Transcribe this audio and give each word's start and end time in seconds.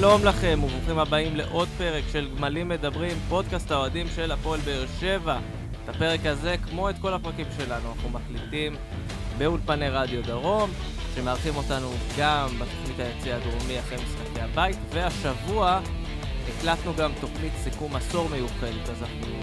שלום 0.00 0.24
לכם 0.24 0.60
וברוכים 0.64 0.98
הבאים 0.98 1.36
לעוד 1.36 1.68
פרק 1.78 2.04
של 2.12 2.28
גמלים 2.36 2.68
מדברים, 2.68 3.16
פודקאסט 3.28 3.70
האוהדים 3.70 4.06
של 4.14 4.32
הפועל 4.32 4.60
באר 4.60 4.84
שבע. 5.00 5.38
את 5.84 5.88
הפרק 5.88 6.26
הזה, 6.26 6.56
כמו 6.62 6.90
את 6.90 6.94
כל 7.00 7.14
הפרקים 7.14 7.46
שלנו, 7.56 7.92
אנחנו 7.92 8.08
מקליטים 8.08 8.76
באולפני 9.38 9.88
רדיו 9.88 10.22
דרום, 10.22 10.70
שמארחים 11.14 11.56
אותנו 11.56 11.90
גם 12.18 12.48
בתוכנית 12.48 12.98
היציא 12.98 13.34
הדרומי 13.34 13.80
אחרי 13.80 13.98
משחקי 13.98 14.40
הבית, 14.40 14.76
והשבוע 14.90 15.80
הקלטנו 16.48 16.94
גם 16.94 17.12
תוכנית 17.20 17.52
סיכום 17.62 17.96
עשור 17.96 18.28
מיוחדת, 18.28 18.88
אז 18.88 19.02
אנחנו 19.02 19.36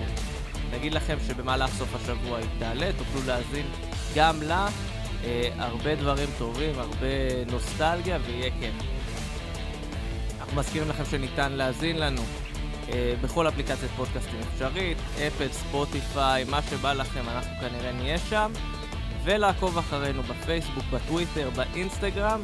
נגיד 0.72 0.94
לכם 0.94 1.18
שבמהלך 1.28 1.70
סוף 1.70 1.96
השבוע 1.96 2.38
היא 2.38 2.48
תעלה, 2.60 2.90
תוכלו 2.98 3.22
להאזין 3.28 3.66
גם 4.16 4.42
לה. 4.42 4.68
אה, 5.26 5.50
הרבה 5.58 5.96
דברים 5.96 6.30
טובים, 6.38 6.80
הרבה 6.80 7.44
נוסטלגיה 7.52 8.18
ויהיה 8.26 8.52
כיף. 8.60 8.95
אנחנו 10.46 10.60
מזכירים 10.60 10.90
לכם 10.90 11.06
שניתן 11.06 11.52
להאזין 11.52 12.00
לנו 12.00 12.22
אה, 12.90 13.16
בכל 13.22 13.48
אפליקציית 13.48 13.92
פודקאסטים 13.92 14.40
אפשרית, 14.40 14.98
אפל, 15.28 15.48
ספוטיפיי, 15.52 16.44
מה 16.44 16.62
שבא 16.62 16.94
לכם, 16.94 17.30
אנחנו 17.30 17.56
כנראה 17.60 17.92
נהיה 17.92 18.18
שם. 18.18 18.52
ולעקוב 19.24 19.78
אחרינו 19.78 20.24
בפייסבוק, 20.24 20.84
בטוויטר, 20.94 21.50
באינסטגרם. 21.50 22.42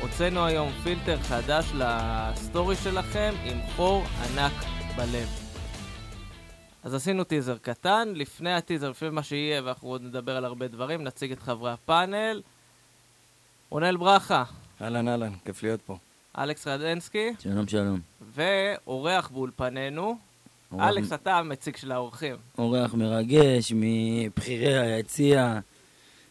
הוצאנו 0.00 0.46
היום 0.46 0.72
פילטר 0.82 1.18
חדש 1.22 1.72
לסטורי 1.74 2.76
שלכם 2.76 3.34
עם 3.44 3.58
חור 3.76 4.04
ענק 4.22 4.52
בלב. 4.96 5.28
אז 6.84 6.94
עשינו 6.94 7.24
טיזר 7.24 7.58
קטן, 7.58 8.08
לפני 8.14 8.52
הטיזר, 8.52 8.90
לפני 8.90 9.10
מה 9.10 9.22
שיהיה, 9.22 9.62
ואנחנו 9.64 9.88
עוד 9.88 10.02
נדבר 10.02 10.36
על 10.36 10.44
הרבה 10.44 10.68
דברים, 10.68 11.04
נציג 11.04 11.32
את 11.32 11.42
חברי 11.42 11.72
הפאנל. 11.72 12.42
רונל 13.70 13.96
ברכה, 13.96 14.44
אהלן 14.82 15.08
אהלן, 15.08 15.32
כיף 15.44 15.62
להיות 15.62 15.80
פה. 15.82 15.96
אלכס 16.38 16.66
רדנסקי, 16.66 17.30
שלום 17.38 17.68
שלום. 17.68 18.00
ואורח 18.34 19.28
באולפנינו. 19.28 20.18
אורח- 20.72 20.88
אלכס, 20.88 21.12
אתה 21.12 21.38
המציג 21.38 21.76
של 21.76 21.92
האורחים. 21.92 22.36
אורח 22.58 22.94
מרגש 22.94 23.72
מבכירי 23.76 24.78
היציע, 24.78 25.58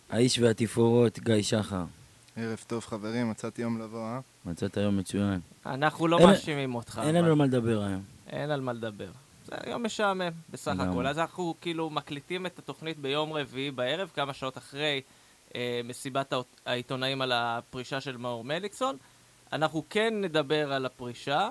האיש 0.09 0.39
והתפאורות, 0.39 1.19
גיא 1.19 1.41
שחר. 1.41 1.83
ערב 2.35 2.63
טוב 2.67 2.85
חברים, 2.85 3.29
מצאתי 3.31 3.61
יום 3.61 3.81
לבוא, 3.81 3.99
אה? 3.99 4.19
מצאת 4.45 4.77
היום 4.77 4.97
מצוין. 4.97 5.39
אנחנו 5.65 6.07
לא 6.07 6.17
אין- 6.17 6.27
מאשימים 6.27 6.75
אותך. 6.75 7.01
אין 7.03 7.09
אבל- 7.09 7.17
לנו 7.17 7.27
על 7.27 7.33
מה 7.35 7.45
לדבר 7.45 7.81
היום. 7.83 8.01
אין 8.29 8.51
על 8.51 8.61
מה 8.61 8.73
לדבר. 8.73 9.09
זה 9.45 9.55
יום 9.67 9.83
משעמם, 9.85 10.29
בסך. 10.49 10.73
הכל. 10.79 11.07
אז 11.07 11.19
אנחנו 11.19 11.55
כאילו 11.61 11.89
מקליטים 11.89 12.45
את 12.45 12.59
התוכנית 12.59 12.99
ביום 12.99 13.33
רביעי 13.33 13.71
בערב, 13.71 14.11
כמה 14.15 14.33
שעות 14.33 14.57
אחרי 14.57 15.01
אה, 15.55 15.81
מסיבת 15.83 16.33
העיתונאים 16.65 17.21
על 17.21 17.31
הפרישה 17.35 18.01
של 18.01 18.17
מאור 18.17 18.43
מליקסון. 18.43 18.97
אנחנו 19.53 19.83
כן 19.89 20.13
נדבר 20.21 20.73
על 20.73 20.85
הפרישה 20.85 21.49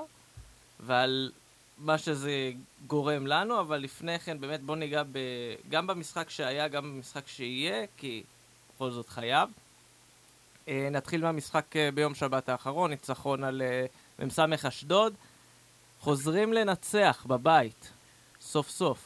ועל 0.81 1.31
מה 1.79 1.98
שזה 1.98 2.53
גורם 2.87 3.27
לנו, 3.27 3.61
אבל 3.61 3.79
לפני 3.79 4.19
כן 4.19 4.41
באמת 4.41 4.61
בוא 4.61 4.77
ניגע 4.77 5.03
ב... 5.12 5.19
גם 5.69 5.87
במשחק 5.87 6.31
שהיה, 6.31 6.69
גם 6.69 6.83
במשחק 6.83 7.28
שיהיה, 7.28 7.84
כי 7.97 8.23
בכל 8.75 8.91
זאת 8.91 9.09
חייב. 9.09 9.48
אה, 10.69 10.89
נתחיל 10.91 11.23
מהמשחק 11.23 11.77
אה, 11.77 11.91
ביום 11.95 12.15
שבת 12.15 12.48
האחרון, 12.48 12.91
ניצחון 12.91 13.45
על 13.45 13.62
אה, 13.62 14.27
מ"ס 14.27 14.65
אשדוד. 14.65 15.15
חוזרים 16.01 16.53
לנצח 16.53 17.27
בבית, 17.28 17.91
סוף 18.41 18.71
סוף. 18.71 18.98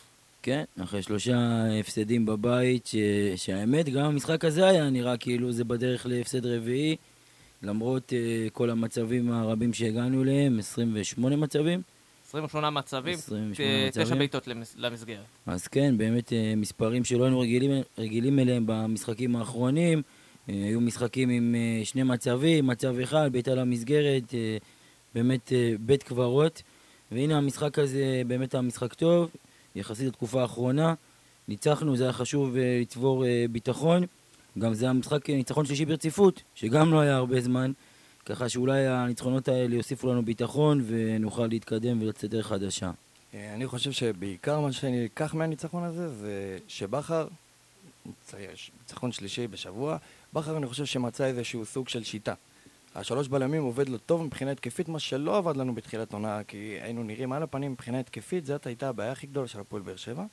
כן, 0.42 0.64
אחרי 0.82 1.02
שלושה 1.02 1.36
הפסדים 1.80 2.26
בבית, 2.26 2.86
ש... 2.86 2.96
שהאמת, 3.36 3.88
גם 3.88 4.04
המשחק 4.04 4.44
הזה 4.44 4.66
היה 4.66 4.90
נראה 4.90 5.16
כאילו 5.16 5.52
זה 5.52 5.64
בדרך 5.64 6.06
להפסד 6.06 6.46
רביעי, 6.46 6.96
למרות 7.64 8.12
uh, 8.12 8.50
כל 8.50 8.70
המצבים 8.70 9.32
הרבים 9.32 9.72
שהגענו 9.72 10.22
אליהם, 10.22 10.58
28 10.58 11.36
מצבים. 11.36 11.82
28 12.28 12.70
מצבים, 12.70 13.14
28 13.18 13.90
ת- 13.90 13.98
תשע. 13.98 14.14
בעיטות 14.14 14.48
למס- 14.48 14.74
למסגרת. 14.78 15.24
אז 15.46 15.66
כן, 15.68 15.98
באמת 15.98 16.32
אה, 16.32 16.54
מספרים 16.56 17.04
שלא 17.04 17.24
היינו 17.24 17.40
רגילים, 17.40 17.70
רגילים 17.98 18.38
אליהם 18.38 18.64
במשחקים 18.66 19.36
האחרונים. 19.36 20.02
אה, 20.48 20.54
היו 20.54 20.80
משחקים 20.80 21.30
עם 21.30 21.54
אה, 21.54 21.84
שני 21.84 22.02
מצבים, 22.02 22.66
מצב 22.66 22.98
אחד, 22.98 23.32
בעיטה 23.32 23.54
למסגרת, 23.54 24.34
אה, 24.34 24.56
באמת 25.14 25.52
אה, 25.52 25.72
בית 25.80 26.02
קברות. 26.02 26.62
והנה 27.12 27.36
המשחק 27.38 27.78
הזה 27.78 28.22
באמת 28.26 28.54
היה 28.54 28.62
משחק 28.62 28.94
טוב, 28.94 29.30
יחסית 29.76 30.06
לתקופה 30.08 30.42
האחרונה. 30.42 30.94
ניצחנו, 31.48 31.96
זה 31.96 32.04
היה 32.04 32.12
חשוב 32.12 32.56
אה, 32.56 32.78
לצבור 32.80 33.24
אה, 33.26 33.44
ביטחון. 33.50 34.02
גם 34.58 34.74
זה 34.74 34.90
המשחק 34.90 35.30
ניצחון 35.30 35.66
שלישי 35.66 35.84
ברציפות, 35.84 36.42
שגם 36.54 36.92
לא 36.92 37.00
היה 37.00 37.16
הרבה 37.16 37.40
זמן. 37.40 37.72
ככה 38.26 38.48
שאולי 38.48 38.86
הניצחונות 38.86 39.48
האלה 39.48 39.74
יוסיפו 39.74 40.12
לנו 40.12 40.24
ביטחון 40.24 40.84
ונוכל 40.86 41.46
להתקדם 41.46 42.02
ולצאת 42.02 42.30
דרך 42.30 42.46
חדשה. 42.46 42.90
אה, 43.34 43.54
אני 43.54 43.66
חושב 43.66 43.92
שבעיקר 43.92 44.60
מה 44.60 44.72
שאני 44.72 45.06
אקח 45.06 45.34
מהניצחון 45.34 45.84
הזה 45.84 46.08
זה 46.08 46.58
שבכר, 46.68 47.28
ניצחון 48.80 49.12
שלישי 49.12 49.46
בשבוע, 49.46 49.96
בכר 50.32 50.56
אני 50.56 50.66
חושב 50.66 50.84
שמצא 50.84 51.24
איזשהו 51.24 51.64
סוג 51.64 51.88
של 51.88 52.04
שיטה. 52.04 52.34
השלוש 52.94 53.28
בלמים 53.28 53.62
עובד 53.62 53.88
לו 53.88 53.98
טוב 53.98 54.22
מבחינה 54.22 54.50
התקפית, 54.50 54.88
מה 54.88 54.98
שלא 54.98 55.38
עבד 55.38 55.56
לנו 55.56 55.74
בתחילת 55.74 56.12
עונה, 56.12 56.44
כי 56.48 56.56
היינו 56.56 57.02
נראים 57.02 57.32
על 57.32 57.42
הפנים 57.42 57.72
מבחינה 57.72 58.00
התקפית, 58.00 58.46
זאת 58.46 58.66
הייתה 58.66 58.88
הבעיה 58.88 59.12
הכי 59.12 59.26
גדולה 59.26 59.48
של 59.48 59.60
הפועל 59.60 59.82
באר 59.82 59.96
שבע. 59.96 60.24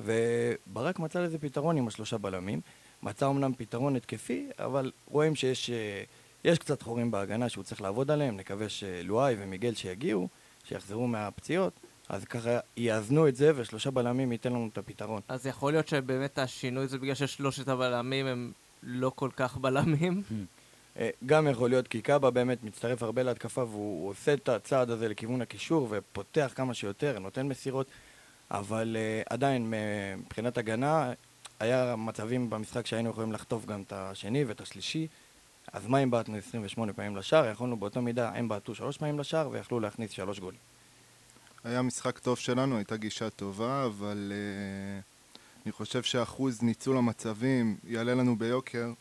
וברק 0.00 0.98
מצא 0.98 1.20
לזה 1.20 1.38
פתרון 1.38 1.76
עם 1.76 1.88
השלושה 1.88 2.18
בלמים. 2.18 2.60
מצא 3.02 3.28
אמנם 3.30 3.52
פתרון 3.54 3.96
התקפי, 3.96 4.48
אבל 4.58 4.92
רואים 5.06 5.34
שיש 5.34 5.70
אה, 5.70 6.02
יש 6.44 6.58
קצת 6.58 6.82
חורים 6.82 7.10
בהגנה 7.10 7.48
שהוא 7.48 7.64
צריך 7.64 7.82
לעבוד 7.82 8.10
עליהם. 8.10 8.36
נקווה 8.36 8.68
שלואי 8.68 9.34
ומיגל 9.38 9.74
שיגיעו, 9.74 10.28
שיחזרו 10.64 11.06
מהפציעות, 11.06 11.72
אז 12.08 12.24
ככה 12.24 12.58
יאזנו 12.76 13.28
את 13.28 13.36
זה, 13.36 13.52
ושלושה 13.56 13.90
בלמים 13.90 14.32
ייתן 14.32 14.52
לנו 14.52 14.68
את 14.72 14.78
הפתרון. 14.78 15.20
אז 15.28 15.46
יכול 15.46 15.72
להיות 15.72 15.88
שבאמת 15.88 16.38
השינוי 16.38 16.88
זה 16.88 16.98
בגלל 16.98 17.14
ששלושת 17.14 17.68
הבלמים 17.68 18.26
הם 18.26 18.52
לא 18.82 19.12
כל 19.14 19.30
כך 19.36 19.56
בלמים. 19.56 20.22
אה, 20.98 21.10
גם 21.26 21.46
יכול 21.46 21.70
להיות 21.70 21.88
כי 21.88 22.00
קאבה 22.00 22.30
באמת 22.30 22.64
מצטרף 22.64 23.02
הרבה 23.02 23.22
להתקפה 23.22 23.64
והוא 23.64 24.02
הוא 24.02 24.10
עושה 24.10 24.34
את 24.34 24.48
הצעד 24.48 24.90
הזה 24.90 25.08
לכיוון 25.08 25.42
הקישור 25.42 25.88
ופותח 25.90 26.52
כמה 26.54 26.74
שיותר, 26.74 27.18
נותן 27.18 27.48
מסירות, 27.48 27.86
אבל 28.50 28.96
uh, 28.96 29.26
עדיין 29.30 29.72
מבחינת 30.16 30.58
הגנה 30.58 31.12
היה 31.60 31.96
מצבים 31.96 32.50
במשחק 32.50 32.86
שהיינו 32.86 33.10
יכולים 33.10 33.32
לחטוף 33.32 33.66
גם 33.66 33.82
את 33.82 33.92
השני 33.92 34.44
ואת 34.44 34.60
השלישי 34.60 35.06
אז 35.72 35.86
מה 35.86 35.98
אם 35.98 36.10
בעטנו 36.10 36.36
28 36.36 36.92
פעמים 36.92 37.16
לשער? 37.16 37.46
יכולנו 37.46 37.76
באותה 37.76 38.00
מידה, 38.00 38.32
הם 38.34 38.48
בעטו 38.48 38.74
שלוש 38.74 38.96
פעמים 38.98 39.18
לשער 39.18 39.48
ויכלו 39.52 39.80
להכניס 39.80 40.10
שלוש 40.10 40.40
גולים. 40.40 40.60
היה 41.64 41.82
משחק 41.82 42.18
טוב 42.18 42.38
שלנו, 42.38 42.76
הייתה 42.76 42.96
גישה 42.96 43.30
טובה, 43.30 43.86
אבל 43.86 44.32
uh, 44.32 45.36
אני 45.64 45.72
חושב 45.72 46.02
שאחוז 46.02 46.62
ניצול 46.62 46.96
המצבים 46.96 47.76
יעלה 47.84 48.14
לנו 48.14 48.36
ביוקר. 48.36 48.92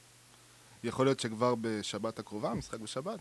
יכול 0.84 1.06
להיות 1.06 1.20
שכבר 1.20 1.56
בשבת 1.62 2.20
הקרובה, 2.20 2.54
משחק 2.54 2.80
בשבת, 2.80 3.20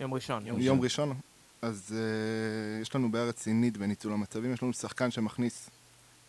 יום 0.00 0.14
ראשון. 0.14 0.46
יום 0.46 0.60
יום 0.60 0.80
ראשון, 0.80 1.14
אז 1.62 1.94
uh, 1.96 2.82
יש 2.82 2.94
לנו 2.94 3.10
בעיה 3.10 3.24
רצינית 3.24 3.76
בניצול 3.76 4.12
המצבים. 4.12 4.52
יש 4.52 4.62
לנו 4.62 4.72
שחקן 4.72 5.10
שמכניס 5.10 5.70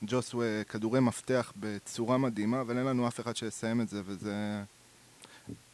ג'וסווה 0.03 0.63
כדורי 0.63 1.00
מפתח 1.00 1.53
בצורה 1.56 2.17
מדהימה, 2.17 2.61
אבל 2.61 2.78
אין 2.78 2.85
לנו 2.85 3.07
אף 3.07 3.19
אחד 3.19 3.35
שיסיים 3.35 3.81
את 3.81 3.89
זה, 3.89 4.01
וזה... 4.06 4.63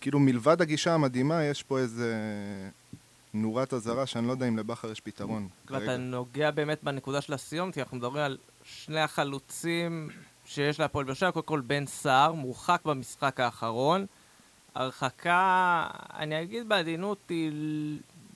כאילו 0.01 0.19
מלבד 0.19 0.61
הגישה 0.61 0.93
המדהימה, 0.93 1.43
יש 1.43 1.63
פה 1.63 1.79
איזה 1.79 2.15
נורת 3.33 3.73
אזהרה 3.73 4.05
שאני 4.05 4.27
לא 4.27 4.31
יודע 4.31 4.47
אם 4.47 4.57
לבכר 4.57 4.91
יש 4.91 4.99
פתרון. 4.99 5.47
ואתה. 5.69 5.97
נוגע 5.97 6.51
באמת 6.51 6.83
בנקודה 6.83 7.21
של 7.21 7.33
הסיום, 7.33 7.71
כי 7.71 7.81
אנחנו 7.81 7.97
מדברים 7.97 8.23
על 8.23 8.37
שני 8.63 8.99
החלוצים 8.99 10.09
שיש 10.45 10.79
להפועל 10.79 11.05
באר 11.05 11.13
שבע, 11.13 11.31
קודם 11.31 11.45
כל 11.45 11.61
בן 11.61 11.85
סער, 11.85 12.33
מורחק 12.33 12.81
במשחק 12.85 13.39
האחרון. 13.39 14.05
הרחקה, 14.75 15.87
אני 16.13 16.41
אגיד 16.41 16.69
בעדינות, 16.69 17.17
היא 17.29 17.51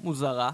מוזרה. 0.01 0.51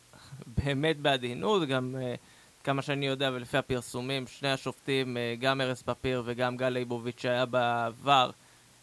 באמת 0.64 0.96
בעדינות, 0.98 1.68
גם 1.68 1.96
uh, 1.98 2.18
כמה 2.66 2.82
שאני 2.82 3.06
יודע 3.06 3.30
ולפי 3.34 3.56
הפרסומים, 3.58 4.26
שני 4.26 4.50
השופטים, 4.50 5.16
uh, 5.16 5.40
גם 5.40 5.60
ארז 5.60 5.82
פפיר 5.82 6.22
וגם 6.26 6.56
גל 6.56 6.68
ליבוביץ' 6.68 7.20
שהיה 7.20 7.46
בעבר, 7.46 8.30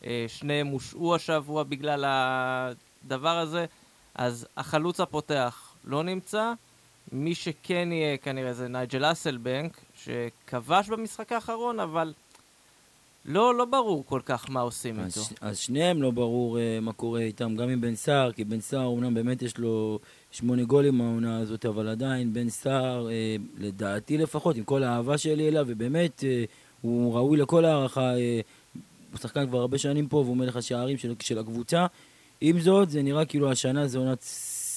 uh, 0.02 0.06
שניהם 0.28 0.68
הושעו 0.68 1.16
השבוע 1.16 1.64
בגלל 1.64 2.06
הדבר 2.08 3.38
הזה. 3.38 3.66
אז 4.16 4.48
החלוץ 4.58 5.00
הפותח 5.00 5.76
לא 5.86 6.04
נמצא, 6.04 6.54
מי 7.12 7.36
שכן 7.36 7.90
יהיה 7.92 8.18
כנראה 8.18 8.54
זה 8.54 8.68
נייג'ל 8.68 9.12
אסלבנק, 9.12 9.82
שכבש 10.04 10.90
במשחק 10.90 11.32
האחרון, 11.32 11.80
אבל 11.80 12.14
לא, 13.26 13.56
לא 13.56 13.66
ברור 13.66 14.06
כל 14.06 14.22
כך 14.26 14.50
מה 14.50 14.62
עושים 14.62 15.00
אז, 15.00 15.18
איתו. 15.18 15.36
אז 15.42 15.58
שניהם 15.58 16.02
לא 16.02 16.12
ברור 16.12 16.58
uh, 16.58 16.60
מה 16.82 16.94
קורה 16.94 17.22
איתם, 17.22 17.56
גם 17.56 17.70
עם 17.70 17.82
בן 17.82 17.96
סער, 17.96 18.32
כי 18.32 18.44
בן 18.44 18.60
סער 18.60 18.86
אומנם 18.86 19.14
באמת 19.14 19.42
יש 19.42 19.58
לו 19.58 20.00
שמונה 20.34 20.64
גולים 20.64 20.98
מהעונה 20.98 21.38
הזאת, 21.38 21.66
אבל 21.66 21.88
עדיין 21.88 22.34
בן 22.34 22.50
סער, 22.50 23.08
uh, 23.08 23.42
לדעתי 23.58 24.18
לפחות, 24.18 24.58
עם 24.58 24.64
כל 24.64 24.84
האהבה 24.84 25.18
שלי 25.18 25.48
אליו, 25.48 25.66
ובאמת 25.68 26.20
uh, 26.20 26.50
הוא 26.82 27.16
ראוי 27.16 27.38
לכל 27.38 27.66
הערכה, 27.66 28.14
uh, 28.14 28.78
הוא 29.12 29.20
שחקן 29.20 29.48
כבר 29.48 29.60
הרבה 29.60 29.78
שנים 29.78 30.08
פה 30.08 30.18
והוא 30.18 30.38
מלך 30.38 30.56
השערים 30.56 30.98
של, 30.98 31.14
של 31.20 31.40
הקבוצה. 31.40 31.86
עם 32.42 32.60
זאת, 32.60 32.90
זה 32.90 33.02
נראה 33.02 33.26
כאילו 33.26 33.52
השנה 33.52 33.88
זה 33.88 33.98
עונת 33.98 34.26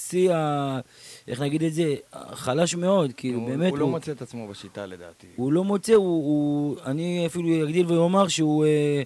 שיא 0.09 0.33
ה... 0.35 0.81
איך 1.29 1.41
נגיד 1.41 1.63
את 1.63 1.75
זה? 1.75 1.95
חלש 2.33 2.75
מאוד, 2.75 3.13
כאילו, 3.17 3.39
הוא, 3.39 3.49
באמת 3.49 3.71
הוא 3.71 3.79
לא 3.79 3.89
מוצא 3.89 4.13
את 4.13 4.23
עצמו 4.23 4.49
בשיטה 4.49 4.87
לדעתי. 4.87 5.27
הוא 5.37 5.53
לא 5.53 5.65
מוצא, 5.65 5.95
הוא, 5.95 6.07
הוא... 6.07 6.77
אני 6.85 7.27
אפילו 7.27 7.65
אגדיל 7.65 7.87
ואומר 7.93 8.29
שהוא... 8.29 8.65
אה, 8.65 9.03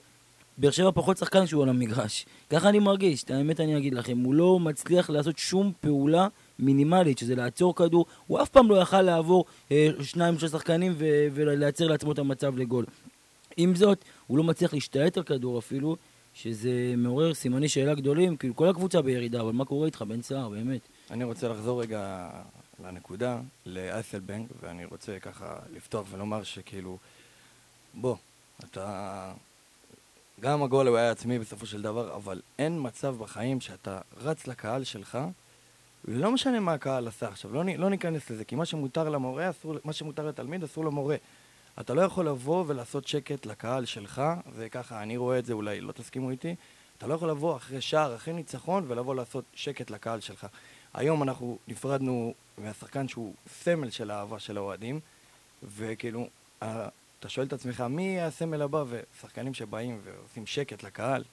באר 0.59 0.71
שבע 0.71 0.91
פחות 0.95 1.17
שחקן 1.17 1.47
שהוא 1.47 1.63
על 1.63 1.69
המגרש. 1.69 2.27
ככה 2.51 2.69
אני 2.69 2.79
מרגיש, 2.79 3.25
את 3.25 3.31
האמת 3.31 3.61
אני 3.61 3.77
אגיד 3.77 3.95
לכם. 3.95 4.19
הוא 4.19 4.35
לא 4.35 4.59
מצליח 4.59 5.11
לעשות 5.11 5.39
שום 5.39 5.73
פעולה 5.81 6.29
מינימלית, 6.59 7.19
שזה 7.19 7.35
לעצור 7.35 7.77
כדור. 7.77 8.07
הוא 8.27 8.43
אף 8.43 8.49
פעם 8.49 8.71
לא 8.71 8.77
יכל 8.77 9.03
לעבור 9.03 9.45
אה, 9.73 9.89
שניים, 10.03 10.39
שלושה 10.39 10.59
שחקנים 10.59 10.95
ו- 10.99 11.29
ולייצר 11.35 11.87
לעצמו 11.87 12.13
את 12.13 12.19
המצב 12.19 12.57
לגול. 12.57 12.87
עם 13.57 13.75
זאת, 13.75 14.05
הוא 14.27 14.39
לא 14.39 14.45
מצליח 14.45 14.75
להשתלט 14.75 15.17
על 15.17 15.23
כדור 15.23 15.59
אפילו, 15.59 15.97
שזה 16.35 16.95
מעורר 16.97 17.35
סימני 17.35 17.69
שאלה 17.69 17.95
גדולים. 17.95 18.37
כאילו, 18.37 18.57
כל 18.57 18.69
הקבוצה 18.69 19.03
בירידה, 19.03 19.41
אבל 19.41 19.53
מה 19.53 19.65
קורה 19.65 19.87
איתך, 19.87 20.03
בן 20.03 20.23
סער, 20.23 20.49
באמת? 20.49 20.81
אני 21.11 21.25
רוצה 21.25 21.49
לחזור 21.49 21.83
רגע 21.83 22.31
לנקודה, 22.85 23.41
לאסלבנק, 23.67 24.51
ואני 24.63 24.85
רוצה 24.85 25.19
ככה 25.19 25.59
לפתוח 25.77 26.07
ולומר 26.11 26.43
שכאילו, 26.43 26.99
בוא, 27.95 28.17
אתה... 28.65 29.33
גם 30.41 30.63
הגול 30.63 30.89
הוא 30.89 30.97
היה 30.97 31.11
עצמי 31.11 31.39
בסופו 31.39 31.67
של 31.67 31.83
דבר, 31.83 32.15
אבל 32.17 32.41
אין 32.59 32.79
מצב 32.81 33.17
בחיים 33.19 33.61
שאתה 33.61 34.01
רץ 34.17 34.47
לקהל 34.47 34.85
שלך, 34.85 35.19
ולא 36.05 36.33
משנה 36.33 36.61
מה 36.61 36.73
הקהל 36.73 37.09
עשה 37.09 37.29
עכשיו, 37.29 37.53
לא, 37.55 37.65
לא 37.79 37.91
ניכנס 37.91 38.31
לזה, 38.31 38.45
כי 38.45 38.55
מה 38.55 38.65
שמותר 38.65 39.09
למורה, 39.09 39.51
אסור, 39.51 39.75
מה 39.85 39.93
שמותר 39.93 40.29
לתלמיד, 40.29 40.65
אסור 40.65 40.85
למורה. 40.85 41.17
אתה 41.81 41.95
לא 41.95 42.03
יכול 42.03 42.27
לבוא 42.29 42.65
ולעשות 42.67 43.07
שקט 43.07 43.47
לקהל 43.47 43.85
שלך, 43.85 44.23
וככה 44.57 45.03
אני 45.03 45.17
רואה 45.17 45.39
את 45.39 45.45
זה, 45.45 45.53
אולי 45.53 45.81
לא 45.81 45.93
תסכימו 45.93 46.31
איתי, 46.31 46.55
אתה 46.99 47.07
לא 47.07 47.15
יכול 47.15 47.31
לבוא 47.31 47.57
אחרי 47.57 47.81
שער, 47.81 48.17
אחרי 48.17 48.35
ניצחון, 48.35 48.85
ולבוא 48.89 49.15
לעשות 49.15 49.45
שקט 49.55 49.91
לקהל 49.91 50.21
שלך. 50.21 50.47
היום 50.95 51.23
אנחנו 51.23 51.59
נפרדנו 51.69 52.35
מהשחקן 52.59 53.09
שהוא 53.09 53.35
סמל 53.63 53.91
של 53.91 54.11
האהבה 54.11 54.39
של 54.39 54.57
האוהדים, 54.57 55.01
וכאילו, 55.77 56.29
אתה 57.21 57.29
שואל 57.29 57.47
את 57.47 57.53
עצמך, 57.53 57.81
מי 57.81 58.21
הסמל 58.21 58.63
הבא? 58.63 58.85
ושחקנים 58.89 59.55
שבאים 59.55 60.01
ועושים 60.05 60.47
שקט 60.47 60.83
לקהל, 60.83 61.25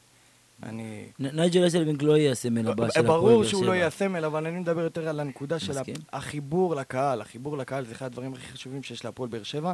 אני... 0.63 1.07
נייג'ל 1.19 1.67
אסלבנק 1.67 2.01
לא 2.01 2.17
יהיה 2.17 2.31
הסמל 2.31 2.67
הבא 2.67 2.89
של 2.89 2.99
הפועל 2.99 3.05
באר 3.05 3.17
שבע. 3.17 3.17
ברור 3.17 3.43
שהוא 3.43 3.65
לא 3.65 3.71
יהיה 3.71 3.87
הסמל, 3.87 4.25
אבל 4.25 4.47
אני 4.47 4.59
מדבר 4.59 4.81
יותר 4.81 5.07
על 5.07 5.19
הנקודה 5.19 5.59
של 5.59 5.73
החיבור 6.13 6.75
לקהל. 6.75 7.21
החיבור 7.21 7.57
לקהל 7.57 7.85
זה 7.85 7.91
אחד 7.91 8.05
הדברים 8.05 8.33
הכי 8.33 8.47
חשובים 8.47 8.83
שיש 8.83 9.05
להפועל 9.05 9.29
באר 9.29 9.43
שבע, 9.43 9.73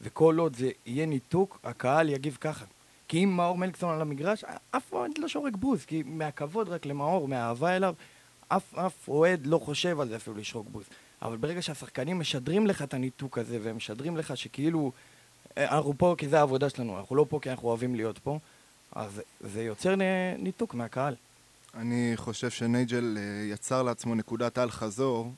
וכל 0.00 0.38
עוד 0.38 0.56
זה 0.56 0.70
יהיה 0.86 1.06
ניתוק, 1.06 1.60
הקהל 1.64 2.08
יגיב 2.08 2.38
ככה. 2.40 2.64
כי 3.08 3.24
אם 3.24 3.36
מאור 3.36 3.58
מליקסון 3.58 3.94
על 3.94 4.00
המגרש, 4.00 4.44
אף 4.70 4.92
אוהד 4.92 5.10
לא 5.18 5.28
שורק 5.28 5.56
בוז, 5.56 5.84
כי 5.84 6.02
מהכבוד 6.06 6.68
רק 6.68 6.86
למאור, 6.86 7.28
מהאהבה 7.28 7.76
אליו, 7.76 7.94
אף, 8.48 8.74
אף 8.74 9.08
אוהד 9.08 9.46
לא 9.46 9.58
חושב 9.58 10.00
על 10.00 10.08
זה 10.08 10.16
אפילו 10.16 10.36
לשרוק 10.36 10.68
בוז. 10.70 10.84
אבל 11.22 11.36
ברגע 11.36 11.62
שהשחקנים 11.62 12.18
משדרים 12.18 12.66
לך 12.66 12.82
את 12.82 12.94
הניתוק 12.94 13.38
הזה, 13.38 13.58
והם 13.62 13.76
משדרים 13.76 14.16
לך 14.16 14.36
שכאילו, 14.36 14.92
אנחנו 15.56 15.94
פה 15.98 16.14
כי 16.18 16.28
זה 16.28 16.38
העבודה 16.38 16.70
שלנו, 16.70 16.98
אנחנו 16.98 17.16
לא 17.16 17.26
פה 17.28 17.38
כי 17.42 17.50
אנחנו 17.50 17.68
אוהבים 17.68 17.94
להיות 17.94 18.18
פה, 18.18 18.38
אז 18.92 19.22
זה 19.40 19.62
יוצר 19.62 19.94
ניתוק 20.38 20.74
מהקהל. 20.74 21.14
אני 21.74 22.12
חושב 22.16 22.50
שנייג'ל 22.50 23.16
אה, 23.18 23.22
יצר 23.52 23.82
לעצמו 23.82 24.14
נקודת 24.14 24.58
אל-חזור, 24.58 25.32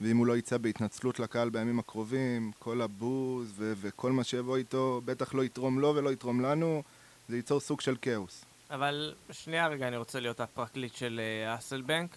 ואם 0.00 0.16
הוא 0.16 0.26
לא 0.26 0.36
יצא 0.36 0.58
בהתנצלות 0.58 1.20
לקהל 1.20 1.50
בימים 1.50 1.78
הקרובים, 1.78 2.52
כל 2.58 2.82
הבוז 2.82 3.52
ו- 3.56 3.72
וכל 3.80 4.12
מה 4.12 4.24
שיבוא 4.24 4.56
איתו, 4.56 5.00
בטח 5.04 5.34
לא 5.34 5.44
יתרום 5.44 5.78
לו 5.78 5.94
ולא 5.96 6.12
יתרום 6.12 6.40
לנו, 6.40 6.82
זה 7.28 7.36
ייצור 7.36 7.60
סוג 7.60 7.80
של 7.80 7.96
כאוס. 8.02 8.44
אבל 8.70 9.14
שנייה 9.30 9.68
רגע, 9.68 9.88
אני 9.88 9.96
רוצה 9.96 10.20
להיות 10.20 10.40
הפרקליט 10.40 10.94
של 10.94 11.20
אה, 11.20 11.54
אסלבנק. 11.54 12.16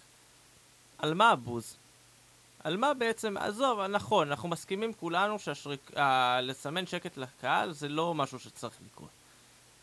על 0.98 1.14
מה 1.14 1.30
הבוז? 1.30 1.76
על 2.66 2.76
מה 2.76 2.94
בעצם, 2.94 3.36
עזוב, 3.36 3.80
נכון, 3.80 4.28
אנחנו 4.28 4.48
מסכימים 4.48 4.92
כולנו 4.92 5.36
שלסמן 5.38 6.86
שקט 6.86 7.16
לקהל 7.16 7.72
זה 7.72 7.88
לא 7.88 8.14
משהו 8.14 8.38
שצריך 8.38 8.74
לקרות. 8.86 9.08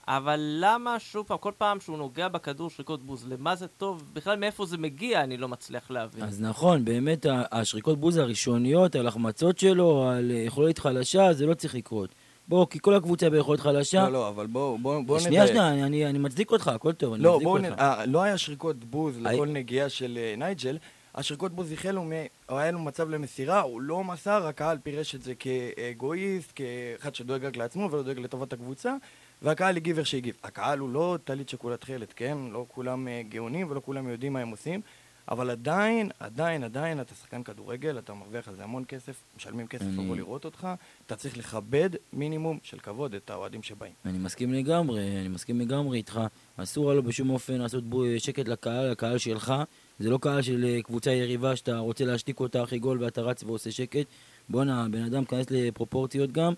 אבל 0.07 0.39
למה 0.39 0.99
שוב 0.99 1.27
פעם, 1.27 1.37
כל 1.37 1.51
פעם 1.57 1.79
שהוא 1.79 1.97
נוגע 1.97 2.27
בכדור 2.27 2.69
שריקות 2.69 3.01
בוז, 3.01 3.25
למה 3.27 3.55
זה 3.55 3.67
טוב? 3.67 4.03
בכלל 4.13 4.39
מאיפה 4.39 4.65
זה 4.65 4.77
מגיע, 4.77 5.23
אני 5.23 5.37
לא 5.37 5.47
מצליח 5.47 5.91
להבין. 5.91 6.23
אז 6.23 6.41
נכון, 6.41 6.85
באמת 6.85 7.25
השריקות 7.51 7.99
בוז 7.99 8.17
הראשוניות, 8.17 8.95
על 8.95 9.07
החמצות 9.07 9.59
שלו, 9.59 10.09
על 10.09 10.31
יכולת 10.31 10.79
חלשה, 10.79 11.33
זה 11.33 11.45
לא 11.45 11.53
צריך 11.53 11.75
לקרות. 11.75 12.09
בוא, 12.47 12.67
כי 12.69 12.79
כל 12.81 12.95
הקבוצה 12.95 13.29
ביכולת 13.29 13.59
חלשה. 13.59 14.03
לא, 14.03 14.11
לא, 14.11 14.29
אבל 14.29 14.47
בוא, 14.47 14.79
בוא, 14.79 15.01
בוא 15.05 15.17
נדייק. 15.17 15.27
שנייה, 15.29 15.47
שנייה, 15.47 15.69
אני, 15.69 15.83
אני, 15.83 16.05
אני 16.05 16.19
מצדיק 16.19 16.51
אותך, 16.51 16.67
הכל 16.67 16.93
טוב, 16.93 17.13
אני 17.13 17.23
לא, 17.23 17.33
מצדיק 17.33 17.47
אותך. 17.47 17.65
נ... 17.65 17.79
אה, 17.79 18.05
לא 18.05 18.21
היה 18.23 18.37
שריקות 18.37 18.83
בוז 18.83 19.17
לכל 19.19 19.47
נגיעה 19.47 19.89
של 19.89 20.19
uh, 20.35 20.39
נייג'ל, 20.39 20.77
השריקות 21.15 21.51
בוז 21.51 21.71
החלו, 21.71 22.09
היה 22.47 22.71
לו 22.71 22.79
מצב 22.79 23.09
למסירה, 23.09 23.61
הוא 23.61 23.81
לא 23.81 24.03
מסר, 24.03 24.47
הקהל 24.47 24.77
פירש 24.83 25.15
את 25.15 25.23
זה 25.23 25.33
כאגואיסט, 25.35 26.53
כאחד 26.55 27.15
שדואג 27.15 27.45
רק 27.45 27.57
לעצמו 27.57 27.91
ולא 27.91 28.03
דואג 28.03 28.19
לטובת 28.19 28.53
הקבוצה, 28.53 28.95
והקהל 29.41 29.77
הגיב 29.77 29.97
איך 29.97 30.07
שהגיב. 30.07 30.35
הקהל 30.43 30.79
הוא 30.79 30.89
לא 30.89 31.17
טלית 31.23 31.49
שכולה 31.49 31.77
תכלת, 31.77 32.13
כן? 32.13 32.37
לא 32.51 32.65
כולם 32.67 33.07
uh, 33.07 33.29
גאונים 33.29 33.71
ולא 33.71 33.81
כולם 33.85 34.07
יודעים 34.07 34.33
מה 34.33 34.39
הם 34.39 34.49
עושים, 34.49 34.81
אבל 35.27 35.49
עדיין, 35.49 36.09
עדיין, 36.19 36.63
עדיין 36.63 37.01
אתה 37.01 37.15
שחקן 37.15 37.43
כדורגל, 37.43 37.97
אתה 37.97 38.13
מרוויח 38.13 38.47
על 38.47 38.55
זה 38.55 38.63
המון 38.63 38.83
כסף, 38.87 39.15
משלמים 39.37 39.67
כסף 39.67 39.85
אני... 39.85 40.03
לבוא 40.03 40.15
לראות 40.15 40.45
אותך, 40.45 40.67
אתה 41.05 41.15
צריך 41.15 41.37
לכבד 41.37 41.89
מינימום 42.13 42.59
של 42.63 42.79
כבוד 42.79 43.13
את 43.15 43.29
האוהדים 43.29 43.63
שבאים. 43.63 43.93
אני 44.05 44.17
מסכים 44.17 44.53
לגמרי, 44.53 45.19
אני 45.19 45.27
מסכים 45.27 45.59
לגמרי 45.59 45.97
איתך. 45.97 46.19
אסור 46.57 46.93
לו 46.93 47.03
בשום 47.03 47.29
אופן 47.29 47.53
לעשות 47.53 47.83
בו 47.83 48.03
שקט 48.17 48.47
לקהל, 48.47 48.91
לקהל 48.91 49.17
שלך. 49.17 49.53
זה 49.99 50.09
לא 50.09 50.17
קהל 50.17 50.41
של 50.41 50.65
אה, 50.65 50.81
קבוצה 50.81 51.11
יריבה 51.11 51.55
שאתה 51.55 51.77
רוצה 51.77 52.05
להשתיק 52.05 52.39
אותה 52.39 52.63
אחרי 52.63 52.79
גול 52.79 53.03
ואתה 53.03 53.21
רץ 53.21 53.43
ועושה 53.43 53.71
שקט. 53.71 54.05
בואנה, 54.49 54.87
בן 54.91 55.03
אדם, 55.03 55.25
כנס 55.25 55.45
לפרופורציות 55.51 56.31
גם. 56.31 56.53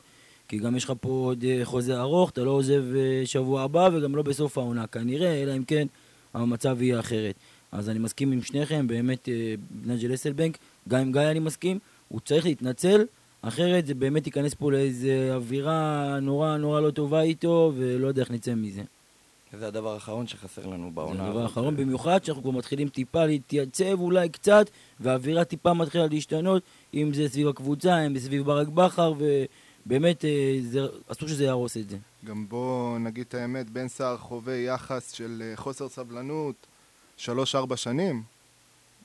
כי 0.48 0.58
גם 0.58 0.76
יש 0.76 0.84
לך 0.84 0.94
פה 1.02 1.10
עוד 1.10 1.44
אה, 1.44 1.60
חוזה 1.64 2.00
ארוך, 2.00 2.30
אתה 2.30 2.44
לא 2.44 2.52
עוזב 2.52 2.84
אה, 2.96 3.22
שבוע 3.26 3.62
הבא 3.62 3.90
וגם 3.94 4.16
לא 4.16 4.22
בסוף 4.22 4.58
העונה 4.58 4.88
כנראה, 4.88 5.44
אלא 5.44 5.58
אם 5.58 5.64
כן 5.64 5.88
המצב 6.34 6.82
יהיה 6.82 7.00
אחרת. 7.00 7.36
אז 7.72 7.90
אני 7.90 8.00
מסכים 8.00 8.32
עם 8.32 8.42
שניכם, 8.42 8.88
באמת 8.88 9.30
נג'ל 9.86 10.14
אסלבנק, 10.14 10.58
גם 10.90 11.00
עם 11.00 11.12
גיא 11.12 11.22
אני 11.22 11.40
מסכים, 11.40 11.80
הוא 12.08 12.20
צריך 12.20 12.46
להתנצל, 12.46 13.06
אחרת 13.42 13.86
זה 13.86 13.94
באמת 13.94 14.26
ייכנס 14.26 14.54
פה 14.54 14.72
לאיזה 14.72 15.32
אווירה 15.36 16.20
נורא 16.22 16.58
נורא 16.58 16.82
לא 16.82 16.92
טובה 16.92 17.22
איתו, 17.22 17.74
ולא 17.76 18.08
יודע 18.08 18.22
איך 18.22 18.32
נצא 18.32 18.56
מזה. 18.56 18.82
זה 19.60 19.68
הדבר 19.68 19.94
האחרון 19.94 20.28
שחסר 20.28 20.66
לנו 20.66 20.92
בעונה. 20.92 21.24
זה 21.24 21.30
הדבר 21.30 21.44
האחרון, 21.44 21.76
במיוחד 21.76 22.24
שאנחנו 22.24 22.44
כבר 22.44 22.52
מתחילים 22.52 22.90
טיפה 22.90 23.26
להתייצב 23.26 24.00
אולי 24.00 24.30
קצת, 24.30 24.70
והאווירה 25.00 25.44
טיפה 25.44 25.74
מתחילה 25.74 26.08
להשתנות, 26.08 26.64
אם 26.94 27.14
זה 27.14 27.30
סביב 27.30 27.48
הקבוצה, 27.48 28.06
אם 28.06 28.18
זה 28.18 28.26
סביב 28.26 28.46
ברק 28.46 28.68
בכר, 28.68 29.14
ו... 29.18 29.46
באמת, 29.86 30.26
אה, 30.26 30.58
זה, 30.62 30.80
אסור 31.08 31.30
שזה 31.30 31.44
יהרוס 31.44 31.78
את 31.78 31.90
זה. 31.90 31.98
גם 32.26 32.50
בוא 32.50 33.00
נגיד 33.00 33.26
את 33.28 33.34
האמת, 33.34 33.70
בן 33.70 33.88
סער 33.88 34.18
חווה 34.18 34.56
יחס 34.56 35.12
של 35.12 35.44
אה, 35.46 35.56
חוסר 35.56 35.90
סבלנות 35.90 36.56
שלוש-ארבע 37.18 37.78
שנים. 37.78 38.24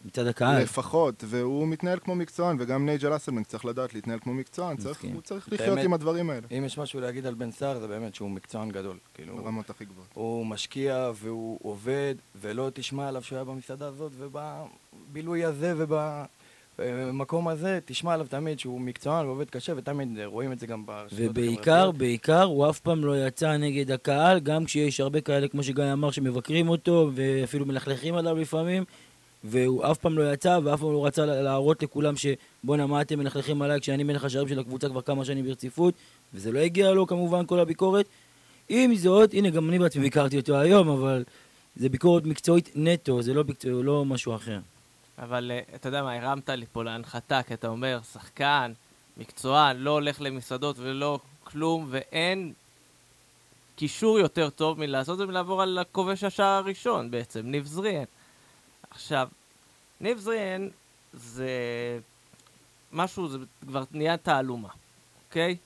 מצד 0.04 0.26
הקהל. 0.26 0.62
לפחות, 0.62 1.24
והוא 1.26 1.68
מתנהל 1.68 1.98
כמו 1.98 2.14
מקצוען, 2.14 2.56
וגם 2.60 2.86
נייג'ל 2.86 3.16
אסלמן 3.16 3.44
צריך 3.44 3.64
לדעת 3.64 3.94
להתנהל 3.94 4.18
כמו 4.18 4.34
מקצוען, 4.34 4.76
צריך, 4.76 5.04
הוא 5.14 5.22
צריך 5.22 5.52
לחיות 5.52 5.68
באמת, 5.68 5.84
עם 5.84 5.92
הדברים 5.92 6.30
האלה. 6.30 6.46
אם 6.58 6.64
יש 6.64 6.78
משהו 6.78 7.00
להגיד 7.00 7.26
על 7.26 7.34
בן 7.34 7.50
סער, 7.50 7.80
זה 7.80 7.88
באמת 7.88 8.14
שהוא 8.14 8.30
מקצוען 8.30 8.70
גדול. 8.70 8.98
כאילו, 9.14 9.36
ברמות 9.36 9.70
הכי 9.70 9.84
גבוהות. 9.84 10.08
הוא 10.14 10.46
משקיע 10.46 11.10
והוא 11.14 11.58
עובד, 11.62 12.14
ולא 12.40 12.70
תשמע 12.74 13.08
עליו 13.08 13.22
שהוא 13.22 13.36
היה 13.36 13.44
במסעדה 13.44 13.86
הזאת, 13.86 14.12
ובבילוי 14.18 15.44
הזה, 15.44 15.74
וב... 15.76 15.94
במקום 16.78 17.48
הזה, 17.48 17.78
תשמע 17.84 18.14
עליו 18.14 18.26
תמיד 18.30 18.58
שהוא 18.58 18.80
מקצוען 18.80 19.26
ועובד 19.26 19.50
קשה, 19.50 19.72
ותמיד 19.76 20.08
רואים 20.24 20.52
את 20.52 20.58
זה 20.58 20.66
גם 20.66 20.86
ברשתות 20.86 21.18
ובעיקר, 21.22 21.90
בעיקר, 21.90 22.42
הוא 22.42 22.70
אף 22.70 22.80
פעם 22.80 23.04
לא 23.04 23.26
יצא 23.26 23.56
נגד 23.56 23.90
הקהל, 23.90 24.40
גם 24.40 24.64
כשיש 24.64 25.00
הרבה 25.00 25.20
כאלה, 25.20 25.48
כמו 25.48 25.62
שגיא 25.62 25.92
אמר, 25.92 26.10
שמבקרים 26.10 26.68
אותו, 26.68 27.10
ואפילו 27.14 27.66
מלכלכים 27.66 28.14
עליו 28.14 28.36
לפעמים, 28.36 28.84
והוא 29.44 29.90
אף 29.90 29.98
פעם 29.98 30.18
לא 30.18 30.32
יצא, 30.32 30.58
ואף 30.64 30.80
פעם 30.80 30.92
לא 30.92 31.06
רצה 31.06 31.26
להראות 31.26 31.82
לכולם 31.82 32.14
שבואנה, 32.16 32.86
מה 32.86 33.00
אתם 33.00 33.18
מלכלכים 33.18 33.62
עליי 33.62 33.80
כשאני 33.80 34.02
מלך 34.02 34.24
השערים 34.24 34.48
של 34.48 34.58
הקבוצה 34.58 34.88
כבר 34.88 35.02
כמה 35.02 35.24
שנים 35.24 35.44
ברציפות, 35.44 35.94
וזה 36.34 36.52
לא 36.52 36.58
הגיע 36.58 36.90
לו 36.92 37.06
כמובן, 37.06 37.46
כל 37.46 37.60
הביקורת. 37.60 38.06
עם 38.68 38.94
זאת, 38.94 39.34
הנה, 39.34 39.50
גם 39.50 39.68
אני 39.68 39.78
בעצמי 39.78 40.02
ביקרתי 40.02 40.36
אותו 40.36 40.58
היום, 40.58 40.88
אבל 40.88 41.24
זה 41.76 41.88
ביקורת 41.88 42.24
מקצועית 42.24 42.70
נטו, 42.74 43.22
זה 43.22 43.34
לא, 43.34 43.42
ביקצוע, 43.42 43.82
לא 43.82 44.04
משהו 44.04 44.34
אחר. 44.34 44.58
אבל 45.18 45.50
uh, 45.50 45.74
אתה 45.74 45.88
יודע 45.88 46.02
מה, 46.02 46.14
הרמת 46.14 46.48
לי 46.48 46.66
פה 46.72 46.84
להנחתה, 46.84 47.42
כי 47.42 47.54
אתה 47.54 47.68
אומר, 47.68 48.00
שחקן, 48.12 48.72
מקצוען, 49.16 49.76
לא 49.76 49.90
הולך 49.90 50.20
למסעדות 50.20 50.76
ולא 50.78 51.18
כלום, 51.44 51.86
ואין 51.90 52.52
קישור 53.76 54.18
יותר 54.18 54.50
טוב 54.50 54.78
מלעשות 54.78 55.18
זה 55.18 55.26
מלעבור 55.26 55.62
על 55.62 55.78
הכובש 55.78 56.24
השער 56.24 56.46
הראשון 56.46 57.10
בעצם, 57.10 57.40
ניב 57.44 57.66
זריאן. 57.66 58.04
עכשיו, 58.90 59.28
ניב 60.00 60.18
זריאן 60.18 60.68
זה 61.12 61.48
משהו, 62.92 63.28
זה 63.28 63.38
כבר 63.66 63.84
נהיה 63.92 64.16
תעלומה, 64.16 64.68
אוקיי? 65.28 65.56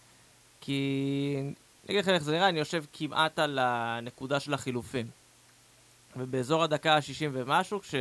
כי 0.61 1.37
אני 1.40 1.54
אגיד 1.90 2.00
לך 2.00 2.09
איך 2.09 2.23
זה 2.23 2.33
נראה, 2.33 2.49
אני 2.49 2.59
יושב 2.59 2.85
כמעט 2.93 3.38
על 3.38 3.59
הנקודה 3.59 4.40
של 4.40 4.54
החילופים. 4.54 5.07
ובאזור 6.16 6.62
הדקה 6.62 6.95
ה-60 6.95 7.31
ומשהו, 7.33 7.81
כש... 7.81 7.95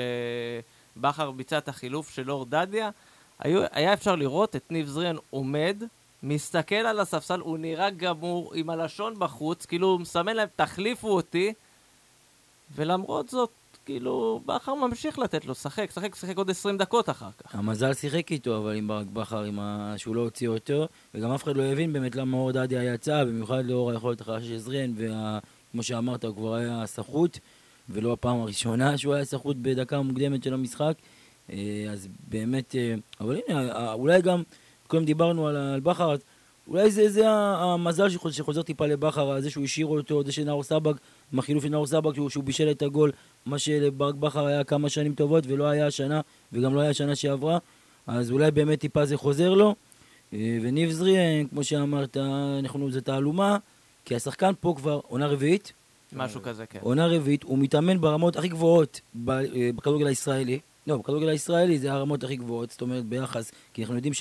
בכר 0.97 1.31
ביצע 1.31 1.57
את 1.57 1.69
החילוף 1.69 2.09
של 2.09 2.31
אור 2.31 2.45
דדיה, 2.45 2.89
היו, 3.39 3.61
היה 3.71 3.93
אפשר 3.93 4.15
לראות 4.15 4.55
את 4.55 4.71
ניב 4.71 4.87
זריאן 4.87 5.15
עומד, 5.29 5.83
מסתכל 6.23 6.75
על 6.75 6.99
הספסל, 6.99 7.39
הוא 7.39 7.57
נראה 7.57 7.89
גמור, 7.89 8.53
עם 8.55 8.69
הלשון 8.69 9.19
בחוץ, 9.19 9.65
כאילו 9.65 9.87
הוא 9.87 9.99
מסמן 9.99 10.35
להם, 10.35 10.47
תחליפו 10.55 11.07
אותי, 11.07 11.53
ולמרות 12.75 13.29
זאת, 13.29 13.49
כאילו, 13.85 14.41
בכר 14.45 14.73
ממשיך 14.73 15.19
לתת 15.19 15.45
לו, 15.45 15.55
שחק, 15.55 15.91
שחק, 15.91 16.15
שחק 16.15 16.37
עוד 16.37 16.49
20 16.49 16.77
דקות 16.77 17.09
אחר 17.09 17.29
כך. 17.37 17.55
המזל 17.55 17.93
שיחק 17.93 18.31
איתו, 18.31 18.57
אבל 18.57 18.75
עם 18.75 18.87
ברק 18.87 19.07
בכר, 19.07 19.45
ה... 19.59 19.93
שהוא 19.97 20.15
לא 20.15 20.21
הוציא 20.21 20.47
אותו, 20.47 20.87
וגם 21.13 21.31
אף 21.31 21.43
אחד 21.43 21.57
לא 21.57 21.63
הבין 21.63 21.93
באמת 21.93 22.15
למה 22.15 22.37
אור 22.37 22.51
דדיה 22.51 22.93
יצא, 22.93 23.23
במיוחד 23.23 23.65
לאור 23.65 23.91
היכולת 23.91 24.21
החלשה 24.21 24.47
של 24.47 24.57
זריאן, 24.57 24.93
וכמו 24.97 25.83
שאמרת, 25.83 26.25
הוא 26.25 26.35
כבר 26.35 26.53
היה 26.53 26.85
סחוט, 26.85 27.39
ולא 27.89 28.13
הפעם 28.13 28.41
הראשונה 28.41 28.97
שהוא 28.97 29.13
היה 29.13 29.25
סחוט 29.25 29.57
בדקה 29.61 30.01
מוקדמת 30.01 30.43
של 30.43 30.53
המשחק. 30.53 30.93
אה, 31.51 31.85
אז 31.91 32.07
באמת, 32.29 32.75
אה, 32.75 32.95
אבל 33.21 33.37
הנה, 33.47 33.71
אה, 33.71 33.93
אולי 33.93 34.21
גם, 34.21 34.43
קודם 34.87 35.05
דיברנו 35.05 35.47
על, 35.47 35.55
על 35.55 35.79
בכר, 35.79 36.15
אולי 36.67 36.91
זה, 36.91 37.09
זה 37.09 37.29
המזל 37.29 38.09
שחוזר, 38.09 38.35
שחוזר 38.35 38.61
טיפה 38.61 38.85
לבכר, 38.85 39.41
זה 39.41 39.49
שהוא 39.49 39.63
השאיר 39.63 39.87
אותו, 39.87 40.23
זה 40.23 40.31
שנאור 40.31 40.63
סבג, 40.63 40.93
עם 41.33 41.39
החילוף 41.39 41.63
של 41.63 41.69
נאור 41.69 41.87
סבג, 41.87 42.13
שהוא, 42.15 42.29
שהוא 42.29 42.43
בישל 42.43 42.71
את 42.71 42.81
הגול, 42.81 43.11
מה 43.45 43.59
שלברק 43.59 44.15
בכר 44.15 44.45
היה 44.45 44.63
כמה 44.63 44.89
שנים 44.89 45.13
טובות 45.13 45.43
ולא 45.47 45.65
היה 45.67 45.87
השנה, 45.87 46.21
וגם 46.53 46.75
לא 46.75 46.79
היה 46.79 46.89
השנה 46.89 47.15
שעברה, 47.15 47.57
אז 48.07 48.31
אולי 48.31 48.51
באמת 48.51 48.79
טיפה 48.79 49.05
זה 49.05 49.17
חוזר 49.17 49.53
לו. 49.53 49.75
וניב 50.33 50.91
זריאן, 50.91 51.47
כמו 51.47 51.63
שאמרת, 51.63 52.17
אנחנו, 52.59 52.91
זה 52.91 53.01
תעלומה, 53.01 53.57
כי 54.05 54.15
השחקן 54.15 54.51
פה 54.59 54.73
כבר 54.77 54.99
עונה 55.07 55.27
רביעית. 55.27 55.73
משהו 56.13 56.41
כזה, 56.41 56.65
כן. 56.65 56.79
עונה 56.81 57.07
רביעית, 57.07 57.43
הוא 57.43 57.57
מתאמן 57.59 58.01
ברמות 58.01 58.35
הכי 58.35 58.47
גבוהות 58.47 59.01
בכדורגל 59.15 60.07
הישראלי. 60.07 60.59
לא, 60.87 60.97
בכדורגל 60.97 61.29
הישראלי 61.29 61.79
זה 61.79 61.91
הרמות 61.91 62.23
הכי 62.23 62.35
גבוהות, 62.35 62.71
זאת 62.71 62.81
אומרת 62.81 63.05
ביחס, 63.05 63.51
כי 63.73 63.81
אנחנו 63.81 63.95
יודעים 63.95 64.13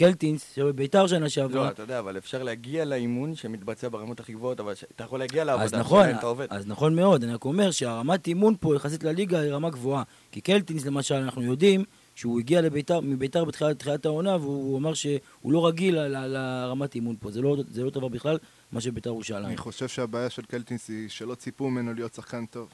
שקלטינס, 0.00 0.52
שבביתר 0.54 1.06
שנה 1.06 1.28
שעברה... 1.28 1.64
לא, 1.64 1.68
אתה 1.68 1.82
יודע, 1.82 1.98
אבל 1.98 2.18
אפשר 2.18 2.42
להגיע 2.42 2.84
לאימון 2.84 3.34
שמתבצע 3.34 3.88
ברמות 3.88 4.20
הכי 4.20 4.32
גבוהות, 4.32 4.60
אבל 4.60 4.72
אתה 4.96 5.04
יכול 5.04 5.18
להגיע 5.18 5.44
לעבודה, 5.44 5.64
אז 5.64 5.74
נכון, 5.74 6.10
אתה 6.10 6.26
עובד. 6.26 6.46
אז 6.50 6.66
נכון 6.66 6.94
מאוד, 6.94 7.24
אני 7.24 7.34
רק 7.34 7.44
אומר 7.44 7.70
שהרמת 7.70 8.26
אימון 8.26 8.54
פה 8.60 8.76
יחסית 8.76 9.04
לליגה 9.04 9.40
היא 9.40 9.52
רמה 9.52 9.70
גבוהה. 9.70 10.02
כי 10.32 10.40
קלטינס, 10.40 10.84
למשל, 10.86 11.14
אנחנו 11.14 11.42
יודעים 11.42 11.84
שהוא 12.14 12.40
הגיע 12.40 12.60
לביתר, 12.60 13.00
מביתר 13.00 13.44
בתחילת 13.44 14.06
העונה, 14.06 14.36
והוא 14.36 14.78
אמר 14.78 14.94
שהוא 14.94 15.20
לא 15.44 15.66
רגיל 15.66 15.98
לרמת 16.06 16.94
אימון 16.94 17.16
פה, 17.20 17.30
זה 17.30 17.40
לא, 17.42 17.56
זה 17.70 17.84
לא 17.84 17.90
דבר 17.90 18.08
בכלל, 18.08 18.38
מה 18.72 18.80
שביתר 18.80 19.10
ירושלים. 19.10 19.44
אני 19.44 19.56
חושב 19.56 19.88
שהבעיה 19.88 20.30
של 20.30 20.42
קלטינס 20.42 20.88
היא 20.88 21.08
שלא 21.08 21.34
ציפו 21.34 21.70
ממנו 21.70 21.94
להיות 21.94 22.14
שחקן 22.14 22.46
טוב. 22.46 22.68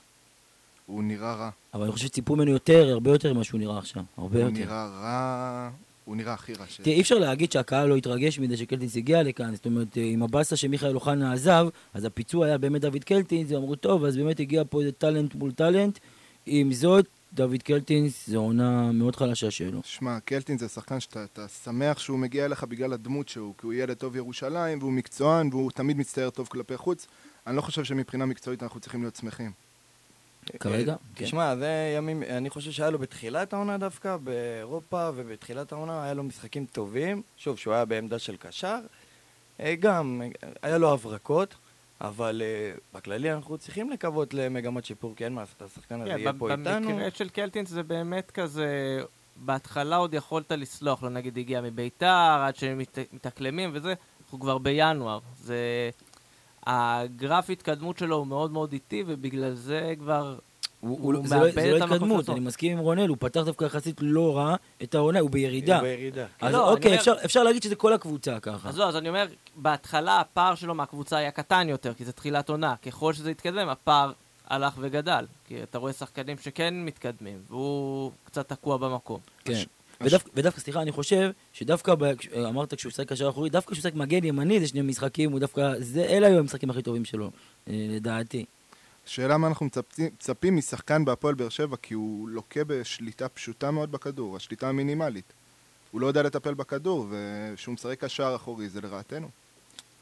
הוא 0.86 1.04
נראה 1.04 1.34
רע. 1.34 1.50
אבל 1.74 1.82
אני 1.82 1.92
חושב 1.92 2.06
שציפו 2.06 2.36
ממנו 2.36 2.50
יותר, 2.50 2.88
הרבה 2.92 3.10
יותר 3.10 3.34
ממה 3.34 3.44
שהוא 3.44 3.60
נראה 3.60 3.78
עכשיו. 3.78 4.02
הרבה 4.16 4.38
הוא 4.38 4.44
יותר. 4.44 4.58
הוא 4.58 4.66
נראה 4.66 4.86
רע, 4.86 5.70
הוא 6.06 6.16
נראה 6.16 6.34
הכי 6.34 6.52
רע 6.54 6.66
ש... 6.68 6.76
תראה, 6.76 6.96
אי 6.96 7.00
אפשר 7.00 7.18
להגיד 7.18 7.52
שהקהל 7.52 7.88
לא 7.88 7.96
התרגש 7.96 8.38
מזה 8.38 8.56
שקלטינס 8.56 8.96
הגיע 8.96 9.22
לכאן, 9.22 9.54
זאת 9.54 9.66
אומרת, 9.66 9.88
עם 9.96 10.22
הבאסה 10.22 10.56
שמיכאל 10.56 10.94
אוחנה 10.94 11.32
עזב, 11.32 11.68
אז 11.94 12.04
הפיצוי 12.04 12.46
היה 12.46 12.58
באמת 12.58 12.80
דוד 12.80 13.04
קלטינס, 13.04 13.52
ואמרו, 13.52 13.76
טוב, 13.76 14.04
אז 14.04 14.16
באמת 14.16 14.40
הגיע 14.40 14.62
פה 14.70 14.80
איזה 14.80 14.92
טאלנט 14.92 15.34
מול 15.34 15.52
טאלנט. 15.52 15.98
עם 16.46 16.72
זאת, 16.72 17.06
דוד 17.32 17.62
קלטינס 17.62 18.28
זו 18.28 18.38
עונה 18.38 18.92
מאוד 18.92 19.16
חלשה 19.16 19.50
שלו. 19.50 19.80
שמע, 19.84 20.20
קלטינס 20.20 20.60
זה 20.60 20.68
שחקן 20.68 21.00
שאתה 21.00 21.48
שמח 21.48 21.98
שהוא 21.98 22.18
מגיע 22.18 22.44
אליך 22.44 22.64
בגלל 22.64 22.92
הדמות 22.92 23.28
שהוא, 23.28 23.54
כי 23.58 23.66
הוא 23.66 23.74
ילד 23.74 23.96
טוב 23.96 24.16
ירושלים, 24.16 24.78
והוא 24.78 24.92
מקצוען, 24.92 25.48
והוא 25.52 25.70
תמיד 25.70 25.96
מצטייר 25.96 26.30
טוב 26.30 26.48
כלפי 26.48 26.76
חוץ. 26.76 27.06
אני 27.46 27.56
לא 27.56 27.60
חושב 27.60 27.84
שמבחינה 27.84 28.26
מקצועית 28.26 28.62
אנחנו 28.62 28.80
צריכים 28.80 29.00
להיות 29.02 29.16
שמחים. 29.16 29.65
כרגע? 30.60 30.94
כן. 31.14 31.24
תשמע, 31.24 31.56
זה 31.56 31.94
ימים, 31.96 32.22
אני 32.22 32.50
חושב 32.50 32.70
שהיה 32.70 32.90
לו 32.90 32.98
בתחילת 32.98 33.52
העונה 33.52 33.78
דווקא, 33.78 34.16
באירופה, 34.16 35.10
ובתחילת 35.14 35.72
העונה 35.72 36.04
היה 36.04 36.14
לו 36.14 36.22
משחקים 36.22 36.66
טובים. 36.66 37.22
שוב, 37.36 37.58
שהוא 37.58 37.74
היה 37.74 37.84
בעמדה 37.84 38.18
של 38.18 38.36
קשר. 38.36 38.78
אה, 39.60 39.74
גם, 39.74 40.22
היה 40.62 40.78
לו 40.78 40.92
הברקות. 40.92 41.54
אבל 42.00 42.42
uh, 42.42 42.80
בכללי 42.94 43.32
אנחנו 43.32 43.58
צריכים 43.58 43.90
לקוות 43.90 44.34
למגמת 44.34 44.84
שיפור, 44.84 45.16
כי 45.16 45.24
אין 45.24 45.32
מה 45.32 45.40
לעשות, 45.40 45.62
השחקן 45.62 46.00
הזה 46.00 46.14
yeah, 46.14 46.18
יהיה 46.18 46.32
פה 46.38 46.50
איתנו. 46.50 46.88
במקרה 46.88 47.10
של 47.14 47.28
קלטינס 47.28 47.68
זה 47.68 47.82
באמת 47.82 48.30
כזה, 48.30 49.00
בהתחלה 49.36 49.96
עוד 49.96 50.14
יכולת 50.14 50.52
לסלוח 50.52 51.02
לו, 51.02 51.08
נגיד 51.08 51.38
הגיע 51.38 51.60
מביתר, 51.60 52.42
עד 52.46 52.56
שהם 52.56 52.78
מת, 52.78 52.98
מתאקלמים 53.12 53.70
וזה, 53.72 53.94
אנחנו 54.24 54.40
כבר 54.40 54.58
בינואר. 54.58 55.18
זה... 55.36 55.90
הגרף 56.66 57.50
התקדמות 57.50 57.98
שלו 57.98 58.16
הוא 58.16 58.26
מאוד 58.26 58.52
מאוד 58.52 58.72
איטי, 58.72 59.04
ובגלל 59.06 59.54
זה 59.54 59.94
כבר 59.98 60.36
הוא, 60.80 60.98
הוא, 61.00 61.14
הוא 61.14 61.28
זה 61.28 61.36
לא, 61.36 61.50
זה 61.50 61.78
לא 61.78 61.84
התקדמות, 61.84 62.30
אני 62.30 62.40
מסכים 62.40 62.72
עם 62.72 62.78
רונל, 62.78 63.08
הוא 63.08 63.16
פתח 63.20 63.40
דווקא 63.40 63.64
יחסית 63.64 63.96
לא 64.00 64.36
רע 64.36 64.56
את 64.82 64.94
העונה, 64.94 65.20
הוא 65.20 65.30
בירידה. 65.30 65.74
הוא 65.74 65.82
בירידה. 65.82 66.26
אז 66.40 66.54
לא, 66.54 66.72
אוקיי, 66.72 66.90
אומר... 66.90 67.00
אפשר, 67.00 67.14
אפשר 67.24 67.42
להגיד 67.42 67.62
שזה 67.62 67.74
כל 67.74 67.92
הקבוצה 67.92 68.40
ככה. 68.40 68.68
אז 68.68 68.78
לא, 68.78 68.88
אז 68.88 68.96
אני 68.96 69.08
אומר, 69.08 69.26
בהתחלה 69.56 70.20
הפער 70.20 70.54
שלו 70.54 70.74
מהקבוצה 70.74 71.16
היה 71.16 71.30
קטן 71.30 71.68
יותר, 71.68 71.94
כי 71.94 72.04
זה 72.04 72.12
תחילת 72.12 72.48
עונה. 72.48 72.74
ככל 72.76 73.12
שזה 73.12 73.30
התקדם, 73.30 73.68
הפער 73.68 74.12
הלך 74.46 74.74
וגדל. 74.78 75.26
כי 75.44 75.62
אתה 75.62 75.78
רואה 75.78 75.92
שחקנים 75.92 76.38
שכן 76.38 76.74
מתקדמים, 76.74 77.38
והוא 77.48 78.12
קצת 78.24 78.48
תקוע 78.48 78.76
במקום. 78.76 79.20
כן. 79.44 79.62
ודווקא, 80.00 80.30
ודווקא, 80.34 80.60
סליחה, 80.60 80.82
אני 80.82 80.92
חושב 80.92 81.30
שדווקא, 81.52 81.94
ב, 81.94 82.04
אמרת 82.48 82.74
כשהוא 82.74 82.92
שחק 82.92 83.08
קשר 83.08 83.28
אחורי, 83.28 83.50
דווקא 83.50 83.72
כשהוא 83.72 83.82
שחק 83.82 83.94
מגן 83.94 84.24
ימני, 84.24 84.60
זה 84.60 84.68
שני 84.68 84.82
משחקים, 84.82 85.32
הוא 85.32 85.40
דווקא, 85.40 85.72
זה, 85.78 86.04
אלה 86.04 86.26
היו 86.26 86.38
המשחקים 86.38 86.70
הכי 86.70 86.82
טובים 86.82 87.04
שלו, 87.04 87.30
אה, 87.68 87.86
לדעתי. 87.90 88.44
השאלה 89.06 89.36
מה 89.36 89.48
אנחנו 89.48 89.66
מצפים, 89.66 90.06
מצפים 90.06 90.56
משחקן 90.56 91.04
בהפועל 91.04 91.34
באר 91.34 91.48
שבע, 91.48 91.76
כי 91.82 91.94
הוא 91.94 92.28
לוקה 92.28 92.64
בשליטה 92.64 93.28
פשוטה 93.28 93.70
מאוד 93.70 93.92
בכדור, 93.92 94.36
השליטה 94.36 94.68
המינימלית. 94.68 95.32
הוא 95.90 96.00
לא 96.00 96.06
יודע 96.06 96.22
לטפל 96.22 96.54
בכדור, 96.54 97.06
וכשהוא 97.10 97.72
משחק 97.74 98.00
קשר 98.00 98.32
אחורי 98.36 98.68
זה 98.68 98.80
לרעתנו. 98.80 99.28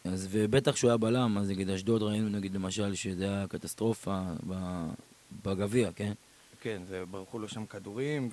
אז 0.04 0.28
ובטח 0.30 0.72
כשהוא 0.72 0.90
היה 0.90 0.96
בלם, 0.96 1.38
אז 1.38 1.50
נגיד 1.50 1.70
אשדוד 1.70 2.02
ראינו 2.02 2.28
נגיד 2.28 2.54
למשל 2.54 2.94
שזה 2.94 3.24
היה 3.24 3.46
קטסטרופה 3.48 4.22
בגביע, 5.44 5.90
כן? 5.96 6.12
כן, 6.60 6.82
זה 6.88 7.04
ברחו 7.10 7.38
לו 7.38 7.48
שם 7.48 7.66
כדורים, 7.66 8.28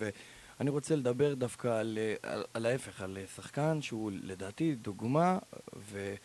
ואני 0.61 0.69
רוצה 0.69 0.95
לדבר 0.95 1.33
דווקא 1.33 1.67
על, 1.67 1.97
על, 2.23 2.43
על 2.53 2.65
ההפך, 2.65 3.01
על 3.01 3.17
שחקן 3.35 3.81
שהוא 3.81 4.11
לדעתי 4.23 4.75
דוגמה, 4.75 5.37
ו... 5.75 6.15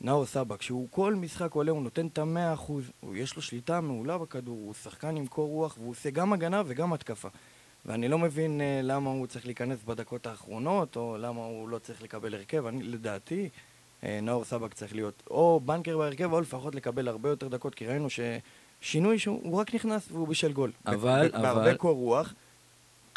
נאור 0.00 0.26
סבק, 0.26 0.62
שהוא 0.62 0.88
כל 0.90 1.14
משחק 1.14 1.52
עולה, 1.52 1.70
הוא 1.70 1.82
נותן 1.82 2.06
את 2.06 2.18
המאה 2.18 2.54
אחוז, 2.54 2.84
יש 3.14 3.36
לו 3.36 3.42
שליטה 3.42 3.80
מעולה 3.80 4.18
בכדור, 4.18 4.56
הוא 4.56 4.74
שחקן 4.74 5.16
עם 5.16 5.26
קור 5.26 5.48
רוח, 5.48 5.76
והוא 5.78 5.90
עושה 5.90 6.10
גם 6.10 6.32
הגנה 6.32 6.62
וגם 6.66 6.92
התקפה. 6.92 7.28
ואני 7.86 8.08
לא 8.08 8.18
מבין 8.18 8.60
uh, 8.60 8.64
למה 8.82 9.10
הוא 9.10 9.26
צריך 9.26 9.46
להיכנס 9.46 9.78
בדקות 9.84 10.26
האחרונות, 10.26 10.96
או 10.96 11.16
למה 11.18 11.44
הוא 11.44 11.68
לא 11.68 11.78
צריך 11.78 12.02
לקבל 12.02 12.34
הרכב. 12.34 12.66
אני, 12.66 12.82
לדעתי, 12.82 13.48
uh, 14.00 14.04
נאור 14.22 14.44
סבק 14.44 14.74
צריך 14.74 14.94
להיות 14.94 15.22
או 15.30 15.60
בנקר 15.64 15.98
בהרכב, 15.98 16.32
או 16.32 16.40
לפחות 16.40 16.74
לקבל 16.74 17.08
הרבה 17.08 17.28
יותר 17.28 17.48
דקות, 17.48 17.74
כי 17.74 17.86
ראינו 17.86 18.08
ששינוי 18.10 19.18
שהוא 19.18 19.60
רק 19.60 19.74
נכנס 19.74 20.08
והוא 20.12 20.28
בשל 20.28 20.52
גול. 20.52 20.72
אבל, 20.86 21.28
ב- 21.28 21.34
אבל... 21.34 21.42
בהרבה 21.42 21.74
קור 21.74 21.96
רוח. 21.96 22.34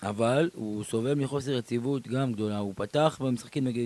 אבל 0.04 0.50
הוא 0.54 0.84
סובל 0.84 1.16
מחוסר 1.16 1.52
יציבות 1.52 2.08
גם 2.08 2.34
גדולה. 2.34 2.58
הוא 2.58 2.74
פתח 2.76 3.20
במשחקים 3.22 3.64
נגד... 3.64 3.84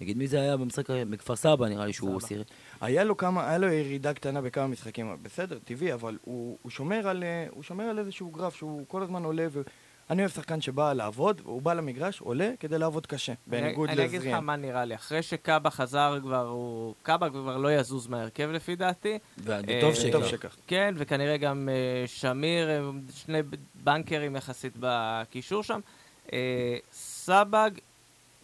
נגיד 0.00 0.16
מי 0.18 0.26
זה 0.26 0.40
היה 0.40 0.56
במשחק 0.56 0.90
בכפר 0.90 1.36
סבא, 1.36 1.68
נראה 1.68 1.86
לי 1.86 1.92
שהוא 1.92 2.20
סירט. 2.20 2.50
היה 2.80 3.04
לו 3.04 3.16
כמה, 3.16 3.48
היה 3.48 3.58
לו 3.58 3.66
ירידה 3.66 4.14
קטנה 4.14 4.40
בכמה 4.40 4.66
משחקים, 4.66 5.16
בסדר, 5.22 5.58
טבעי, 5.64 5.92
אבל 5.92 6.18
הוא, 6.24 6.58
הוא, 6.62 6.70
שומר 6.70 7.08
על, 7.08 7.24
הוא 7.50 7.62
שומר 7.62 7.84
על 7.84 7.98
איזשהו 7.98 8.30
גרף 8.30 8.56
שהוא 8.56 8.84
כל 8.88 9.02
הזמן 9.02 9.24
עולה, 9.24 9.46
ואני 10.10 10.22
אוהב 10.22 10.30
שחקן 10.30 10.60
שבא 10.60 10.92
לעבוד, 10.92 11.40
הוא 11.44 11.62
בא 11.62 11.72
למגרש, 11.72 12.20
עולה 12.20 12.50
כדי 12.60 12.78
לעבוד 12.78 13.06
קשה, 13.06 13.32
בניגוד 13.46 13.90
לזריאן. 13.90 14.08
אני 14.08 14.18
אגיד 14.18 14.32
לך 14.32 14.38
מה 14.38 14.56
נראה 14.56 14.84
לי, 14.84 14.94
אחרי 14.94 15.22
שקאבה 15.22 15.70
חזר 15.70 16.18
כבר, 16.22 16.48
הוא... 16.48 16.94
קאבה 17.02 17.30
כבר 17.30 17.56
לא 17.56 17.72
יזוז 17.72 18.06
מהרכב 18.06 18.50
לפי 18.50 18.76
דעתי. 18.76 19.18
וטוב 19.38 19.94
שכך. 19.94 20.56
כן, 20.66 20.94
וכנראה 20.98 21.36
גם 21.36 21.68
שמיר, 22.06 22.92
שני 23.14 23.38
בנקרים 23.74 24.36
יחסית 24.36 24.72
בקישור 24.80 25.62
שם. 25.62 25.80
סבג, 26.92 27.70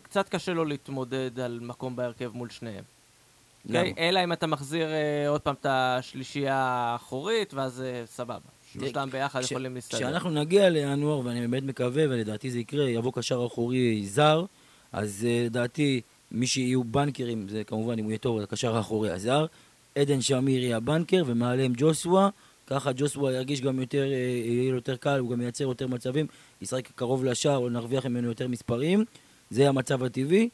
קצת 0.03 0.29
קשה 0.29 0.53
לו 0.53 0.65
להתמודד 0.65 1.41
על 1.41 1.59
מקום 1.63 1.97
בהרכב 1.97 2.31
מול 2.35 2.51
שניהם. 2.51 2.85
Okay, 2.85 3.69
אוקיי? 3.69 3.95
אלא 3.99 4.25
אם 4.25 4.33
אתה 4.33 4.47
מחזיר 4.47 4.89
uh, 4.89 5.29
עוד 5.29 5.41
פעם 5.41 5.55
את 5.61 5.67
השלישייה 5.69 6.57
האחורית, 6.57 7.55
ואז 7.55 7.83
uh, 7.83 8.11
סבבה. 8.11 8.56
שלושתם 8.81 9.09
ביחד 9.13 9.43
ש... 9.43 9.51
יכולים 9.51 9.75
להסתדר. 9.75 9.99
כשאנחנו 9.99 10.31
נגיע 10.31 10.69
לינואר, 10.69 11.27
ואני 11.27 11.41
באמת 11.41 11.63
מקווה, 11.63 12.05
ולדעתי 12.09 12.51
זה 12.51 12.59
יקרה, 12.59 12.91
יבוא 12.91 13.13
קשר 13.13 13.47
אחורי 13.47 14.07
זר, 14.07 14.45
אז 14.93 15.27
uh, 15.29 15.47
לדעתי 15.47 16.01
מי 16.33 16.47
שיהיו 16.47 16.85
בנקרים, 16.85 17.49
זה 17.49 17.65
כמובן 17.65 17.99
אם 17.99 18.05
הוא 18.05 18.11
יהיה 18.11 18.19
טוב, 18.19 18.41
הקשר 18.41 18.77
האחורי 18.77 19.11
הזר. 19.11 19.47
עדן 19.95 20.21
שמיר 20.21 20.63
יהיה 20.63 20.77
הבנקר, 20.77 21.23
ומעליהם 21.27 21.73
ג'וסווה. 21.77 22.29
ככה 22.67 22.91
ג'וסווה 22.93 23.33
ירגיש 23.33 23.61
גם 23.61 23.81
יותר, 23.81 24.05
יהיה 24.05 24.71
לו 24.71 24.77
יותר 24.77 24.97
קל, 24.97 25.19
הוא 25.19 25.31
גם 25.31 25.41
ייצר 25.41 25.65
יותר 25.65 25.87
מצבים, 25.87 26.27
ישחק 26.63 26.89
קרוב 26.95 27.25
לשער, 27.25 27.69
נרוויח 27.69 28.07
ממנו 28.07 28.29
יותר 28.29 28.49
מספרים. 28.49 29.05
זה 29.51 29.69
המצב 29.69 30.03
הטבעי. 30.03 30.49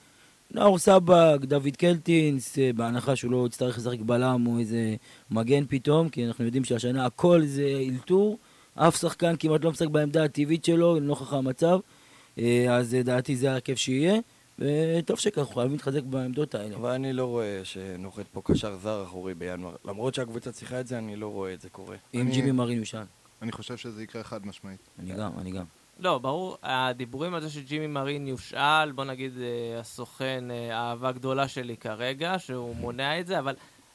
נאור 0.55 0.79
סבג, 0.79 1.39
דוד 1.43 1.77
קלטינס, 1.79 2.59
אה, 2.59 2.71
בהנחה 2.77 3.17
שהוא 3.17 3.33
לא 3.33 3.47
יצטרך 3.47 3.79
לשחק 3.79 3.99
בלם 4.01 4.47
או 4.47 4.59
איזה 4.59 4.95
מגן 5.31 5.65
פתאום, 5.69 6.09
כי 6.09 6.27
אנחנו 6.27 6.45
יודעים 6.45 6.65
שהשנה 6.65 7.07
הכל 7.07 7.43
זה 7.45 7.65
אלתור, 7.91 8.39
אף 8.75 8.97
שחקן 8.97 9.35
כמעט 9.39 9.65
לא 9.65 9.71
משחק 9.71 9.89
בעמדה 9.89 10.25
הטבעית 10.25 10.65
שלו, 10.65 10.97
לנוכח 11.01 11.33
המצב. 11.33 11.79
אה, 12.39 12.67
אז 12.77 12.95
לדעתי 12.95 13.37
זה 13.37 13.51
ההרכב 13.51 13.75
שיהיה, 13.75 14.15
וטוב 14.59 15.19
שכך, 15.19 15.39
אנחנו 15.39 15.55
חייבים 15.55 15.73
להתחזק 15.73 16.03
בעמדות 16.03 16.55
האלה. 16.55 16.77
אבל 16.77 16.91
אני 16.91 17.13
לא 17.13 17.25
רואה 17.25 17.61
שנוחת 17.65 18.25
פה 18.33 18.41
קשר 18.45 18.77
זר 18.83 19.03
אחורי 19.03 19.35
בינואר. 19.35 19.75
למרות 19.85 20.15
שהקבוצה 20.15 20.53
צריכה 20.53 20.81
את 20.81 20.87
זה, 20.87 20.99
אני 20.99 21.17
לא 21.17 21.27
רואה 21.29 21.53
את 21.55 21.61
זה 21.61 21.69
קורה. 21.69 21.97
אם 22.15 22.21
אני- 22.21 22.31
ג'ימי 22.31 22.53
מרין 22.53 22.79
יושן. 22.79 23.05
אני 23.43 23.53
חושב 23.53 23.77
שזה 23.77 24.03
יקרה 24.03 24.25
חד 24.25 24.47
משמעית. 24.47 24.79
אני 24.99 25.13
גם, 25.15 25.31
אני 25.39 25.51
גם. 25.51 25.65
לא, 25.99 26.19
ברור, 26.19 26.59
הדיבורים 26.63 27.35
על 27.35 27.41
זה 27.41 27.51
שג'ימי 27.51 27.87
מרין 27.87 28.27
יושאל, 28.27 28.93
בוא 28.93 29.05
נגיד 29.05 29.33
אה, 29.41 29.81
הסוכן, 29.81 30.51
אה, 30.51 30.79
אהבה 30.79 31.13
גדולה 31.13 31.49
שלי 31.49 31.77
כרגע, 31.77 32.39
שהוא 32.39 32.77
מונע 32.77 33.21
את 33.21 33.27
זה, 33.27 33.39
אבל 33.39 33.55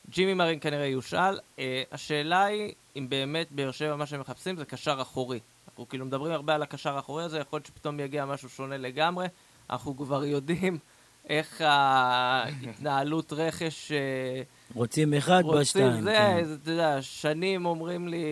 ג'ימי 0.09 0.33
מרין 0.33 0.59
כנראה 0.59 0.85
יושאל. 0.85 1.39
אה, 1.59 1.83
השאלה 1.91 2.43
היא, 2.43 2.73
אם 2.95 3.09
באמת 3.09 3.51
באר 3.51 3.71
שבע 3.71 3.95
מה 3.95 4.05
שהם 4.05 4.19
מחפשים 4.19 4.57
זה 4.57 4.65
קשר 4.65 4.97
אחורי. 5.01 5.39
אנחנו 5.67 5.87
כאילו 5.89 6.05
מדברים 6.05 6.33
הרבה 6.33 6.55
על 6.55 6.63
הקשר 6.63 6.95
האחורי 6.95 7.23
הזה, 7.23 7.39
יכול 7.39 7.57
להיות 7.57 7.65
שפתאום 7.65 7.99
יגיע 7.99 8.25
משהו 8.25 8.49
שונה 8.49 8.77
לגמרי. 8.77 9.27
אנחנו 9.69 9.97
כבר 9.97 10.25
יודעים 10.25 10.79
איך 11.29 11.61
ההתנהלות 11.61 13.33
רכש... 13.33 13.91
אה, 13.91 14.41
רוצים 14.73 15.13
אחד 15.13 15.41
רוצים, 15.43 15.61
בשתיים. 15.61 16.01
זה, 16.01 16.13
כן. 16.17 16.43
זה, 16.43 16.55
אתה 16.63 16.71
יודע, 16.71 17.01
שנים 17.01 17.65
אומרים 17.65 18.07
לי, 18.07 18.25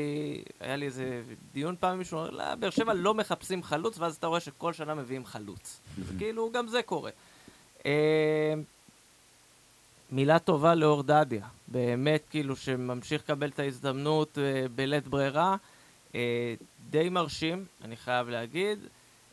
היה 0.60 0.76
לי 0.76 0.86
איזה 0.86 1.22
דיון 1.54 1.76
פעם 1.80 1.92
עם 1.92 1.98
מישהו, 1.98 2.18
אומר, 2.18 2.30
לא, 2.30 2.56
באר 2.56 2.70
שבע 2.70 2.94
לא 2.94 3.14
מחפשים 3.14 3.64
חלוץ, 3.64 4.00
ואז 4.00 4.16
אתה 4.16 4.28
רואה 4.28 4.40
שכל 4.40 4.74
שנה 4.74 4.96
מביאים 4.96 5.26
חלוץ. 5.26 5.82
כאילו, 6.18 6.52
גם 6.52 6.68
זה 6.68 6.82
קורה. 6.82 7.12
אה, 7.86 8.54
מילה 10.12 10.40
טובה 10.40 10.76
לאור 10.76 11.04
דדיה, 11.04 11.48
באמת, 11.68 12.22
כאילו, 12.30 12.56
שממשיך 12.56 13.22
לקבל 13.22 13.50
את 13.50 13.60
ההזדמנות 13.60 14.38
אה, 14.38 14.66
בלית 14.76 15.08
ברירה. 15.08 15.56
די 16.90 17.10
מרשים, 17.10 17.66
אני 17.84 17.96
חייב 17.96 18.30
להגיד. 18.30 18.80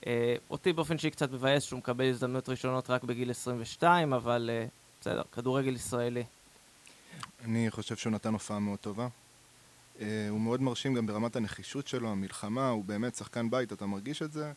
אה, 0.07 0.35
אותי 0.51 0.73
באופן 0.73 0.99
שהיא 0.99 1.13
קצת 1.13 1.33
מבאס 1.33 1.63
שהוא 1.63 1.79
מקבל 1.79 2.05
הזדמנויות 2.05 2.49
ראשונות 2.49 2.91
רק 2.91 3.05
בגיל 3.05 3.31
22, 3.31 4.13
אבל 4.13 4.51
אה, 4.53 4.67
בסדר, 5.01 5.23
כדורגל 5.33 5.75
ישראלי. 5.75 6.25
אני 7.45 7.71
חושב 7.71 7.97
שהוא 7.97 8.13
נתן 8.13 8.33
הופעה 8.33 8.59
מאוד 8.59 8.79
טובה. 8.79 9.09
Uh, 9.97 10.03
הוא 10.31 10.41
מאוד 10.41 10.63
מרשים 10.63 10.95
גם 10.95 11.07
ברמת 11.07 11.37
הנחישות 11.37 11.89
שלו, 11.89 12.09
המלחמה, 12.09 12.69
הוא 12.69 12.85
באמת 12.85 13.15
שחקן 13.15 13.51
בית, 13.51 13.73
אתה 13.73 13.87
מרגיש 13.87 14.23
את 14.23 14.33
זה. 14.33 14.53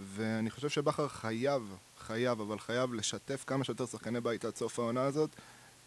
ואני 0.00 0.50
חושב 0.50 0.68
שבכר 0.68 1.08
חייב, 1.08 1.76
חייב, 1.98 2.40
אבל 2.40 2.58
חייב 2.58 2.94
לשתף 2.94 3.44
כמה 3.46 3.64
שיותר 3.64 3.86
שחקני 3.86 4.20
בית 4.20 4.44
עד 4.44 4.56
סוף 4.56 4.78
העונה 4.78 5.02
הזאת, 5.02 5.30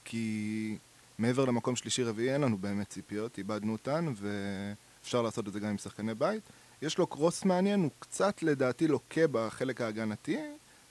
כי 0.06 0.78
מעבר 1.20 1.46
למקום 1.46 1.76
שלישי-רביעי 1.76 2.34
אין 2.34 2.42
לנו 2.42 2.58
באמת 2.58 2.90
ציפיות, 2.90 3.38
איבדנו 3.38 3.72
אותן, 3.72 4.14
ואפשר 4.16 5.22
לעשות 5.22 5.48
את 5.48 5.54
זה 5.54 5.60
גם 5.60 5.70
עם 5.70 5.78
שחקני 5.78 6.14
בית. 6.14 6.44
יש 6.84 6.98
לו 6.98 7.08
קרוס 7.08 7.46
מעניין, 7.46 7.80
הוא 7.80 7.92
קצת 8.00 8.44
לדעתי 8.44 8.88
לוקה 8.88 9.22
בחלק 9.32 9.82
ההגנתי. 9.82 10.38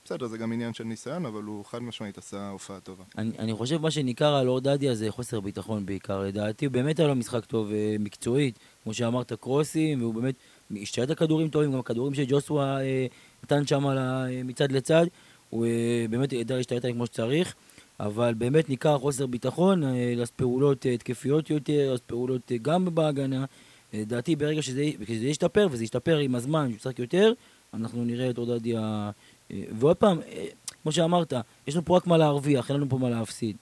בסדר, 0.04 0.26
זה 0.26 0.38
גם 0.38 0.52
עניין 0.52 0.74
של 0.74 0.84
ניסיון, 0.84 1.26
אבל 1.26 1.42
הוא 1.42 1.64
חד 1.64 1.78
משמעית 1.82 2.18
עשה 2.18 2.48
הופעה 2.48 2.80
טובה. 2.80 3.04
אני, 3.18 3.30
אני 3.38 3.54
חושב 3.54 3.80
מה 3.80 3.90
שניכר 3.90 4.34
על 4.34 4.48
אור 4.48 4.60
דדיה 4.60 4.94
זה 4.94 5.10
חוסר 5.10 5.40
ביטחון 5.40 5.86
בעיקר, 5.86 6.22
לדעתי. 6.22 6.64
הוא 6.64 6.72
באמת 6.72 6.98
היה 6.98 7.08
לו 7.08 7.14
משחק 7.14 7.44
טוב 7.44 7.72
אה, 7.72 7.96
מקצועית, 7.98 8.58
כמו 8.84 8.94
שאמרת, 8.94 9.32
קרוסים, 9.32 10.00
והוא 10.02 10.14
באמת 10.14 10.34
השתלט 10.82 11.08
על 11.08 11.14
כדורים 11.14 11.48
טובים, 11.48 11.72
גם 11.72 11.78
הכדורים 11.78 12.14
שג'וסווה 12.14 12.80
אה, 12.80 13.06
נתן 13.44 13.66
שם 13.66 13.86
אה, 13.86 14.26
מצד 14.44 14.72
לצד, 14.72 15.06
הוא 15.50 15.66
אה, 15.66 16.06
באמת 16.10 16.32
ידע 16.32 16.56
להשתלט 16.56 16.84
עליהם 16.84 16.96
כמו 16.96 17.06
שצריך, 17.06 17.54
אבל 18.00 18.34
באמת 18.34 18.68
ניכר 18.68 18.98
חוסר 18.98 19.26
ביטחון, 19.26 19.84
אה, 19.84 20.12
לפעולות 20.16 20.86
אה, 20.86 20.92
התקפיות 20.92 21.50
יותר, 21.50 21.94
לפעולות 21.94 22.52
אה, 22.52 22.56
גם 22.62 22.94
בהגנה. 22.94 23.44
לדעתי 23.92 24.36
ברגע 24.36 24.62
שזה, 24.62 24.82
ישתפר, 25.08 25.68
וזה 25.70 25.84
ישתפר 25.84 26.18
עם 26.18 26.34
הזמן, 26.34 26.70
ישחק 26.76 26.98
יותר, 26.98 27.32
אנחנו 27.74 28.04
נראה 28.04 28.30
את 28.30 28.38
אור 28.38 28.58
דדיה... 28.58 29.10
אה, 29.50 29.62
ועוד 29.78 29.96
פעם, 29.96 30.20
אה, 30.22 30.46
כמו 30.82 30.92
שאמרת, 30.92 31.32
יש 31.66 31.74
לנו 31.74 31.84
פה 31.84 31.96
רק 31.96 32.06
מה 32.06 32.16
להרוויח, 32.18 32.70
אין 32.70 32.76
לנו 32.76 32.88
פה 32.88 32.98
מה 32.98 33.10
להפסיד. 33.10 33.56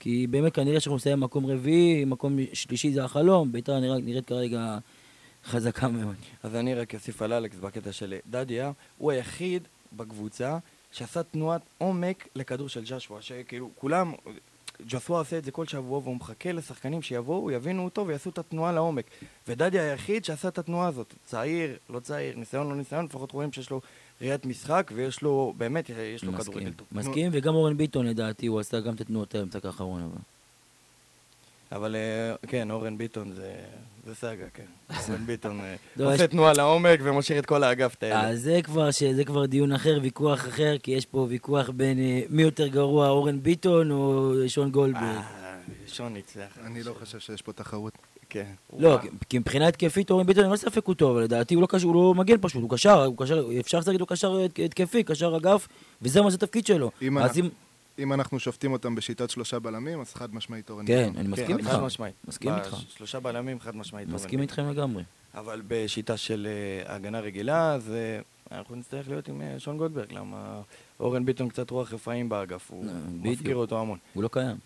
כי 0.00 0.26
באמת 0.26 0.54
כנראה 0.54 0.80
שאנחנו 0.80 0.96
נסיים 0.96 1.20
מקום 1.20 1.46
רביעי, 1.46 2.04
מקום 2.04 2.36
שלישי 2.52 2.92
זה 2.92 3.04
החלום, 3.04 3.52
ביתר 3.52 3.80
נראה- 3.80 3.98
נראית 3.98 4.26
כרגע 4.26 4.78
חזקה 5.44 5.88
מאוד. 5.88 6.14
אז 6.42 6.54
אני 6.54 6.74
רק 6.74 6.94
אוסיף 6.94 7.22
על 7.22 7.32
אלכס 7.32 7.58
בקטע 7.58 7.92
של 7.92 8.14
דדיה, 8.26 8.72
הוא 8.98 9.10
היחיד 9.12 9.62
בקבוצה 9.96 10.58
שעשה 10.92 11.22
תנועת 11.22 11.62
עומק 11.78 12.28
לכדור 12.36 12.68
של 12.68 12.84
ג'שווה, 12.84 13.22
שכאילו 13.22 13.70
כולם, 13.74 14.12
ג'סווה 14.86 15.18
עושה 15.18 15.38
את 15.38 15.44
זה 15.44 15.50
כל 15.50 15.66
שבוע 15.66 15.98
והוא 15.98 16.16
מחכה 16.16 16.52
לשחקנים 16.52 17.02
שיבואו, 17.02 17.50
יבינו 17.50 17.84
אותו 17.84 18.06
ויעשו 18.06 18.30
את 18.30 18.38
התנועה 18.38 18.72
לעומק. 18.72 19.04
ודדיה 19.48 19.82
היחיד 19.82 20.24
שעשה 20.24 20.48
את 20.48 20.58
התנועה 20.58 20.88
הזאת. 20.88 21.14
צעיר, 21.24 21.76
לא 21.90 22.00
צעיר, 22.00 22.36
ניסיון, 22.36 22.68
לא 22.68 22.76
ניסיון, 22.76 23.04
לפחות 23.04 23.32
רואים 23.32 23.52
שיש 23.52 23.70
לו 23.70 23.80
ראיית 24.20 24.46
משחק 24.46 24.90
ויש 24.94 25.22
לו, 25.22 25.54
באמת, 25.56 25.90
יש 26.14 26.24
לו 26.24 26.32
כדורגל 26.32 26.72
טוב. 26.72 26.86
מסכים, 26.92 27.30
וגם 27.32 27.54
אורן 27.54 27.76
ביטון 27.76 28.06
לדעתי, 28.06 28.46
הוא 28.46 28.60
עשה 28.60 28.80
גם 28.80 28.94
את 28.94 29.00
התנועות 29.00 29.34
במשחק 29.34 29.64
האחרון. 29.64 30.02
אבל. 30.02 30.18
אבל 31.72 31.96
אה, 31.96 32.34
כן, 32.48 32.70
אורן 32.70 32.98
ביטון 32.98 33.32
זה, 33.32 33.52
זה 34.06 34.14
סאגה, 34.14 34.44
כן. 34.54 34.62
אורן 35.08 35.26
ביטון 35.26 35.60
אה, 35.60 35.74
לא, 35.96 36.14
עושה 36.14 36.26
תנועה 36.26 36.52
לעומק 36.52 37.00
ומשאיר 37.02 37.38
את 37.38 37.46
כל 37.46 37.62
האגף 37.64 37.94
את 37.94 38.02
האלה. 38.02 38.28
אז 38.28 38.40
זה 38.42 38.60
כבר, 38.64 38.90
ש- 38.90 39.02
זה 39.02 39.24
כבר 39.24 39.46
דיון 39.46 39.72
אחר, 39.72 39.98
ויכוח 40.02 40.38
אחר, 40.48 40.76
כי 40.82 40.90
יש 40.90 41.06
פה 41.06 41.26
ויכוח 41.30 41.70
בין 41.70 41.98
אה, 41.98 42.20
מי 42.30 42.42
יותר 42.42 42.66
גרוע, 42.66 43.08
אורן 43.08 43.42
ביטון 43.42 43.90
או 43.90 44.32
שון 44.46 44.70
גולדברג. 44.70 45.02
אה, 45.04 45.56
שון 45.86 46.12
ניצח. 46.12 46.58
אני 46.66 46.82
לא 46.82 46.94
חושב 47.00 47.18
שיש 47.18 47.42
פה 47.42 47.52
תחרות. 47.52 47.92
כן. 48.30 48.44
לא. 48.78 48.98
כי- 49.28 49.38
מבחינה 49.38 49.68
התקפית 49.68 50.10
אורן 50.10 50.26
ביטון, 50.26 50.42
אין 50.42 50.50
לו 50.50 50.56
ספק 50.56 50.84
הוא 50.86 50.94
טוב, 50.94 51.10
אבל 51.16 51.24
לדעתי 51.24 51.54
הוא 51.54 51.62
לא 51.62 51.66
קשור, 51.66 51.94
הוא 51.94 52.08
לא 52.08 52.14
מגן 52.14 52.36
פשוט, 52.40 52.62
הוא 52.62 52.70
קשר, 52.70 53.04
הוא 53.04 53.16
קשר, 53.18 53.44
אפשר 53.60 53.78
לשחק 53.78 53.92
איתו 53.92 54.06
קשר 54.06 54.36
התק- 54.44 54.60
התקפי, 54.64 55.02
קשר 55.04 55.36
אגף, 55.36 55.68
וזה 56.02 56.22
מה 56.22 56.30
זה 56.30 56.36
התפקיד 56.36 56.66
שלו. 56.66 56.90
אם 57.02 57.18
אז 57.18 57.24
אנחנו- 57.24 57.40
אם... 57.44 57.48
אם 57.98 58.12
אנחנו 58.12 58.40
שופטים 58.40 58.72
אותם 58.72 58.94
בשיטת 58.94 59.30
שלושה 59.30 59.58
בלמים, 59.58 60.00
אז 60.00 60.14
חד 60.14 60.34
משמעית 60.34 60.70
אורן 60.70 60.86
כן. 60.86 61.12
אני 61.16 61.28
מסכים 61.28 61.46
כן, 61.46 61.58
איתך. 61.58 61.68
חד 61.68 61.82
משמעית. 61.82 62.14
מסכים 62.28 62.50
איתך. 62.54 62.76
שלושה 62.96 63.20
בלמים, 63.20 63.60
חד 63.60 63.76
משמעית. 63.76 64.08
מסכים 64.08 64.38
אורן 64.38 64.42
איתכם 64.42 64.70
לגמרי. 64.70 65.02
אבל 65.34 65.62
בשיטה 65.68 66.16
של 66.16 66.48
אה, 66.86 66.94
הגנה 66.94 67.20
רגילה, 67.20 67.72
אז 67.74 67.92
אנחנו 68.52 68.76
נצטרך 68.76 69.08
להיות 69.08 69.28
עם 69.28 69.42
אה, 69.42 69.54
שון 69.58 69.78
גולדברג, 69.78 70.12
למה 70.12 70.60
אורן 71.00 71.24
ביטון 71.24 71.48
קצת 71.48 71.70
רוח 71.70 71.92
רפאים 71.92 72.28
באגף, 72.28 72.70
הוא 72.70 72.84
אה, 72.86 72.92
מפקיר. 73.22 73.56
אותו 73.56 73.80
המון. 73.80 73.98
הוא 74.14 74.22
לא 74.22 74.28
קיים. 74.32 74.56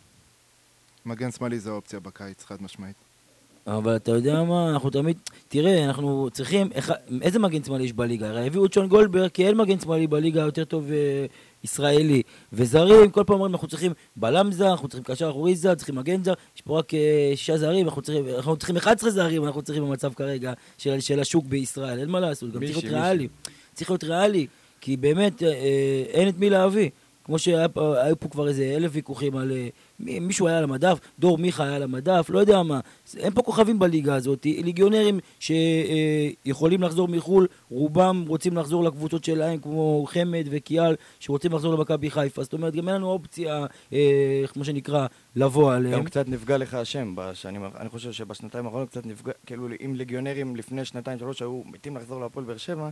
מגן 1.07 1.31
שמאלי 1.31 1.59
זה 1.61 1.71
אופציה 1.71 2.01
בקיץ, 2.01 2.45
חד 2.45 2.63
משמעית. 2.63 2.97
אבל 3.67 3.97
אתה 3.97 4.11
יודע 4.11 4.43
מה, 4.43 4.71
אנחנו 4.71 4.91
תמיד, 4.91 5.17
תראה, 5.49 5.85
אנחנו 5.85 6.29
צריכים, 6.33 6.69
אחד- 6.79 6.95
איזה 7.23 7.39
מגן 7.39 7.65
שמאלי 7.65 7.85
יש 7.85 7.93
בליגה? 7.93 8.29
הרי 8.29 8.47
הביאו 8.47 8.67
את 8.67 8.73
שון 8.73 8.89
גולדברג 8.89 9.31
כי 9.31 9.47
אין 9.47 9.57
מגן 9.57 9.81
שמאלי 9.81 10.07
בליגה 10.07 10.41
יותר 10.41 10.65
טוב 10.65 10.91
אה, 10.91 11.27
ישראלי. 11.65 12.23
וזרים, 12.53 13.11
כל 13.11 13.25
פעם 13.27 13.35
אומרים, 13.35 13.53
אנחנו 13.53 13.69
צריכים 13.69 13.93
בלם 14.17 14.53
זר, 14.53 14.71
אנחנו 14.71 14.89
צריכים 14.89 15.05
קשר 15.05 15.31
אחורי 15.31 15.55
זר, 15.55 15.75
צריכים 15.75 15.95
מגן 15.95 16.25
זר, 16.25 16.33
יש 16.57 16.63
פה 16.63 16.79
רק 16.79 16.95
אה, 16.95 17.33
שישה 17.35 17.57
זרים, 17.59 17.87
אנחנו 17.87 18.03
צריכים, 18.03 18.29
אנחנו 18.37 18.57
צריכים 18.57 18.77
11 18.77 19.11
זרים, 19.11 19.45
אנחנו 19.45 19.63
צריכים 19.63 19.85
במצב 19.85 20.13
כרגע 20.15 20.53
של, 20.79 21.01
של 21.01 21.21
השוק 21.21 21.45
בישראל, 21.47 21.99
אין 21.99 22.09
מה 22.09 22.21
לעשות, 22.21 22.53
גם 22.53 22.61
צריך 22.67 22.77
להיות 22.77 22.95
ריאלי. 22.95 23.29
צריך 23.75 23.91
להיות 23.91 24.05
ריאלי, 24.05 24.47
כי 24.81 24.97
באמת 24.97 25.43
אה, 25.43 25.49
אה, 25.49 26.05
אין 26.13 26.29
את 26.29 26.39
מי 26.39 26.51
להביא. 26.51 26.91
כמו 27.25 27.39
שהיו 27.39 27.69
פה, 28.21 28.29
כבר 28.31 28.49
איזה 28.49 28.73
אלף 28.77 28.91
ויכוחים 28.95 29.37
על 29.37 29.53
אה, 29.53 29.69
מי- 30.01 30.21
מישהו 30.21 30.49
היה 30.49 30.59
על 30.59 30.65
המדף, 30.65 30.99
דור 31.19 31.39
מיכה 31.39 31.65
היה 31.65 31.77
על 31.77 31.83
המדף, 31.83 32.27
לא 32.31 32.39
יודע 32.39 32.63
מה. 32.63 32.81
אין 33.17 33.33
פה 33.35 33.43
כוכבים 33.43 33.79
בליגה 33.79 34.15
הזאת, 34.15 34.45
ליגיונרים 34.45 35.21
שיכולים 35.41 36.83
לחזור 36.83 37.09
מחו"ל, 37.09 37.47
רובם 37.71 38.25
רוצים 38.29 38.57
לחזור 38.57 38.85
לקבוצות 38.85 39.25
שלהם, 39.25 39.59
כמו 39.59 40.05
חמד 40.09 40.47
וקיאל, 40.51 40.95
שרוצים 41.21 41.53
לחזור 41.53 41.75
למכבי 41.75 42.11
חיפה. 42.11 42.43
זאת 42.43 42.53
אומרת, 42.53 42.75
גם 42.75 42.89
אין 42.89 42.97
לנו 42.97 43.11
אופציה, 43.11 43.67
אה, 43.93 43.99
כמו 44.53 44.65
שנקרא, 44.65 45.07
לבוא 45.37 45.73
עליהם. 45.75 45.99
גם 45.99 46.05
קצת 46.05 46.29
נפגע 46.29 46.59
לך 46.59 46.75
השם 46.75 47.13
בשנים, 47.17 47.65
אני 47.77 47.89
חושב 47.89 48.13
שבשנתיים 48.13 48.65
האחרונות 48.67 48.89
קצת 48.89 49.07
נפגע, 49.07 49.33
כאילו 49.47 49.67
אם 49.85 49.95
לגיונרים 49.97 50.57
לפני 50.57 50.85
שנתיים 50.85 51.19
שלוש 51.19 51.43
היו 51.43 51.63
מתים 51.67 51.97
לחזור 51.97 52.21
להפועל 52.21 52.45
באר 52.45 52.57
שבע, 52.57 52.91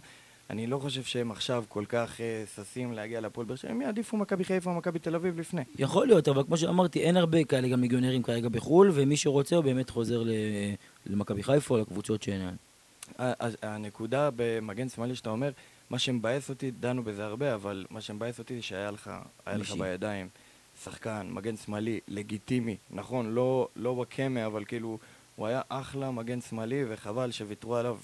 אני 0.51 0.67
לא 0.67 0.79
חושב 0.79 1.03
שהם 1.03 1.31
עכשיו 1.31 1.65
כל 1.69 1.85
כך 1.89 2.21
אה, 2.21 2.45
ששים 2.57 2.93
להגיע 2.93 3.21
להפועל 3.21 3.47
באר 3.47 3.57
שבע, 3.57 3.71
הם 3.71 3.83
יעדיפו 3.83 4.17
מכבי 4.17 4.45
חיפה 4.45 4.71
או 4.71 4.77
מכבי 4.77 4.99
תל 4.99 5.15
אביב 5.15 5.41
לפני. 5.41 5.63
יכול 5.79 6.07
להיות, 6.07 6.29
אבל 6.29 6.43
כמו 6.43 6.57
שאמרתי, 6.57 7.01
אין 7.01 7.17
הרבה 7.17 7.45
כאלה 7.45 7.69
גם 7.69 7.81
ליגיונרים 7.81 8.23
כרגע 8.23 8.49
בחו"ל, 8.49 8.91
ומי 8.95 9.17
שרוצה 9.17 9.57
הוא 9.57 9.65
באמת 9.65 9.91
חוזר 9.91 10.23
למכבי 11.07 11.43
חיפה 11.43 11.75
או 11.75 11.81
לקבוצות 11.81 12.23
שאינן. 12.23 12.55
הנקודה 13.63 14.31
במגן 14.37 14.89
שמאלי 14.89 15.15
שאתה 15.15 15.31
אומר, 15.31 15.51
מה 15.91 15.99
שמבאס 15.99 16.49
אותי, 16.49 16.71
דנו 16.71 17.03
בזה 17.03 17.25
הרבה, 17.25 17.55
אבל 17.55 17.87
מה 17.91 18.01
שמבאס 18.01 18.39
אותי 18.39 18.57
זה 18.57 18.63
שהיה 18.63 18.91
לך, 18.91 19.11
היה 19.47 19.57
לך. 19.57 19.73
בידיים 19.73 20.29
שחקן, 20.85 21.27
מגן 21.31 21.57
שמאלי, 21.57 22.01
לגיטימי, 22.09 22.77
נכון, 22.91 23.35
לא, 23.35 23.69
לא 23.77 23.95
בקמא, 23.95 24.47
אבל 24.47 24.65
כאילו, 24.65 24.99
הוא 25.37 25.47
היה 25.47 25.61
אחלה 25.69 26.11
מגן 26.11 26.41
שמאלי, 26.41 26.85
וחבל 26.89 27.31
שוויתרו 27.31 27.77
עליו, 27.77 27.99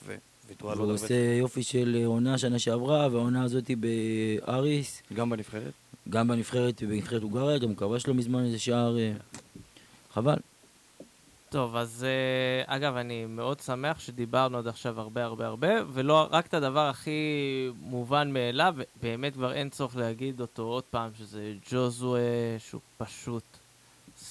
והוא 0.60 0.92
עושה 0.92 1.14
יופי 1.38 1.62
של 1.62 2.02
עונה 2.06 2.38
שנה 2.38 2.58
שעברה, 2.58 3.08
והעונה 3.12 3.42
הזאת 3.42 3.70
באריס, 3.80 5.02
גם 5.14 5.30
בנבחרת. 5.30 5.72
גם 6.08 6.28
בנבחרת, 6.28 6.82
בנבחרת 6.82 7.22
הונגריה, 7.22 7.58
גם 7.58 7.68
הוא 7.68 7.76
כבש 7.76 8.06
לו 8.06 8.14
מזמן 8.14 8.44
איזה 8.44 8.58
שער, 8.58 8.98
אה, 8.98 9.12
חבל. 10.12 10.36
טוב, 11.50 11.76
אז 11.76 12.06
אה, 12.08 12.76
אגב, 12.76 12.96
אני 12.96 13.26
מאוד 13.26 13.60
שמח 13.60 14.00
שדיברנו 14.00 14.58
עד 14.58 14.66
עכשיו 14.66 15.00
הרבה 15.00 15.24
הרבה 15.24 15.46
הרבה, 15.46 15.68
ולא 15.92 16.28
רק 16.30 16.46
את 16.46 16.54
הדבר 16.54 16.88
הכי 16.88 17.20
מובן 17.80 18.32
מאליו, 18.32 18.74
באמת 19.02 19.32
כבר 19.34 19.52
אין 19.52 19.70
צורך 19.70 19.96
להגיד 19.96 20.40
אותו 20.40 20.62
עוד 20.62 20.84
פעם, 20.84 21.10
שזה 21.18 21.52
ג'וזווה, 21.70 22.20
שהוא 22.58 22.80
פשוט 22.98 23.42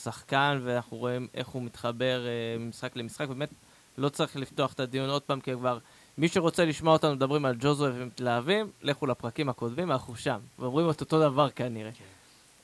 שחקן, 0.04 0.60
ואנחנו 0.64 0.98
רואים 0.98 1.28
איך 1.34 1.48
הוא 1.48 1.64
מתחבר 1.64 2.26
אה, 2.28 2.58
ממשחק 2.60 2.96
למשחק, 2.96 3.28
באמת 3.28 3.50
לא 3.98 4.10
צריך 4.10 4.36
לפתוח 4.36 4.74
את 4.74 4.80
הדיון 4.80 5.10
עוד 5.10 5.22
פעם, 5.22 5.42
כי 5.42 5.54
כבר 5.54 5.78
מי 6.18 6.28
שרוצה 6.28 6.66
לשמוע 6.66 6.94
אותנו 6.94 7.16
מדברים 7.16 7.46
על 7.46 7.56
ג'וזווה 7.60 7.92
ומתלהבים, 7.96 8.68
לכו 8.84 9.06
לפרקים 9.08 9.50
הקודמים, 9.50 9.92
אנחנו 9.92 10.16
שם, 10.16 10.38
ואומרים 10.60 10.90
את 10.90 11.02
אותו 11.02 11.20
דבר 11.20 11.50
כנראה. 11.50 11.90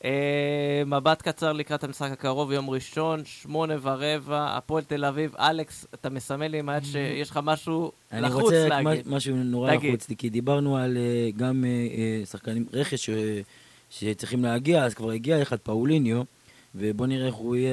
אה, 0.04 0.84
מבט 0.86 1.22
קצר 1.22 1.54
לקראת 1.54 1.84
המשחק 1.84 2.12
הקרוב, 2.12 2.52
יום 2.52 2.70
ראשון, 2.70 3.22
שמונה 3.26 3.74
ורבע, 3.82 4.58
הפועל 4.58 4.84
תל 4.84 5.06
אביב. 5.06 5.36
אלכס, 5.36 5.86
אתה 5.94 6.10
מסמן 6.10 6.52
לי 6.52 6.60
עם 6.60 6.70
היד 6.70 6.84
שיש 6.86 7.30
לך 7.30 7.40
משהו 7.44 7.92
אני 8.12 8.22
לחוץ 8.22 8.42
רוצה 8.44 8.66
רק 8.66 8.84
להגיד. 8.84 9.08
מ- 9.08 9.14
משהו 9.14 9.36
נורא 9.36 9.76
תגיד. 9.78 9.90
לחוץ 9.94 10.08
כי 10.18 10.30
דיברנו 10.30 10.78
על 10.78 10.98
אה, 10.98 11.30
גם 11.38 11.66
אה, 11.66 12.26
שחקנים 12.26 12.66
רכש 12.74 13.06
ש- 13.06 13.42
שצריכים 13.90 14.44
להגיע, 14.44 14.84
אז 14.86 14.94
כבר 14.94 15.12
הגיע 15.12 15.42
אחד 15.42 15.58
פאוליניו, 15.60 16.22
ובוא 16.76 17.08
נראה 17.08 17.28
איך 17.28 17.36
הוא 17.36 17.56
יהיה 17.56 17.72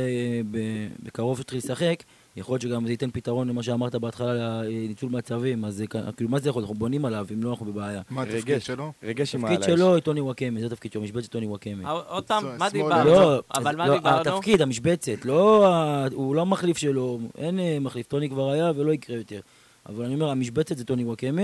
ב- 0.50 0.88
בקרוב 1.02 1.40
יתחיל 1.40 1.58
לשחק. 1.58 2.02
יכול 2.38 2.52
להיות 2.52 2.62
שגם 2.62 2.86
זה 2.86 2.92
ייתן 2.92 3.10
פתרון 3.10 3.48
למה 3.48 3.62
שאמרת 3.62 3.94
בהתחלה, 3.94 4.62
לניצול 4.62 5.10
מצבים, 5.10 5.64
אז 5.64 5.84
כאילו 6.16 6.30
מה 6.30 6.38
זה 6.38 6.48
יכול? 6.48 6.62
אנחנו 6.62 6.74
בונים 6.74 7.04
עליו, 7.04 7.26
אם 7.34 7.42
לא 7.42 7.50
אנחנו 7.50 7.66
בבעיה. 7.66 8.02
מה 8.10 8.22
התפקיד. 8.22 8.62
שלו? 8.62 8.92
רגש 9.02 9.34
עם 9.34 9.44
התפקיד. 9.44 9.62
שלו 9.62 9.94
היא 9.94 10.02
טוני 10.02 10.20
וואקמה, 10.20 10.60
זה 10.60 10.66
התפקיד 10.66 10.92
שלו, 10.92 11.02
משבצת 11.02 11.30
טוני 11.30 11.46
וואקמה. 11.46 11.90
עוד 11.90 12.24
פעם, 12.24 12.58
מה 12.58 12.70
דיברנו? 12.70 13.10
לא, 13.10 13.42
אבל 13.54 13.76
מה 13.76 13.86
לא, 13.86 13.94
דיברנו? 13.94 14.20
התפקיד, 14.20 14.62
המשבצת, 14.62 15.24
לא, 15.24 15.66
הוא 16.12 16.34
לא 16.34 16.40
המחליף 16.40 16.78
שלו, 16.78 17.18
אין 17.38 17.58
אה, 17.58 17.78
מחליף, 17.80 18.06
טוני 18.06 18.28
כבר 18.28 18.50
היה 18.50 18.72
ולא 18.76 18.92
יקרה 18.92 19.16
יותר. 19.16 19.40
אבל 19.86 20.04
אני 20.04 20.14
אומר, 20.14 20.30
המשבצת 20.30 20.76
זה 20.76 20.84
טוני 20.84 21.04
וואקמה, 21.04 21.42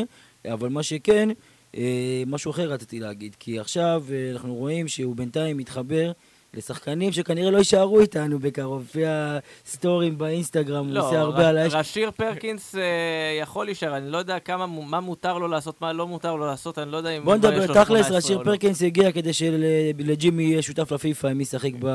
אבל 0.52 0.68
מה 0.68 0.82
שכן, 0.82 1.28
אה, 1.76 2.22
משהו 2.26 2.50
אחר 2.50 2.70
רציתי 2.70 3.00
להגיד, 3.00 3.36
כי 3.40 3.58
עכשיו 3.58 4.04
אה, 4.10 4.30
אנחנו 4.32 4.54
רואים 4.54 4.88
שהוא 4.88 5.16
בינתיים 5.16 5.56
מתחבר 5.56 6.12
לשחקנים 6.56 7.12
שכנראה 7.12 7.50
לא 7.50 7.58
יישארו 7.58 8.00
איתנו 8.00 8.38
בקרוב, 8.38 8.82
לפי 8.82 9.02
הסטורים 9.06 10.18
באינסטגרם, 10.18 10.86
הוא 10.86 10.94
לא, 10.94 11.06
עושה 11.06 11.20
הרבה 11.20 11.48
על 11.48 11.58
האש. 11.58 11.74
רשיר 11.74 12.10
פרקינס 12.10 12.74
אה, 12.74 12.80
יכול 13.40 13.64
להישאר, 13.66 13.96
אני 13.96 14.10
לא 14.10 14.18
יודע 14.18 14.38
כמה, 14.38 14.66
מה 14.66 15.00
מותר 15.00 15.38
לו 15.38 15.48
לעשות, 15.48 15.80
מה 15.80 15.92
לא 15.92 16.06
מותר 16.06 16.36
לו 16.36 16.46
לעשות, 16.46 16.78
אני 16.78 16.92
לא 16.92 16.96
יודע 16.96 17.10
אם 17.10 17.24
בוא 17.24 17.36
נדבר, 17.36 17.66
תכלס, 17.66 17.86
18 18.06 18.16
רשיר 18.16 18.38
לא. 18.38 18.44
פרקינס 18.44 18.82
הגיע 18.82 19.12
כדי 19.12 19.32
שלג'ימי 19.32 20.42
יהיה 20.42 20.62
שותף 20.62 20.92
לפיפא, 20.92 21.32
מי 21.32 21.42
ישחק 21.42 21.72
ב... 21.78 21.86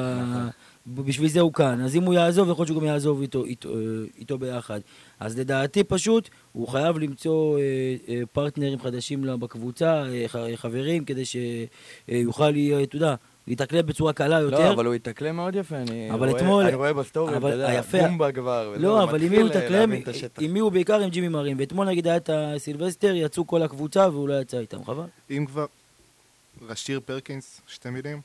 ב- 0.86 1.02
בשביל 1.02 1.30
זה 1.30 1.40
הוא 1.40 1.54
כאן. 1.54 1.82
אז 1.82 1.96
אם 1.96 2.04
הוא 2.04 2.14
יעזוב, 2.14 2.50
יכול 2.50 2.62
להיות 2.62 2.68
שהוא 2.68 2.82
גם 2.82 2.88
יעזוב 2.88 3.22
איתו, 3.22 3.46
איתו, 3.46 3.70
אה, 3.70 3.76
איתו 4.18 4.38
ביחד. 4.38 4.80
אז 5.20 5.40
לדעתי 5.40 5.84
פשוט, 5.84 6.30
הוא 6.52 6.68
חייב 6.68 6.98
למצוא 6.98 7.60
אה, 7.60 7.64
אה, 8.10 8.22
פרטנרים 8.32 8.80
חדשים 8.80 9.26
בקבוצה, 9.40 10.04
אה, 10.36 10.56
חברים, 10.56 11.06
כדי 11.06 11.24
שיוכל, 11.26 12.44
אה, 12.56 12.84
אתה 12.84 12.96
יודע, 12.96 13.16
להתאקלם 13.50 13.86
בצורה 13.86 14.14
קלה 14.14 14.40
יותר. 14.40 14.60
לא, 14.60 14.74
אבל 14.74 14.86
הוא 14.86 14.94
התאקלם 14.94 15.36
מאוד 15.36 15.56
יפה, 15.56 15.76
אני 15.76 16.12
אבל 16.12 16.30
רואה- 16.30 16.42
אתמול- 16.42 16.64
אני 16.66 16.76
רואה 16.76 16.94
בסטורי, 16.94 17.30
אתה 17.32 17.38
אבל 17.38 17.52
יודע, 17.52 17.68
היפה- 17.70 18.02
בומבה 18.08 18.32
כבר. 18.32 18.72
וזה, 18.76 18.84
לא, 18.84 19.04
אבל 19.04 19.24
עם 19.24 19.30
מי 19.30 19.38
הוא 19.38 19.50
אה, 19.50 19.50
התאקלם? 19.58 19.92
עם 20.40 20.54
מי 20.54 20.60
הוא 20.60 20.72
בעיקר? 20.72 21.00
עם 21.02 21.10
ג'ימי 21.10 21.28
מרים. 21.28 21.58
ואתמול 21.60 21.88
נגיד 21.88 22.08
היה 22.08 22.18
את 22.18 22.30
הסילבסטר, 22.34 23.16
יצאו 23.16 23.48
כל 23.48 23.62
הקבוצה 23.62 24.10
והוא 24.10 24.28
לא 24.30 24.42
יצא 24.42 24.60
איתם, 24.60 24.84
חבל. 24.86 25.04
אם 25.32 25.46
כבר, 25.46 25.66
רשיר 26.68 27.00
פרקינס, 27.06 27.62
שתי 27.68 27.90
מילים. 27.90 28.22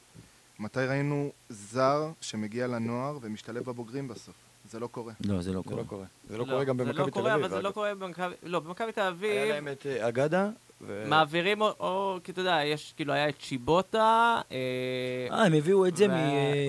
מתי 0.59 0.81
ראינו 0.89 1.31
זר 1.49 2.09
שמגיע 2.21 2.67
לנוער 2.67 3.19
ומשתלב 3.23 3.65
בבוגרים 3.65 4.09
בסוף? 4.09 4.35
זה 4.71 4.81
לא 4.81 4.87
קורה. 4.87 5.13
לא, 5.27 5.41
זה 5.43 5.53
לא 5.53 5.63
זה 5.65 5.69
קורה. 5.69 5.83
לא 5.83 5.87
קורה. 5.87 6.05
זה 6.29 6.39
לא 6.39 6.45
קורה 6.45 6.65
גם 6.65 6.77
במכבי 6.77 6.95
תל 6.95 7.01
אביב. 7.01 7.15
זה 7.15 7.23
לא 7.23 7.31
קורה, 7.31 7.35
אבל 7.35 7.49
זה 7.49 7.57
אגב. 7.57 7.65
לא 7.65 7.71
קורה 7.71 7.95
במכבי... 7.95 8.35
לא, 8.43 8.61
במכבי 8.61 8.93
תל 8.93 9.01
היה 9.01 9.09
אביב 9.09 9.31
להם 9.49 9.69
את 9.69 9.87
אה, 9.87 10.09
אגדה, 10.09 10.49
ו- 10.81 11.05
מעבירים, 11.09 11.61
או- 11.61 11.75
או, 11.81 12.19
כי 12.25 12.33
אתה 12.33 12.41
יודע, 12.41 12.61
יש, 12.65 12.93
כאילו, 12.97 13.13
היה 13.13 13.29
את 13.29 13.41
שיבוטה, 13.41 14.41
אה, 14.53 14.57
אה, 15.31 15.45
הם 15.47 15.53
הביאו 15.55 15.87
את 15.87 15.97
זה 15.97 16.09
מ... 16.09 16.13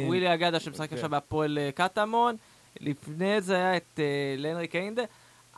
ווילי 0.07 0.33
אגדה 0.33 0.59
שמשחק 0.59 0.89
כן. 0.89 0.95
עכשיו 0.95 1.09
בהפועל 1.09 1.57
אה, 1.57 1.69
קטמון. 1.71 2.35
לפני 2.79 3.41
זה 3.41 3.55
היה 3.55 3.77
את 3.77 3.99
אה, 3.99 4.35
לנרי 4.37 4.67
קיינדה. 4.67 5.03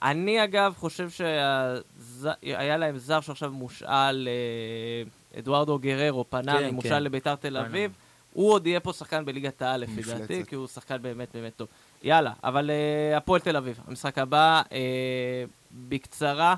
אני 0.02 0.44
אגב 0.44 0.74
חושב 0.78 1.10
שהיה 1.10 2.78
להם 2.78 2.98
זר 2.98 3.22
שעכשיו 3.22 3.52
מושאל, 3.52 4.28
אה, 4.28 5.40
אדוארדו 5.40 5.80
גררו, 5.80 6.26
פנה, 6.30 6.58
כן, 6.60 6.70
מושאל 6.76 6.90
כן. 6.90 7.04
לביתר 7.04 7.36
תל. 7.36 7.58
אביב. 7.58 7.92
הוא 8.34 8.52
עוד 8.52 8.68
יהיה 8.68 8.80
פה 8.80 8.94
שחקן 8.94 9.26
בליגת 9.26 9.62
העל 9.62 9.82
לפי. 9.82 10.02
דעתי, 10.02 10.46
כי 10.46 10.56
הוא 10.56 10.68
שחקן 10.68 11.02
באמת 11.02 11.28
באמת 11.34 11.54
טוב. 11.56 11.68
יאללה, 12.08 12.34
אבל 12.44 12.70
אה, 12.72 13.18
הפועל 13.18 13.42
תל 13.42 13.58
אביב, 13.58 13.80
המשחק 13.88 14.18
הבא, 14.18 14.62
אה, 14.72 15.44
בקצרה. 15.90 16.56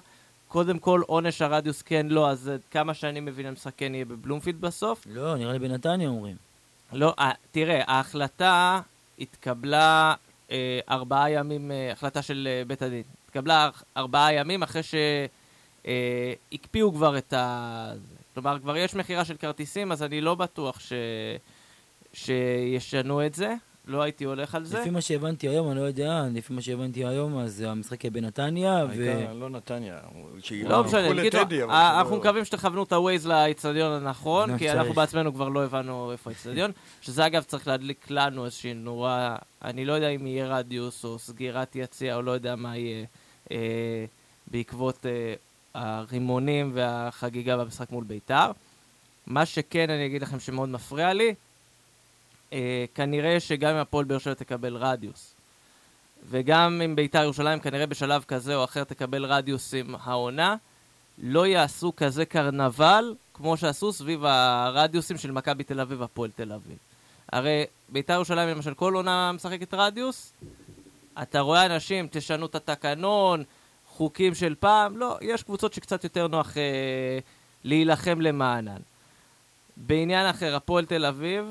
קודם 0.47 0.79
כל, 0.79 1.01
עונש 1.07 1.41
הרדיוס 1.41 1.81
כן 1.81 2.07
לא, 2.09 2.29
אז 2.29 2.49
אה, 2.49 2.55
כמה 2.71 2.93
שאני 2.93 3.19
מבין 3.19 3.45
המשחק 3.45 3.71
כן 3.77 3.95
יהיה 3.95 4.05
בבלומפילד 4.05 4.61
בסוף. 4.61 5.03
לא, 5.09 5.37
נראה 5.37 5.53
לי 5.53 5.59
בנתניה 5.59 6.09
אומרים. 6.09 6.35
לא, 6.93 7.13
אה, 7.19 7.31
תראה, 7.51 7.81
ההחלטה 7.87 8.79
התקבלה 9.19 10.13
אה, 10.51 10.79
ארבעה 10.89 11.31
ימים, 11.31 11.71
אה, 11.71 11.91
החלטה 11.91 12.21
של 12.21 12.47
אה, 12.51 12.63
בית 12.67 12.81
הדין. 12.81 13.03
התקבלה 13.25 13.65
אר- 13.65 13.71
ארבעה 13.97 14.33
ימים 14.33 14.63
אחרי 14.63 14.81
שהקפיאו 16.53 16.93
כבר 16.93 17.17
את 17.17 17.33
ה... 17.33 17.91
כלומר, 18.33 18.59
כבר 18.59 18.77
יש 18.77 18.95
מכירה 18.95 19.25
של 19.25 19.37
כרטיסים, 19.37 19.91
אז 19.91 20.03
אני 20.03 20.21
לא 20.21 20.35
בטוח 20.35 20.79
ש... 20.79 20.93
שישנו 22.13 23.25
את 23.25 23.33
זה. 23.35 23.53
לא 23.89 24.01
הייתי 24.01 24.23
הולך 24.23 24.55
על 24.55 24.65
זה. 24.65 24.79
לפי 24.79 24.89
מה 24.89 25.01
שהבנתי 25.01 25.47
היום, 25.47 25.71
אני 25.71 25.79
לא 25.79 25.83
יודע, 25.83 26.23
לפי 26.33 26.53
מה 26.53 26.61
שהבנתי 26.61 27.05
היום, 27.05 27.37
אז 27.37 27.61
המשחק 27.67 28.03
יהיה 28.03 28.11
בנתניה, 28.11 28.85
ו... 28.97 29.23
לא 29.33 29.49
נתניה. 29.49 29.97
שהיא- 30.41 30.65
לא 30.65 30.83
משנה, 30.83 30.99
אה, 30.99 31.13
זה 31.91 31.97
אנחנו 31.99 32.15
לא- 32.15 32.21
מקווים 32.21 32.45
שתכוונו 32.45 32.83
את 32.83 32.93
הווייז 32.93 33.27
לאיצטדיון 33.27 33.91
הנכון, 33.91 34.49
לא 34.51 34.57
כי. 34.57 34.71
אנחנו 34.71 34.93
בעצמנו 34.93 35.33
כבר 35.33 35.49
לא 35.49 35.63
הבנו 35.63 36.11
איפה 36.11 36.29
האיצטדיון, 36.29 36.71
שזה 37.01 37.25
אגב 37.25 37.43
צריך 37.43 37.67
להדליק 37.67 38.05
לנו 38.09 38.45
איזושהי 38.45 38.73
נורה, 38.73 39.35
אני 39.63 39.85
לא 39.85 39.93
יודע 39.93 40.07
אם 40.09 40.27
יהיה 40.27 40.47
רדיוס 40.47 41.05
או 41.05 41.19
סגירת 41.19 41.75
יציע 41.75 42.15
או 42.15 42.21
לא 42.21 42.31
יודע 42.31 42.55
מה 42.55 42.77
יהיה 42.77 43.05
אה, 43.51 43.57
בעקבות 44.51 45.05
אה, 45.05 45.33
הרימונים 45.73 46.71
והחגיגה 46.73 47.57
במשחק 47.57 47.91
מול 47.91 48.03
בית"ר. 48.03 48.51
מה 49.27 49.45
שכן 49.45 49.89
אני 49.89 50.05
אגיד 50.05 50.21
לכם 50.21 50.39
שמאוד 50.39 50.69
מפריע 50.69 51.13
לי, 51.13 51.33
אה, 52.53 52.85
כנראה 52.95 53.39
שגם 53.39 53.75
אם 53.75 53.81
הפועל 53.81 54.05
באר 54.05 54.17
שבע 54.17 54.33
תקבל 54.33 54.75
רדיוס, 54.75 55.35
וגם 56.29 56.81
אם 56.85 56.95
בית"ר 56.95 57.23
ירושלים 57.23 57.59
כנראה 57.59 57.85
בשלב 57.85 58.23
כזה 58.23 58.55
או 58.55 58.63
אחר 58.63 58.83
תקבל 58.83 59.25
רדיוס 59.25 59.73
עם 59.73 59.95
העונה, 60.01 60.55
לא 61.17 61.47
יעשו 61.47 61.93
כזה 61.97 62.25
קרנבל 62.25 63.15
כמו 63.33 63.57
שעשו 63.57 63.93
סביב 63.93 64.25
הרדיוסים 64.25 65.17
של 65.17 65.31
מכבי 65.31 65.63
תל 65.63 65.79
אביב 65.79 66.01
והפועל 66.01 66.31
תל 66.35 66.51
אביב. 66.51 66.77
הרי 67.31 67.65
בית"ר 67.89 68.13
ירושלים 68.13 68.49
למשל 68.49 68.73
כל 68.73 68.93
עונה 68.93 69.31
משחקת 69.31 69.73
רדיוס, 69.73 70.33
אתה 71.21 71.39
רואה 71.39 71.65
אנשים, 71.65 72.07
תשנו 72.11 72.45
את 72.45 72.55
התקנון, 72.55 73.43
חוקים 73.87 74.35
של 74.35 74.55
פעם, 74.59 74.97
לא, 74.97 75.17
יש 75.21 75.43
קבוצות 75.43 75.73
שקצת 75.73 76.03
יותר 76.03 76.27
נוח 76.27 76.57
אה, 76.57 77.19
להילחם 77.63 78.21
למענן. 78.21 78.81
בעניין 79.77 80.29
אחר, 80.29 80.55
הפועל 80.55 80.85
תל 80.85 81.05
אביב, 81.05 81.45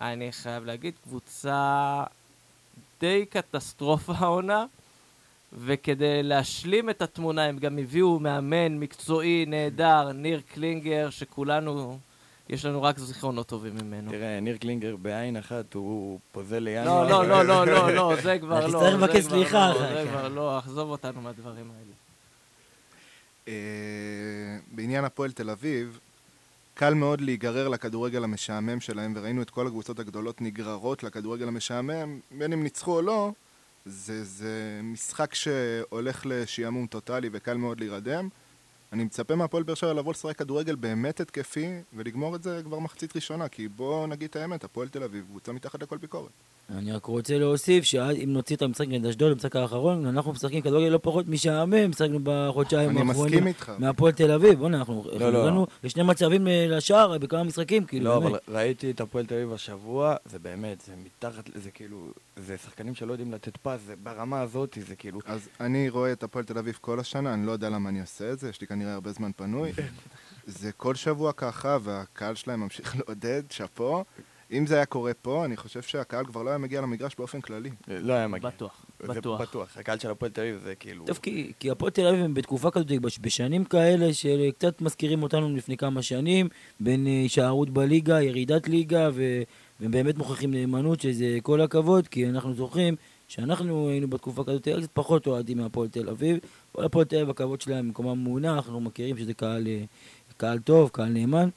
אני 0.00 0.32
חייב 0.32 0.64
להגיד, 0.64 0.94
קבוצה 1.04 2.04
די 3.00 3.26
קטסטרופה 3.30 4.12
העונה, 4.16 4.64
וכדי 5.52 6.22
להשלים 6.22 6.90
את 6.90 7.02
התמונה 7.02 7.44
הם 7.44 7.58
גם 7.58 7.78
הביאו 7.78 8.20
מאמן 8.20 8.78
מקצועי 8.78 9.44
נהדר, 9.46 10.12
ניר 10.12 10.40
קלינגר, 10.54 11.10
שכולנו, 11.10 11.98
יש 12.48 12.64
לנו 12.64 12.82
רק 12.82 12.98
זיכרונות 12.98 13.46
טובים 13.46 13.74
ממנו. 13.76 14.10
תראה, 14.10 14.40
ניר 14.40 14.56
קלינגר 14.56 14.96
בעין 14.96 15.36
אחת, 15.36 15.74
הוא 15.74 16.18
פוזל 16.32 16.58
לא, 16.58 16.64
לינואר. 16.64 17.08
לא, 17.08 17.28
לא, 17.28 17.44
לא, 17.44 17.66
לא, 17.66 17.94
לא, 17.94 18.16
זה 18.22 18.38
כבר 18.38 18.66
לא. 18.66 18.66
תצטרך 18.66 18.90
זה 18.90 18.96
לבקש 18.96 19.24
סליחה 19.24 19.68
לא, 19.68 19.72
אחר 19.72 19.94
זה 19.94 20.04
כך. 20.04 20.10
כבר 20.10 20.28
לא, 20.28 20.58
עזוב 20.58 20.90
אותנו 20.90 21.20
מהדברים 21.20 21.70
האלה. 21.70 21.92
אה, 23.48 24.58
בעניין 24.72 25.04
הפועל 25.04 25.32
תל 25.32 25.50
אביב, 25.50 25.98
קל 26.74 26.94
מאוד 26.94 27.20
להיגרר 27.20 27.68
לכדורגל 27.68 28.24
המשעמם 28.24 28.80
שלהם, 28.80 29.12
וראינו 29.16 29.42
את 29.42 29.50
כל 29.50 29.66
הקבוצות 29.66 29.98
הגדולות 29.98 30.40
נגררות 30.40 31.02
לכדורגל 31.02 31.48
המשעמם, 31.48 32.20
בין 32.30 32.52
אם 32.52 32.62
ניצחו 32.62 32.96
או 32.96 33.02
לא, 33.02 33.32
זה, 33.84 34.24
זה 34.24 34.80
משחק 34.82 35.34
שהולך 35.34 36.22
לשעמום 36.24 36.86
טוטאלי 36.86 37.28
וקל 37.32 37.56
מאוד 37.56 37.80
להירדם. 37.80 38.28
אני 38.92 39.04
מצפה 39.04 39.36
מהפועל 39.36 39.62
באר 39.62 39.74
שבע 39.74 39.92
לבוא 39.92 40.12
לשחק 40.12 40.36
כדורגל 40.36 40.74
באמת 40.74 41.20
התקפי, 41.20 41.68
ולגמור 41.92 42.36
את 42.36 42.42
זה 42.42 42.60
כבר 42.64 42.78
מחצית 42.78 43.16
ראשונה, 43.16 43.48
כי 43.48 43.68
בואו 43.68 44.06
נגיד 44.06 44.28
את 44.30 44.36
האמת, 44.36 44.64
הפועל 44.64 44.88
תל 44.88 45.02
אביב 45.02 45.24
קבוצה 45.30 45.52
מתחת 45.52 45.82
לכל 45.82 45.96
ביקורת. 45.96 46.30
אני 46.70 46.92
רק 46.92 47.04
רוצה 47.06 47.38
להוסיף 47.38 47.84
שאם 47.84 48.32
נוציא 48.32 48.56
את 48.56 48.62
המשחק 48.62 48.88
נגד 48.88 49.06
אשדוד, 49.06 49.32
במשחק 49.32 49.56
האחרון, 49.56 50.06
אנחנו 50.06 50.32
משחקים 50.32 50.60
כדורגל 50.60 50.88
לא 50.88 50.98
פחות 51.02 51.28
משעמם, 51.28 51.90
משחקנו 51.90 52.18
בחודשיים 52.22 52.90
אני 52.90 53.08
האחרונים. 53.08 53.32
מסכים 53.32 53.46
איתך. 53.46 53.72
מהפועל 53.78 54.12
תל 54.12 54.30
אביב, 54.30 54.58
בוא'נה, 54.58 54.78
אנחנו 54.78 55.04
לא, 55.18 55.32
לא. 55.32 55.42
הגענו 55.42 55.66
לשני 55.84 56.02
מצבים 56.02 56.48
אה, 56.48 56.66
לשער 56.68 57.18
בכמה 57.18 57.44
משחקים, 57.44 57.84
כאילו, 57.84 58.04
לא, 58.04 58.20
באמת. 58.20 58.30
אבל 58.48 58.56
ראיתי 58.56 58.90
את 58.90 59.00
הפועל 59.00 59.26
תל 59.26 59.34
אביב 59.34 59.52
השבוע, 59.52 60.16
זה 60.24 60.38
באמת, 60.38 60.80
זה 60.80 60.92
מתחת, 61.04 61.50
זה 61.54 61.70
כאילו, 61.70 61.98
זה 62.36 62.56
שחקנים 62.58 62.94
שלא 62.94 63.12
יודעים 63.12 63.32
לתת 63.32 63.56
פס, 63.56 63.80
זה 63.86 63.94
ברמה 64.02 64.40
הזאת, 64.40 64.78
זה 64.88 64.96
כאילו... 64.96 65.20
אז 65.26 65.48
אני 65.60 65.88
רואה 65.88 66.12
את 66.12 66.22
הפועל 66.22 66.44
תל 66.44 66.58
אביב 66.58 66.78
כל 66.80 67.00
השנה, 67.00 67.34
אני 67.34 67.46
לא 67.46 67.52
יודע 67.52 67.70
למה 67.70 67.88
אני 67.88 68.00
עושה 68.00 68.32
את 68.32 68.38
זה, 68.38 68.48
יש 68.48 68.60
לי 68.60 68.66
כנראה 68.82 68.94
הרבה 68.94 69.12
זמן 69.12 69.30
פנוי. 69.36 69.72
זה 70.46 70.72
כל 70.72 70.94
שבוע 70.94 71.32
ככה, 71.32 71.78
והקהל 71.82 72.34
שלהם 72.34 72.60
ממשיך 72.60 72.96
לעודד, 72.98 73.42
שאפו. 73.50 74.04
אם 74.52 74.66
זה 74.66 74.74
היה 74.76 74.86
קורה 74.86 75.14
פה, 75.14 75.44
אני 75.44 75.56
חושב 75.56 75.82
שהקהל 75.82 76.26
כבר 76.26 76.42
לא 76.42 76.48
היה 76.50 76.58
מגיע 76.58 76.80
למגרש 76.80 77.14
באופן 77.18 77.40
כללי. 77.40 77.70
לא 77.88 78.12
היה 78.12 78.28
מגיע. 78.28 78.50
בטוח, 78.50 78.86
בטוח. 79.00 79.40
בטוח. 79.40 79.76
הקהל 79.78 79.98
של 79.98 80.10
הפועל 80.10 80.30
תל 80.30 80.40
אביב 80.40 80.60
זה 80.64 80.74
כאילו... 80.74 81.04
טוב, 81.06 81.18
כי, 81.22 81.52
כי 81.60 81.70
הפועל 81.70 81.90
תל 81.90 82.06
אביב 82.06 82.24
הם 82.24 82.34
בתקופה 82.34 82.70
כזאת, 82.70 82.90
בש- 83.00 83.18
בשנים 83.18 83.64
כאלה 83.64 84.14
שקצת 84.14 84.80
מזכירים 84.80 85.22
אותנו 85.22 85.56
לפני 85.56 85.76
כמה 85.76 86.02
שנים, 86.02 86.48
בין 86.80 87.06
אה, 87.06 87.12
הישארות 87.12 87.70
בליגה, 87.70 88.22
ירידת 88.22 88.68
ליגה, 88.68 89.08
ו, 89.12 89.42
והם 89.80 89.90
באמת 89.90 90.16
מוכיחים 90.16 90.50
נאמנות, 90.50 91.00
שזה 91.00 91.38
כל 91.42 91.60
הכבוד, 91.60 92.08
כי 92.08 92.28
אנחנו 92.28 92.54
זוכרים 92.54 92.96
שאנחנו 93.32 93.88
היינו 93.88 94.08
בתקופה 94.08 94.44
כזאת 94.44 94.62
קצת 94.62 94.90
פחות 94.92 95.26
אוהדים 95.26 95.58
מהפועל 95.58 95.88
תל 95.88 96.08
אביב. 96.08 96.38
כל 96.72 96.84
הפועל 96.84 97.04
תל 97.04 97.16
אביב, 97.16 97.30
הכבוד 97.30 97.60
שלהם 97.60 97.86
במקומם 97.86 98.18
מונח, 98.18 98.56
אנחנו 98.56 98.80
מכירים 98.80 99.18
שזה 99.18 99.34
קהל, 99.34 99.66
אה, 99.66 99.84
קהל 100.36 100.58
טוב, 100.58 100.90
קהל 100.92 101.08
נאמן, 101.08 101.48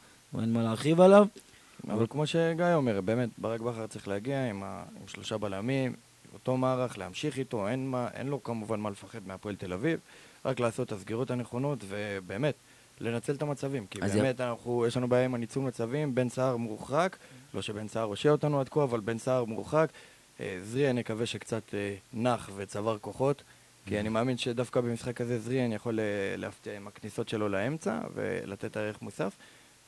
אין 0.42 0.54
מה 0.54 0.64
להרחיב 0.64 1.02
עליו. 1.02 1.28
אבל 1.88 2.06
כמו 2.10 2.28
שגיא 2.28 2.74
אומר, 2.74 3.02
באמת, 3.02 3.30
ברק 3.38 3.62
בכר 3.62 3.88
צריך 3.88 4.08
להגיע 4.08 4.50
עם, 4.50 4.64
ה... 4.64 4.84
עם 5.02 5.08
שלושה 5.08 5.38
בלמים, 5.38 5.94
אותו 6.34 6.58
מערך, 6.58 6.98
להמשיך 6.98 7.38
איתו, 7.38 7.68
אין, 7.68 7.88
מה... 7.90 8.08
אין 8.14 8.28
לו 8.28 8.44
כמובן 8.44 8.80
מה 8.80 8.90
לפחד 8.90 9.20
מהפועל 9.26 9.56
תל 9.56 9.74
אביב, 9.74 10.00
רק 10.46 10.60
לעשות 10.60 10.88
את 10.88 10.92
הסגירות 10.92 11.32
הנכונות, 11.32 11.80
ובאמת, 11.88 12.56
לנצל 13.02 13.34
את 13.34 13.42
המצבים. 13.42 13.86
כי 13.88 14.00
באמת, 14.00 14.42
אנחנו, 14.42 14.86
יש 14.88 14.98
לנו 14.98 15.08
בעיה 15.08 15.26
עם 15.26 15.36
הניצול 15.36 15.64
מצבים, 15.64 16.16
בן 16.16 16.30
סער 16.30 16.58
מורחק, 16.58 17.18
לא 17.54 17.62
שבן 17.62 17.88
סער 17.88 18.04
הושע 18.04 18.30
אותנו 18.30 18.60
עד 18.60 18.70
כה, 18.70 18.84
אבל 18.84 19.00
בן 19.00 19.18
סער 19.18 19.46
מורחק. 19.46 19.90
אה, 20.40 20.58
זריאן 20.64 20.98
נקווה 20.98 21.26
שקצת 21.26 21.74
אה, 21.74 21.96
נח 22.14 22.50
וצבר 22.56 22.98
כוחות, 22.98 23.44
כי 23.86 24.00
אני 24.00 24.10
מאמין 24.10 24.38
שדווקא 24.38 24.82
במשחק 24.82 25.22
הזה 25.22 25.40
זריאן 25.40 25.72
יכול 25.72 26.00
אה, 26.00 26.06
להפתיע 26.38 26.76
עם 26.76 26.88
הכניסות 26.88 27.30
שלו 27.30 27.50
לאמצע 27.50 28.00
ולתת 28.14 28.78
ערך 28.78 29.02
מוסף, 29.02 29.38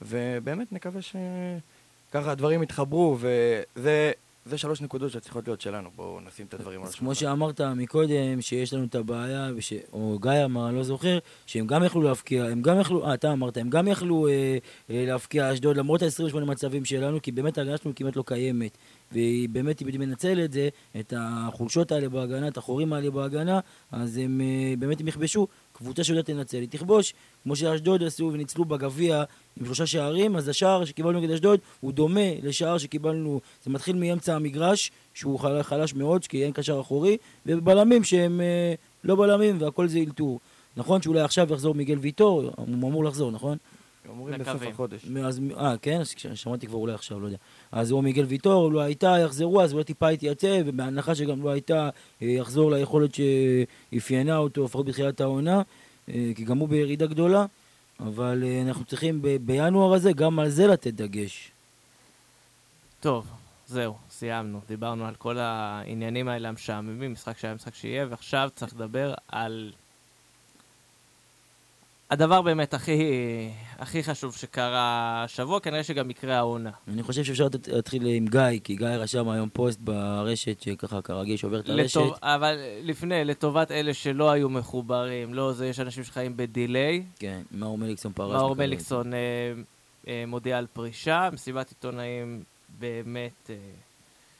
ובאמת 0.01 0.71
נקווה 0.71 1.01
שככה 1.01 2.31
הדברים 2.31 2.63
יתחברו, 2.63 3.17
וזה 3.19 4.12
זה 4.47 4.57
שלוש 4.57 4.81
נקודות 4.81 5.12
שצריכות 5.12 5.47
להיות 5.47 5.62
שלנו, 5.62 5.89
בואו 5.95 6.19
נשים 6.21 6.45
את 6.45 6.53
הדברים 6.53 6.81
על 6.81 6.88
אז 6.88 6.95
כמו 6.95 7.12
השולחן. 7.12 7.31
שאמרת 7.31 7.62
מקודם, 7.62 8.41
שיש 8.41 8.73
לנו 8.73 8.83
את 8.86 8.95
הבעיה, 8.95 9.49
וש... 9.55 9.73
או 9.93 10.19
גיא 10.21 10.31
אמר, 10.45 10.71
לא 10.71 10.83
זוכר, 10.83 11.19
שהם 11.45 11.67
גם 11.67 11.83
יכלו 11.83 12.01
להפקיע, 12.01 12.43
הם 12.43 12.62
גם 12.62 12.79
יכלו, 12.79 13.07
אה, 13.07 13.13
אתה 13.13 13.31
אמרת, 13.31 13.57
הם 13.57 13.69
גם 13.69 13.88
יכלו 13.88 14.27
אה, 14.27 14.57
אה, 14.89 15.05
להפקיע 15.07 15.53
אשדוד, 15.53 15.77
למרות 15.77 16.01
ה-28 16.01 16.39
מצבים 16.39 16.86
שלנו, 16.86 17.21
כי 17.21 17.31
באמת 17.31 17.57
ההגנה 17.57 17.77
שלנו 17.77 17.95
כמעט 17.95 18.15
לא 18.15 18.23
קיימת. 18.25 18.77
והיא 19.12 19.50
באמת, 19.50 19.80
היא 19.80 20.00
מנצלת 20.00 20.54
זה, 20.54 20.70
את 21.00 21.13
החולשות 21.17 21.91
האלה 21.91 22.10
בהגנה, 22.10 22.48
את 22.48 22.58
החורים 22.58 22.93
האלה 22.93 23.12
בהגנה, 23.12 23.60
אז 23.91 24.17
הם 24.17 24.41
אה, 24.41 24.74
באמת 24.80 25.02
הם 25.02 25.08
יכבשו. 25.08 25.48
קבוצה 25.74 26.04
שיודעת 26.04 26.30
לנצל, 26.30 26.58
היא 26.58 26.70
תכבוש, 26.70 27.13
כמו 27.43 27.56
שאשדוד 27.56 28.04
עשו 28.04 28.30
וניצלו 28.34 28.65
בגביע 28.65 29.24
עם 29.60 29.65
שלושה 29.65 29.86
שערים, 29.86 30.36
אז 30.36 30.48
השער 30.48 30.86
שקיבלנו 30.86 31.20
נגד 31.20 31.32
אשדוד 31.32 31.60
הוא 31.80 31.91
דומה 31.91 32.30
לשער 32.43 32.78
שקיבלנו, 32.78 33.41
זה 33.63 33.72
מתחיל 33.72 33.96
מאמצע 33.96 34.36
המגרש, 34.36 34.91
שהוא 35.13 35.39
חל- 35.39 35.63
חלש 35.63 35.93
מאוד, 35.93 36.28
כי 36.28 36.43
אין 36.43 36.52
קשר 36.52 36.82
אחורי, 36.82 37.17
ובלמים 37.46 38.04
שהם 38.04 38.41
אה, 38.41 38.74
לא 39.04 39.15
בלמים 39.15 39.62
והכל 39.62 39.88
זה 39.88 40.00
אלתור. 40.00 40.39
נכון 40.78 41.02
שאולי 41.02 41.22
עכשיו 41.22 41.54
יחזור 41.54 41.76
מיגל 41.76 41.98
ויטור, 41.98 42.52
הוא 42.56 42.67
אמור 42.67 43.04
לחזור, 43.06 43.32
נכון? 43.32 43.58
אומרים 44.10 44.39
בסוף. 44.39 44.62
החודש. 44.62 45.05
אז, 45.25 45.41
אה, 45.57 45.75
כן? 45.81 46.01
שמעתי 46.33 46.67
כבר 46.67 46.77
אולי 46.77 46.93
עכשיו, 46.93 47.19
לא 47.19 47.25
יודע. 47.25 47.38
אז 47.71 47.91
או 47.91 48.01
מיגל 48.01 48.23
ויטור, 48.23 48.71
לא 48.71 48.81
הייתה, 48.81 49.15
יחזרו, 49.23 49.62
אז 49.62 49.73
אולי 49.73 49.83
טיפה 49.83 50.12
יתייצב, 50.12 50.47
ובהנחה 50.65 51.15
שגם 51.15 51.43
לא 51.43 51.49
הייתה, 51.49 51.89
אה, 52.21 52.27
יחזור 52.27 52.71
ליכולת 52.71 53.12
שאפיינה 53.15 54.38
אותו, 54.38 54.65
לפחות 54.65 54.86
בתחילת 54.86 55.21
העונה, 55.21 55.62
אה, 56.10 56.31
כי 56.36 56.43
גם 56.43 56.57
הוא 56.57 56.69
בירידה 56.69 57.05
גדולה, 57.05 57.45
אבל 57.99 58.43
אה, 58.43 58.62
אנחנו 58.62 58.86
צריכים 58.86 59.21
ב- 59.21 59.38
בינואר 59.41 59.93
הזה 59.93 60.12
גם 60.12 60.39
על 60.39 60.49
זה 60.49 60.67
לתת 60.67 60.93
דגש. 60.93 61.51
טוב, 62.99 63.27
זהו, 63.67 63.95
סיימנו. 64.10 64.62
דיברנו 64.67 65.05
על 65.05 65.15
כל 65.15 65.38
העניינים 65.38 66.27
האלה 66.27 66.49
המשעממים, 66.49 67.12
משחק 67.12 67.38
שהיה 67.38 67.53
משחק 67.53 67.75
שיהיה, 67.75 68.05
ועכשיו 68.10 68.49
צריך 68.55 68.73
לדבר 68.73 69.13
על 69.27 69.71
הדבר 72.10 72.41
באמת 72.41 72.74
הכי, 72.74 73.02
הכי 73.80 74.04
חשוב 74.04 74.36
שקרה 74.36 75.24
השבוע, 75.24 75.60
כנראה 75.60 75.84
שגם 75.84 76.10
יקרה 76.10 76.38
העונה. 76.38 76.70
אני 76.88 77.04
חושב 77.04 77.24
שאפשר 77.24 77.48
להתחיל 77.67 78.06
עם 78.06 78.28
גיא, 78.28 78.60
כי 78.63 78.76
גיא 78.76 78.88
רשם 78.88 79.30
היום 79.30 79.50
פוסט 79.50 79.80
ברשת, 79.80 80.62
שככה 80.62 81.02
כרגיל 81.02 81.38
שובר 81.38 81.60
את 81.60 81.70
הרשת. 81.70 81.98
לטוב, 81.98 82.13
אבל 82.22 82.58
לפני, 82.84 83.26
לטובת 83.26 83.72
אלה 83.72 83.93
שלא 83.93 84.32
היו 84.32 84.50
מחוברים, 84.50 85.34
לא 85.34 85.54
זה, 85.54 85.67
יש 85.67 85.80
אנשים 85.80 86.04
שחיים 86.04 86.38
בדיליי. 86.38 87.04
כן, 87.20 87.41
מאור 87.52 87.78
מליקסון 87.78 88.12
פרש. 88.13 88.34
מאור. 88.34 88.56
מליקסון 88.56 89.13
אה, 89.13 89.20
אה, 90.08 90.24
מודיע 90.28 90.58
על 90.58 90.67
פרישה, 90.74 91.30
מסיבת 91.34 91.70
עיתונאים 91.70 92.43
באמת, 92.80 93.50
אה, 93.50 93.56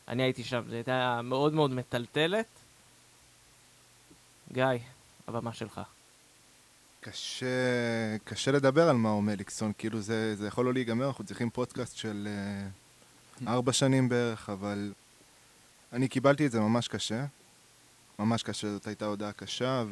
אני 0.08 0.24
הייתי 0.24 0.44
שם, 0.44 0.62
זו 0.70 0.76
הייתה 0.76 1.22
מאוד 1.24 1.54
מאוד 1.54 1.72
מטלטלת. 1.72 2.46
גיא, 4.54 4.64
הבמה 5.28 5.54
שלך. 5.54 5.82
קשה, 7.12 7.46
קשה 8.24 8.52
לדבר 8.52 8.90
על 8.90 8.96
מאור 8.96 9.22
מליקסון, 9.22 9.72
כאילו 9.78 10.02
זה, 10.02 10.36
זה 10.36 10.48
יכול 10.48 10.66
לא 10.66 10.74
להיגמר, 10.74 11.08
אנחנו 11.08 11.24
צריכים 11.24 11.50
פודקאסט 11.50 11.98
של 11.98 12.28
אה, 12.28 13.54
ארבע 13.54 13.74
שנים 13.74 14.10
בערך, 14.10 14.50
אבל 14.50 14.94
אני 15.94 16.08
קיבלתי 16.08 16.46
את 16.46 16.52
זה 16.52 16.60
ממש 16.60 16.88
קשה. 16.88 17.26
ממש 18.20 18.44
קשה, 18.44 18.70
זאת 18.70 18.88
הייתה 18.88 19.06
הודעה 19.06 19.32
קשה, 19.32 19.84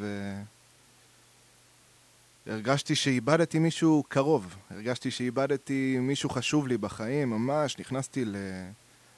והרגשתי 2.48 2.96
שאיבדתי 2.96 3.60
מישהו 3.60 4.04
קרוב. 4.08 4.56
הרגשתי 4.70 5.12
שאיבדתי 5.12 5.98
מישהו 6.00 6.30
חשוב 6.30 6.68
לי 6.68 6.78
בחיים, 6.78 7.30
ממש 7.30 7.80
נכנסתי 7.80 8.26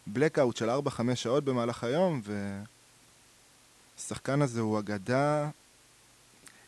לבלקאוט 0.07 0.57
של 0.57 0.69
4-5 0.69 1.15
שעות 1.15 1.43
במהלך 1.43 1.83
היום, 1.83 2.21
והשחקן 3.97 4.41
הזה 4.41 4.61
הוא 4.61 4.79
אגדה. 4.79 5.49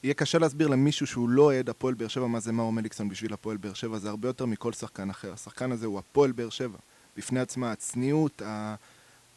יהיה 0.04 0.14
קשה 0.14 0.38
להסביר 0.38 0.68
למישהו 0.68 1.08
שהוא 1.08 1.30
לא 1.30 1.42
אוהד 1.42 1.70
הפועל 1.70 1.94
באר 1.94 2.08
שבע 2.08 2.28
מה 2.28 2.40
זה 2.40 2.52
מאור 2.52 2.74
מליקסון 2.74 3.10
בשביל 3.10 3.34
הפועל 3.34 3.58
באר 3.58 3.74
שבע, 3.74 3.98
זה 3.98 4.10
הרבה 4.10 4.30
יותר 4.30 4.46
מכל 4.46 4.74
שחקן 4.74 5.10
אחר. 5.10 5.34
השחקן 5.34 5.72
הזה 5.72 5.86
הוא 5.86 6.00
הפועל 6.00 6.32
באר 6.32 6.50
שבע. 6.50 6.78
בפני 7.18 7.40
עצמה, 7.40 7.72
הצניעות, 7.72 8.42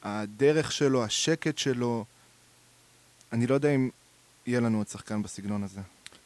הדרך 0.02 0.72
שלו, 0.72 1.04
השקט 1.04 1.58
שלו. 1.58 2.04
אני 3.32 3.46
לא 3.46 3.54
יודע 3.54 3.70
אם 3.70 3.90
יהיה 4.46 4.60
לנו 4.60 4.78
עוד 4.78 4.88
שחקן 4.88 5.22
בסגנון 5.22 5.62
הזה. 5.62 5.80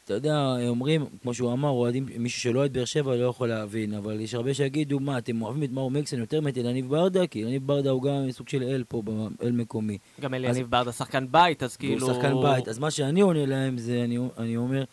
אתה 0.07 0.15
יודע, 0.15 0.55
אומרים, 0.67 1.05
כמו 1.21 1.33
שהוא 1.33 1.53
אמר, 1.53 1.69
אוהדים, 1.69 2.05
מישהו 2.19 2.41
שלא 2.41 2.59
אוהד 2.59 2.73
באר 2.73 2.85
שבע 2.85 3.15
לא 3.15 3.25
יכול 3.25 3.49
להבין, 3.49 3.93
אבל 3.93 4.19
יש 4.19 4.33
הרבה 4.33 4.53
שיגידו, 4.53 4.99
מה, 4.99 5.17
אתם 5.17 5.41
אוהבים 5.41 5.63
את 5.63 5.71
מאור 5.71 5.91
מליקסון 5.91 6.19
יותר 6.19 6.41
מאת 6.41 6.57
אלניב 6.57 6.89
ברדה? 6.89 7.27
כי 7.27 7.43
אלניב 7.43 7.67
ברדה 7.67 7.89
הוא 7.89 8.03
גם 8.03 8.31
סוג 8.31 8.49
של 8.49 8.63
אל 8.63 8.83
פה, 8.87 9.01
אל 9.43 9.51
מקומי. 9.51 9.97
גם 10.21 10.33
אליניב 10.33 10.71
ברדה 10.71 10.91
שחקן 10.91 11.25
בית, 11.31 11.63
אז 11.63 11.77
כאילו... 11.77 12.07
והוא 12.07 12.13
שחקן 12.13 12.33
בית. 12.41 12.67
אז 12.67 12.79
מה 12.79 12.91
שאני 12.91 13.21
עונה 13.21 13.45
להם 13.45 13.77
זה, 13.77 14.01
אני, 14.03 14.17
אני 14.37 14.57
אומר, 14.57 14.83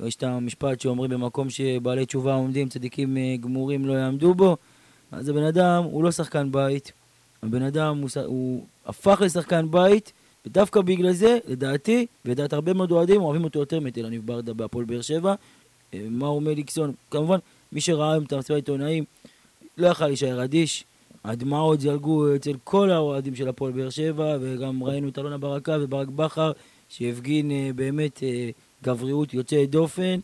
יש 0.00 0.16
את 0.16 0.22
המשפט 0.22 0.80
שאומרים 0.80 1.10
במקום 1.10 1.50
שבעלי 1.50 2.06
תשובה 2.06 2.34
עומדים, 2.34 2.68
צדיקים 2.68 3.16
אה, 3.16 3.36
גמורים 3.40 3.86
לא 3.86 3.92
יעמדו 3.92 4.34
בו, 4.34 4.56
אז 5.12 5.28
הבן 5.28 5.42
אדם 5.42 5.84
הוא 5.84 6.04
לא 6.04 6.10
שחקן 6.10 6.52
בית, 6.52 6.92
הבן 7.42 7.62
אדם 7.62 7.98
הוא, 7.98 8.08
הוא 8.24 8.66
הפך 8.86 9.20
לשחקן 9.20 9.70
בית, 9.70 10.12
ודווקא 10.46 10.80
בגלל 10.80 11.12
זה, 11.12 11.38
לדעתי, 11.46 12.06
ולדעת 12.24 12.52
הרבה 12.52 12.72
מאוד 12.72 12.90
אוהדים, 12.92 13.22
אוהבים 13.22 13.44
אותו 13.44 13.58
יותר 13.58 13.80
מאת 13.80 13.98
אלניב 13.98 14.26
ברדה 14.26 14.54
בהפועל 14.54 14.84
באר 14.84 15.00
שבע. 15.00 15.34
אה, 15.94 16.06
מאור 16.10 16.40
מליקסון, 16.40 16.92
כמובן, 17.10 17.38
מי 17.72 17.80
שראה 17.80 18.12
היום 18.12 18.24
את 18.24 18.32
המסיבת 18.32 18.50
העיתונאים, 18.50 19.04
לא 19.78 19.86
יכל 19.86 20.06
להישאר 20.06 20.44
אדיש. 20.44 20.84
הדמעות 21.24 21.80
זלגו 21.80 22.36
אצל 22.36 22.52
כל 22.64 22.90
האוהדים 22.90 23.34
של 23.34 23.48
הפועל 23.48 23.72
באר 23.72 23.90
שבע, 23.90 24.36
וגם 24.40 24.84
ראינו 24.84 25.08
את 25.08 25.18
אלונה 25.18 25.38
ברקה 25.38 25.76
וברק 25.80 26.08
בכר, 26.08 26.52
שהפגין 26.88 27.50
אה, 27.50 27.70
באמת 27.74 28.22
אה, 28.22 28.50
גבריות 28.84 29.34
יוצאת 29.34 29.70
דופן, 29.70 30.20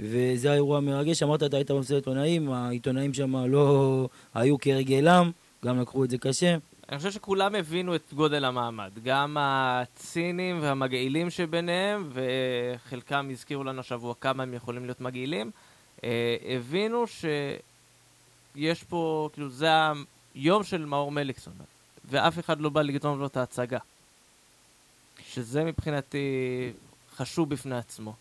וזה 0.00 0.50
האירוע 0.50 0.78
המרגש. 0.78 1.22
אמרת, 1.22 1.42
אתה 1.42 1.56
היית 1.56 1.70
במסיבת 1.70 1.98
עיתונאים, 1.98 2.52
העיתונאים 2.52 3.14
שם 3.14 3.36
לא 3.36 4.08
היו 4.34 4.58
כהרגלם, 4.58 5.30
גם 5.64 5.80
לקחו 5.80 6.04
את 6.04 6.10
זה 6.10 6.18
קשה. 6.18 6.56
אני 6.88 6.98
חושב 6.98 7.10
שכולם 7.10 7.54
הבינו 7.54 7.94
את 7.94 8.12
גודל 8.12 8.44
המעמד. 8.44 8.90
גם 9.04 9.36
הצינים 9.40 10.58
והמגעילים 10.62 11.30
שביניהם, 11.30 12.10
וחלקם 12.12 13.28
הזכירו 13.30 13.64
לנו 13.64 13.80
השבוע 13.80 14.14
כמה 14.20 14.42
הם 14.42 14.54
יכולים 14.54 14.84
להיות 14.84 15.00
מגעילים, 15.00 15.50
אה, 16.04 16.36
הבינו 16.44 17.04
שיש 17.06 18.84
פה, 18.84 19.28
כאילו, 19.32 19.48
זה 19.48 19.68
היום 20.34 20.64
של 20.64 20.84
מאור 20.84 21.12
מליקסון, 21.12 21.52
ואף 22.04 22.38
אחד 22.38 22.60
לא 22.60 22.68
בא 22.68 22.82
לגנוב 22.82 23.18
לו 23.18 23.26
את 23.26 23.36
ההצגה. 23.36 23.78
שזה 25.28 25.64
מבחינתי 25.64 26.18
חשוב 27.16 27.50
בפני 27.50 27.76
עצמו. 27.76 28.14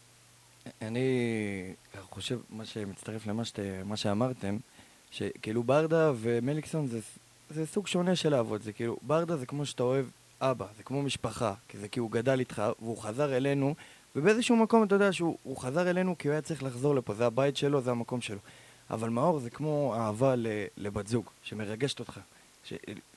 אני 0.81 1.73
חושב, 2.09 2.39
מה 2.49 2.65
שמצטרף 2.65 3.27
למה 3.27 3.43
מה 3.85 3.97
שאמרתם, 3.97 4.57
שכאילו 5.11 5.63
ברדה 5.63 6.11
ומליקסון 6.15 6.87
זה, 6.87 6.99
זה 7.49 7.65
סוג 7.65 7.87
שונה 7.87 8.15
של 8.15 8.29
לעבוד. 8.29 8.61
זה 8.61 8.73
כאילו, 8.73 8.97
ברדה 9.01 9.37
זה 9.37 9.45
כמו 9.45 9.65
שאתה 9.65 9.83
אוהב 9.83 10.05
אבא, 10.41 10.65
זה 10.77 10.83
כמו 10.83 11.01
משפחה, 11.01 11.53
כי 11.67 11.77
זה 11.77 11.87
כי 11.87 11.99
הוא 11.99 12.11
גדל 12.11 12.39
איתך, 12.39 12.63
והוא 12.79 12.97
חזר 12.97 13.37
אלינו, 13.37 13.75
ובאיזשהו 14.15 14.55
מקום 14.55 14.83
אתה 14.83 14.95
יודע 14.95 15.13
שהוא 15.13 15.57
חזר 15.57 15.89
אלינו 15.89 16.17
כי 16.17 16.27
הוא 16.27 16.33
היה 16.33 16.41
צריך 16.41 16.63
לחזור 16.63 16.95
לפה, 16.95 17.13
זה 17.13 17.25
הבית 17.25 17.57
שלו, 17.57 17.81
זה 17.81 17.91
המקום 17.91 18.21
שלו. 18.21 18.39
אבל 18.89 19.09
מאור 19.09 19.39
זה 19.39 19.49
כמו 19.49 19.95
אהבה 19.97 20.33
לבת 20.77 21.07
זוג, 21.07 21.29
שמרגשת 21.43 21.99
אותך. 21.99 22.19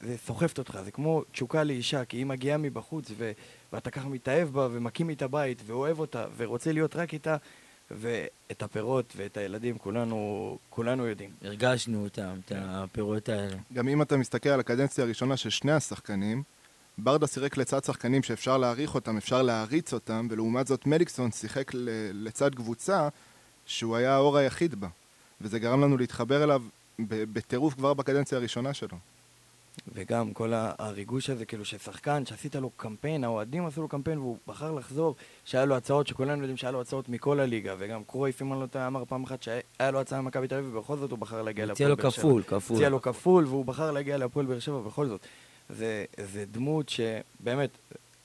זה 0.01 0.19
סוחפת 0.19 0.59
אותך, 0.59 0.79
זה 0.85 0.91
כמו 0.91 1.23
תשוקה 1.33 1.65
לאישה, 1.65 2.05
כי 2.05 2.17
היא 2.17 2.27
מגיעה 2.27 2.59
מבחוץ 2.59 3.11
ו... 3.17 3.33
ואתה 3.73 3.91
ככה 3.91 4.09
מתאהב 4.09 4.49
בה 4.49 4.69
ומקים 4.73 5.11
איתה 5.11 5.29
בית 5.29 5.63
ואוהב 5.67 6.01
אותה 6.01 6.27
ורוצה 6.37 6.73
להיות 6.73 6.97
רק 6.97 7.15
איתה 7.15 7.37
ואת 7.91 8.63
הפירות 8.63 9.13
ואת 9.17 9.37
הילדים 9.37 9.79
כולנו, 9.79 10.59
כולנו 10.71 11.07
יודעים. 11.07 11.31
הרגשנו 11.43 12.05
אותם, 12.05 12.37
את 12.45 12.53
הפירות 12.57 13.29
האלה. 13.29 13.57
גם 13.73 13.89
אם 13.89 14.03
אתה 14.03 14.17
מסתכל 14.17 14.49
על 14.49 14.61
הקדנציה 14.61 15.05
הראשונה 15.05 15.37
של 15.37 15.51
שני 15.51 15.73
השחקנים, 15.73 16.43
ברדה 16.99 17.27
שיחק 17.27 17.57
לצד 17.57 17.85
שחקנים 17.85 18.23
שאפשר 18.23 18.59
להעריך 18.59 18.95
אותם, 18.95 19.17
אפשר 19.17 19.43
להריץ 19.43 19.93
אותם, 19.93 20.27
ולעומת 20.31 20.67
זאת 20.67 20.87
מליקסון 20.87 21.31
שיחק 21.31 21.71
לצד 22.13 22.55
קבוצה 22.55 23.09
שהוא 23.67 23.97
היה 23.97 24.15
האור 24.15 24.37
היחיד 24.37 24.75
בה. 24.75 24.89
וזה 25.41 25.59
גרם 25.59 25.81
לנו 25.81 25.99
להתחבר 25.99 26.45
אליו 26.45 26.63
בטירוף 27.09 27.75
כבר 27.75 27.95
בקדנציה 27.95 28.39
הראשונה 28.39 28.75
שלו. 28.75 28.99
וגם 29.95 30.33
כל 30.33 30.53
הריגוש 30.55 31.31
הזה, 31.31 31.45
כאילו 31.45 31.65
ששחקן, 31.65 32.27
שעשית 32.27 32.57
לו 32.57 32.71
קמפיין, 32.77 33.25
האוהדים 33.25 33.67
עשו 33.67 33.83
לו 33.83 33.89
קמפיין 33.89 34.19
והוא 34.19 34.37
בחר 34.47 34.73
לחזור, 34.73 35.15
שהיה 35.45 35.65
לו 35.65 35.77
הצעות, 35.77 36.07
שכולנו 36.07 36.41
יודעים 36.41 36.57
שהיה 36.57 36.71
לו 36.71 36.81
הצעות 36.81 37.09
מכל 37.09 37.41
הליגה, 37.41 37.75
וגם 37.79 38.05
קרויף, 38.05 38.43
אם 38.43 38.53
אני 38.53 38.61
לא 38.61 38.67
טועה, 38.67 38.87
אמר 38.87 39.05
פעם 39.05 39.25
אחת 39.25 39.43
שהיה 39.43 39.91
לו 39.91 40.01
הצעה 40.01 40.21
ממכבי 40.21 40.49
תל 40.49 40.55
אביב, 40.55 40.75
ובכל 40.75 40.97
זאת 40.97 41.11
הוא 41.11 41.19
בחר 41.19 41.43
להגיע 41.43 41.67
להפועל 41.67 41.95
באר 41.95 41.97
שבע. 41.97 42.09
הציע 42.09 42.23
לו 42.25 42.43
כפול, 42.43 42.43
כפול. 42.43 42.77
הציע 42.77 42.89
לו 42.89 43.03
כפול, 43.03 43.45
והוא 43.47 43.65
בחר 43.65 43.91
להגיע 43.91 44.17
להפועל 44.17 44.47
באר 44.47 44.59
שבע 44.59 44.81
בכל 44.81 45.07
זאת. 45.07 45.21
זה, 45.69 46.05
זה 46.33 46.45
דמות 46.51 46.89
שבאמת, 46.89 47.71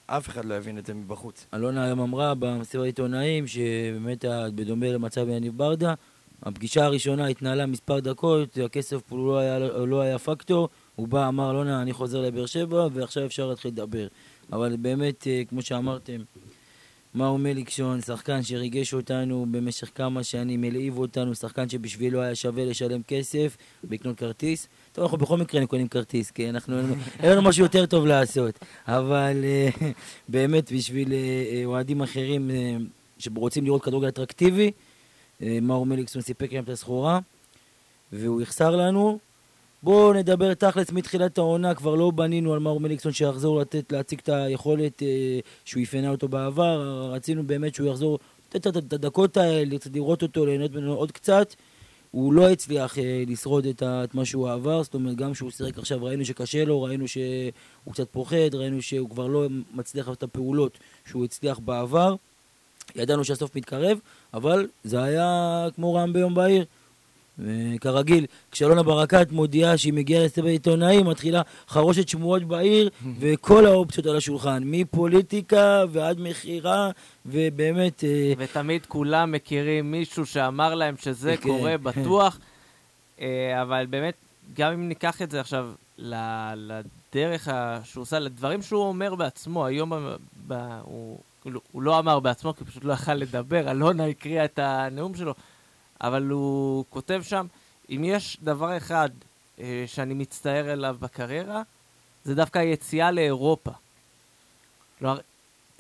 אף 0.06 0.30
אחד 0.30 0.46
לא 0.46 0.56
יבין 0.56 0.78
את 0.78 0.86
זה 0.86 0.94
מבחוץ. 0.94 1.46
אלונה 1.54 1.86
היום 1.86 2.00
אמרה 2.00 2.36
במסיבת 2.36 2.86
עיתונאים, 2.86 3.48
שבאמת, 3.48 4.26
בדומה 4.56 4.88
למצב 4.88 5.30
יניב 5.30 5.58
ברדה, 5.58 5.94
הפגישה 6.44 6.86
הראשונה 6.86 7.28
התנהלה 7.28 7.66
מספר 7.66 8.00
דקות, 8.00 8.58
הכסף 8.66 9.02
פה 9.08 9.18
לא 9.18 9.38
היה, 9.38 9.60
לא 9.60 10.02
היה 10.02 10.20
פקטור. 10.20 10.70
הוא 10.96 11.08
בא, 11.08 11.28
אמר, 11.28 11.52
אלונה, 11.52 11.82
אני 11.82 11.94
חוזר 11.94 12.22
לבאר 12.22 12.46
שבע, 12.46 12.88
ועכשיו 12.94 13.26
אפשר 13.26 13.48
להתחיל 13.48 13.72
לדבר. 13.72 14.08
אבל 14.52 14.76
באמת, 14.76 15.28
אה, 15.28 15.42
כמו 15.50 15.62
שאמרתם, 15.62 16.22
מאור 17.16 17.40
מליקשון, 17.40 18.02
שחקן 18.02 18.44
שריגש 18.44 18.94
אותנו 18.94 19.46
במשך 19.52 19.90
כמה 19.96 20.24
שנים, 20.24 20.64
הלהיב 20.64 20.98
אותנו, 20.98 21.36
שחקן 21.36 21.70
שבשבילו 21.70 22.22
היה 22.22 22.36
שווה 22.36 22.66
לשלם 22.66 23.02
כסף, 23.08 23.58
לקנות 23.90 24.18
כרטיס. 24.18 24.68
טוב, 24.92 25.04
אנחנו 25.04 25.18
בכל 25.18 25.38
מקרה 25.38 25.66
קונים 25.66 25.88
כרטיס, 25.88 26.32
כי 26.32 26.50
אנחנו, 26.50 26.80
אין 27.20 27.32
לנו 27.32 27.42
משהו 27.42 27.64
יותר 27.64 27.86
טוב 27.86 28.06
לעשות. 28.06 28.60
אבל 28.88 29.44
אה, 29.44 29.70
באמת, 30.30 30.72
בשביל 30.72 31.14
אה, 31.14 31.62
אוהדים 31.66 32.02
אחרים 32.02 32.52
שרוצים 33.18 33.66
לראות 33.66 33.84
כדורגל 33.84 34.08
אטרקטיבי, 34.08 34.72
מאור 35.42 35.86
מליקסון 35.86 36.22
סיפק 36.22 36.54
להם 36.54 36.64
את 36.64 36.70
הסחורה, 36.70 37.20
והוא 38.12 38.42
יחסר 38.42 38.76
לנו, 38.76 39.20
בואו 39.84 40.14
נדבר 40.14 40.54
תכלס 40.54 40.92
מתחילת 40.92 41.38
העונה, 41.38 41.76
כבר 41.76 41.96
לא 41.96 42.12
בנינו 42.12 42.54
על 42.54 42.60
מאור 42.60 42.80
מליקסון 42.80 43.12
שיחזור 43.12 43.60
לתת, 43.60 43.92
להציג 43.92 44.20
את 44.24 44.30
היכולת 44.30 45.04
אה, 45.04 45.40
שהוא 45.66 45.84
אפיינה 45.84 46.10
אותו 46.10 46.28
בעבר, 46.28 47.10
רצינו 47.14 47.44
באמת 47.44 47.76
שהוא 47.76 47.90
יחזור, 47.90 48.20
לתת 48.50 48.68
את 48.68 48.94
הדקות 48.94 49.38
האלה, 49.38 49.76
לראות 49.94 50.22
אותו, 50.22 50.46
ליהנות 50.46 50.72
ממנו 50.72 50.94
עוד 50.94 51.12
קצת. 51.12 51.54
הוא 52.12 52.34
לא 52.34 52.50
הצליח 52.50 53.00
אה, 53.00 53.24
לשרוד 53.28 53.66
את, 53.66 53.82
ה, 53.82 54.04
את 54.04 54.16
מה 54.16 54.26
שהוא 54.26 54.50
עבר, 54.52 54.84
זאת 54.84 54.94
אומרת, 54.94 55.16
גם 55.16 55.34
כשהוא 55.34 55.52
שיחק 55.52 55.78
עכשיו 55.78 56.04
ראינו 56.04 56.26
שקשה 56.26 56.66
לו, 56.66 56.82
ראינו 56.82 57.08
שהוא 57.08 57.94
קצת 57.94 58.10
פוחד, 58.12 58.56
ראינו 58.56 58.82
שהוא 58.82 59.10
כבר 59.10 59.28
לא 59.28 59.48
מצליח 59.74 60.10
את 60.10 60.24
הפעולות 60.24 60.78
שהוא 61.06 61.26
הצליח 61.26 61.60
בעבר. 61.60 62.16
ידענו 62.96 63.24
שהסוף 63.24 63.56
מתקרב, 63.56 64.00
אבל 64.34 64.68
זה 64.84 65.04
היה 65.04 65.68
כמו 65.76 65.94
רעם 65.94 66.14
ביום 66.14 66.36
בהיר. 66.36 66.66
וכרגיל, 67.40 68.26
כשאלונה 68.52 68.84
ברקת 68.84 69.32
מודיעה 69.32 69.78
שהיא 69.78 69.94
מגיעה 69.94 70.26
לסבל 70.26 70.48
עיתונאים, 70.48 71.06
מתחילה 71.06 71.42
חרושת 71.68 72.08
שמועות 72.08 72.44
בעיר, 72.44 72.90
וכל 73.20 73.66
האופציות 73.66 74.06
על 74.06 74.18
השולחן, 74.18 74.64
מפוליטיקה 74.66 75.84
ועד 75.92 76.20
מכירה, 76.20 76.92
ובאמת... 77.26 78.04
אה, 78.04 78.34
ותמיד 78.38 78.86
כולם 78.86 79.32
מכירים 79.32 79.92
מישהו 79.92 80.26
שאמר 80.26 80.76
להם 80.76 80.96
שזה 80.98 81.38
כן, 81.38 81.50
קורה 81.50 81.78
כן. 81.78 81.84
בטוח, 81.84 82.40
אה, 83.22 83.62
אבל 83.62 83.86
באמת, 83.90 84.14
גם 84.58 84.74
אם 84.74 84.88
ניקח 84.88 85.22
את 85.22 85.32
זה 85.32 85.40
עכשיו 85.40 85.72
לדרך 85.98 87.48
שהוא 87.84 88.02
עושה, 88.02 88.20
לדברים 88.20 88.62
שהוא 88.62 88.84
אומר 88.84 89.16
בעצמו, 89.16 89.66
היום 89.66 89.94
הוא, 90.84 91.18
כאילו, 91.42 91.62
הוא 91.72 91.82
לא 91.82 92.00
אמר 92.00 92.20
בעצמו, 92.20 92.56
כי 92.56 92.66
פשוט 92.66 92.84
לא 92.84 92.94
יכל 92.94 93.14
לדבר, 93.14 93.72
אלונה 93.72 94.06
הקריאה 94.06 94.46
את 94.46 94.60
הנאום 94.60 95.16
שלו. 95.16 95.34
אבל 96.04 96.24
הוא 96.24 96.86
כותב 96.90 97.22
שם, 97.24 97.48
אם 97.90 98.04
יש 98.06 98.38
דבר 98.42 98.78
אחד 98.78 99.10
אה, 99.60 99.84
שאני 99.88 100.14
מצטער 100.14 100.74
אליו 100.74 100.96
בקריירה, 101.00 101.62
זה 102.24 102.36
דווקא 102.36 102.60
היציאה 102.60 103.12
לאירופה. 103.12 103.72
כלומר, 105.00 105.20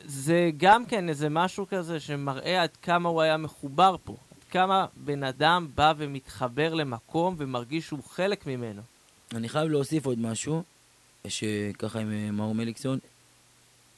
זה 0.05 0.49
גם 0.57 0.86
כן 0.86 1.09
איזה 1.09 1.29
משהו 1.29 1.67
כזה 1.69 1.99
שמראה 1.99 2.63
עד 2.63 2.77
כמה 2.81 3.09
הוא 3.09 3.21
היה 3.21 3.38
מחובר 3.38 3.95
פה. 4.03 4.15
עד 4.31 4.43
כמה 4.51 4.86
בן 4.95 5.23
אדם 5.23 5.67
בא 5.75 5.93
ומתחבר 5.97 6.73
למקום 6.73 7.36
ומרגיש 7.38 7.88
שהוא 7.88 8.03
חלק 8.03 8.47
ממנו. 8.47 8.81
אני 9.36 9.49
חייב 9.49 9.69
להוסיף 9.69 10.05
עוד 10.05 10.19
משהו, 10.19 10.63
שככה 11.27 11.99
עם 11.99 12.12
אה, 12.12 12.31
מאור 12.31 12.55
מליקסון. 12.55 12.99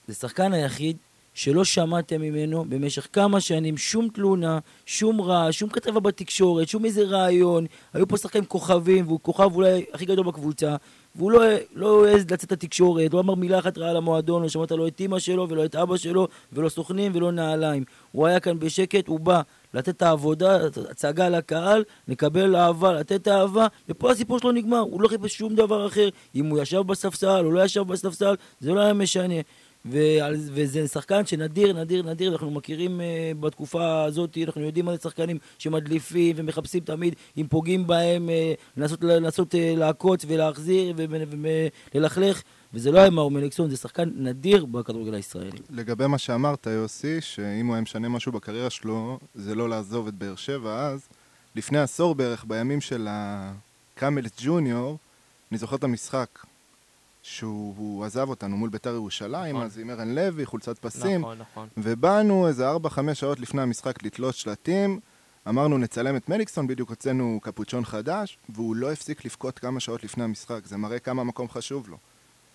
זה 0.08 0.14
שחקן 0.14 0.54
היחיד 0.54 0.98
שלא 1.36 1.64
שמעתם 1.64 2.22
ממנו 2.22 2.66
במשך 2.70 3.08
כמה 3.14 3.40
שנים 3.42 3.78
שום 3.78 4.10
תלונה, 4.10 4.60
שום 4.86 5.22
רעש, 5.22 5.60
שום 5.60 5.70
כתבה 5.70 6.00
בתקשורת, 6.00 6.68
שום 6.68 6.86
איזה 6.86 7.04
רעיון. 7.04 7.66
היו 7.94 8.08
פה 8.08 8.18
שחקנים 8.18 8.46
כוכבים, 8.46 9.08
והוא 9.08 9.20
כוכב 9.22 9.56
אולי 9.56 9.86
הכי 9.94 10.06
גדול 10.06 10.26
בקבוצה, 10.26 10.76
והוא 11.16 11.32
לא, 11.32 11.42
לא 11.74 12.08
העז 12.08 12.32
לצאת 12.32 12.52
לתקשורת, 12.52 13.14
לא 13.14 13.20
אמר 13.20 13.36
מילה 13.36 13.60
אחת 13.60 13.78
רעה 13.78 13.94
למועדון, 13.94 14.42
לא 14.42 14.50
שמעת 14.50 14.72
לא 14.72 14.88
את 14.88 15.02
אמא 15.02 15.20
שלו 15.20 15.50
ולא 15.50 15.66
את 15.66 15.76
אבא 15.76 15.98
שלו, 15.98 16.28
ולא 16.54 16.70
סוכנים 16.70 17.12
ולא 17.16 17.32
נעליים. 17.32 17.84
הוא 18.12 18.28
היה 18.28 18.40
כאן 18.40 18.60
בשקט, 18.60 19.08
הוא 19.08 19.20
בא 19.20 19.42
לתת 19.74 20.02
העבודה, 20.02 20.58
הצגה 20.90 21.30
לקהל, 21.30 21.84
לקבל 22.08 22.56
אהבה, 22.56 22.94
לתת 22.94 23.28
אהבה, 23.28 23.68
ופה 23.90 24.12
הסיפור 24.12 24.40
שלו 24.40 24.52
נגמר, 24.52 24.80
הוא 24.80 25.02
לא 25.02 25.08
חיפש 25.08 25.38
שום 25.38 25.56
דבר 25.56 25.88
אחר. 25.88 26.10
אם 26.36 26.46
הוא 26.46 26.62
ישב 26.62 26.82
בספסל 26.82 27.46
או 27.46 27.52
לא 27.52 27.64
ישב 27.64 27.82
בספסל, 27.82 28.36
זה 28.60 28.74
לא 28.74 28.80
היה 28.80 28.94
משנה. 28.94 29.36
וזה 29.86 30.88
שחקן 30.88 31.26
שנדיר, 31.26 31.74
נדיר, 31.74 32.04
נדיר, 32.04 32.32
אנחנו 32.32 32.52
מכירים 32.52 33.00
uh, 33.00 33.04
בתקופה 33.40 34.04
הזאת, 34.04 34.38
אנחנו 34.46 34.62
יודעים 34.62 34.86
מה 34.86 34.92
זה 34.92 34.98
שחקנים 35.04 35.38
שמדליפים 35.58 36.36
ומחפשים 36.40 36.80
תמיד, 36.80 37.16
אם 37.38 37.46
פוגעים 37.50 37.88
בהם, 37.88 38.30
uh, 38.30 38.78
לנסות, 38.78 39.04
לנסות 39.04 39.54
uh, 39.54 39.58
לעקוץ 39.78 40.26
ולהחזיר 40.28 40.96
וללכלך, 41.94 42.42
וזה 42.74 42.92
לא 42.92 43.00
היה 43.00 43.10
מאור 43.10 43.32
מליקסון, 43.32 43.70
זה 43.70 43.78
שחקן 43.78 44.10
נדיר 44.16 44.66
בכדורגל 44.66 45.14
הישראלי. 45.14 45.58
לגבי 45.70 46.08
מה 46.08 46.18
שאמרת, 46.18 46.68
יוסי, 46.68 47.22
שאם 47.22 47.68
הוא 47.68 47.76
היה 47.76 47.82
משנה 47.82 48.10
משהו 48.10 48.32
בקריירה 48.32 48.70
שלו, 48.70 49.20
זה 49.36 49.56
לא 49.56 49.70
לעזוב 49.70 50.08
את 50.08 50.14
באר 50.14 50.36
שבע 50.36 50.88
אז, 50.88 51.08
לפני 51.56 51.80
עשור 51.80 52.16
בערך, 52.16 52.46
בימים 52.48 52.82
של 52.82 53.08
הקאמלס 53.10 54.32
ג'וניור, 54.44 54.98
אני 55.52 55.58
זוכר 55.58 55.76
את 55.76 55.84
המשחק 55.84 56.30
שהוא 57.28 58.06
עזב 58.06 58.30
אותנו 58.30 58.58
מול 58.58 58.70
ביתר 58.70 58.94
ירושלים, 58.94 59.56
נכון. 59.56 59.66
אז 59.66 59.80
עם 59.80 59.90
ערן 59.90 60.16
לוי, 60.16 60.46
חולצת 60.46 60.80
פסים. 60.80 61.22
נכון, 61.22 61.38
נכון. 61.38 61.68
ובאנו 61.78 62.48
איזה 62.48 62.72
4-5 62.72 62.78
שעות 63.14 63.40
לפני 63.40 63.62
המשחק 63.62 64.04
לתלות 64.04 64.36
שלטים, 64.36 65.00
אמרנו 65.50 65.78
נצלם 65.78 66.16
את 66.16 66.30
מליקסון, 66.30 66.68
בדיוק 66.68 66.90
הוצאנו 66.90 67.40
קפוצ'ון 67.42 67.86
חדש, 67.86 68.38
והוא 68.50 68.76
לא 68.76 68.92
הפסיק 68.92 69.26
לבכות 69.26 69.60
כמה 69.60 69.80
שעות 69.80 70.04
לפני 70.04 70.24
המשחק, 70.24 70.66
זה 70.66 70.78
מראה 70.78 71.00
כמה 71.00 71.22
המקום 71.22 71.50
חשוב 71.50 71.90
לו. 71.90 71.98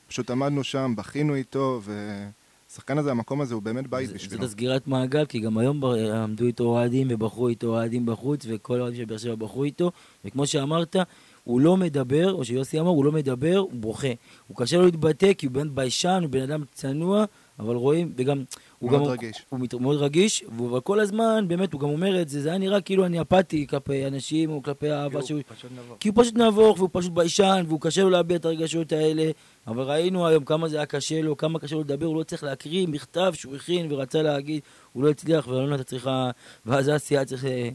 פשוט 0.09 0.31
עמדנו 0.31 0.65
שם, 0.65 0.95
בכינו 0.97 1.35
איתו, 1.35 1.81
והשחקן 1.83 2.99
הזה, 2.99 3.11
המקום 3.11 3.41
הזה 3.41 3.55
הוא 3.55 3.63
באמת 3.63 3.87
בית 3.87 4.13
בשבילו. 4.13 4.43
זאת 4.43 4.51
סגירת 4.51 4.87
מעגל, 4.87 5.27
כי 5.27 5.41
גם 5.41 5.59
היום 5.59 5.85
עמדו 6.25 6.47
איתו 6.47 6.65
אוהדים 6.65 7.07
ובחרו 7.11 7.49
איתו 7.49 7.67
אוהדים 7.67 8.07
בחוץ, 8.07 8.47
וכל 8.49 8.79
האוהדים 8.79 8.99
של 8.99 9.05
באר 9.05 9.19
שבע 9.19 9.35
בחרו 9.35 9.65
איתו, 9.65 9.93
וכמו 10.25 10.47
שאמרת, 10.47 10.97
הוא 11.45 11.61
לא 11.61 11.77
מדבר, 11.77 12.33
או 12.33 12.45
שיוסי 12.45 12.81
אמר, 12.81 12.89
הוא 12.89 13.05
לא 13.05 13.13
מדבר, 13.13 13.57
הוא 13.57 13.71
בוכה. 13.73 14.09
הוא 14.49 14.57
קשה 14.57 14.77
לו 14.77 14.85
להתבטא, 14.85 15.33
כי 15.33 15.47
הוא 15.47 15.55
בן 15.55 15.75
ביישן, 15.75 16.19
הוא 16.23 16.31
בן 16.31 16.43
אדם 16.43 16.65
צנוע, 16.73 17.25
אבל 17.59 17.75
רואים, 17.75 18.13
וגם... 18.17 18.43
הוא 18.79 18.91
מאוד 18.91 19.03
גם, 19.03 19.09
רגיש. 19.11 19.37
הוא 19.49 19.61
מת- 19.61 19.75
מאוד 19.75 19.97
רגיש, 19.97 20.45
אבל 20.57 20.81
כל 20.81 21.01
הזמן, 21.01 21.45
באמת, 21.49 21.73
הוא 21.73 21.81
גם 21.81 21.89
אומר 21.89 22.23
את 22.23 22.29
זה, 22.29 22.41
זה 22.41 22.49
היה 22.49 22.59
נראה 22.59 22.81
כאילו 22.81 23.07
אני 23.07 23.21
אפאתי 23.21 23.67
כלפי 23.67 24.07
אנשים, 24.07 24.51
או 24.51 24.63
כלפי 24.63 24.91
האהבה 24.91 25.23
שהוא... 25.23 25.41
פשוט 25.57 25.71
נבוך. 25.73 25.97
כי 26.01 26.09
הוא 26.09 26.23
פשוט 26.23 26.37
נבוך, 26.37 26.79
והוא 26.79 26.89
פשוט 26.93 27.13
ביישן, 27.13 27.65
והוא 27.69 27.81
קשה 27.81 28.03
לו 28.03 28.11
להביע 28.11 28.37
את 28.37 28.45
הרגשות 28.45 28.93
האלה. 28.93 29.31
אבל 29.67 29.83
ראינו 29.83 30.27
היום 30.27 30.45
כמה 30.45 30.69
זה 30.69 30.77
היה 30.77 30.87
קשה 30.87 31.23
לו, 31.23 31.37
כמה 31.37 31.59
קשה 31.59 31.75
לו 31.75 31.81
לדבר, 31.81 32.07
הוא 32.07 32.17
לא 32.17 32.23
צריך 32.23 32.45
להקריא 32.45 32.87
מכתב 32.87 33.33
שהוא 33.35 33.57
הכין 33.57 33.93
ורצה 33.93 34.23
להגיד, 34.23 34.61
הוא 34.93 35.05
לא 35.05 35.11
הצליח, 35.11 35.49
ואלונה 35.49 35.75
אתה 35.75 35.85
צריכה... 35.85 36.31
ואז 36.67 36.91
אסיה 36.97 37.25
צריך 37.25 37.45
אה, 37.45 37.69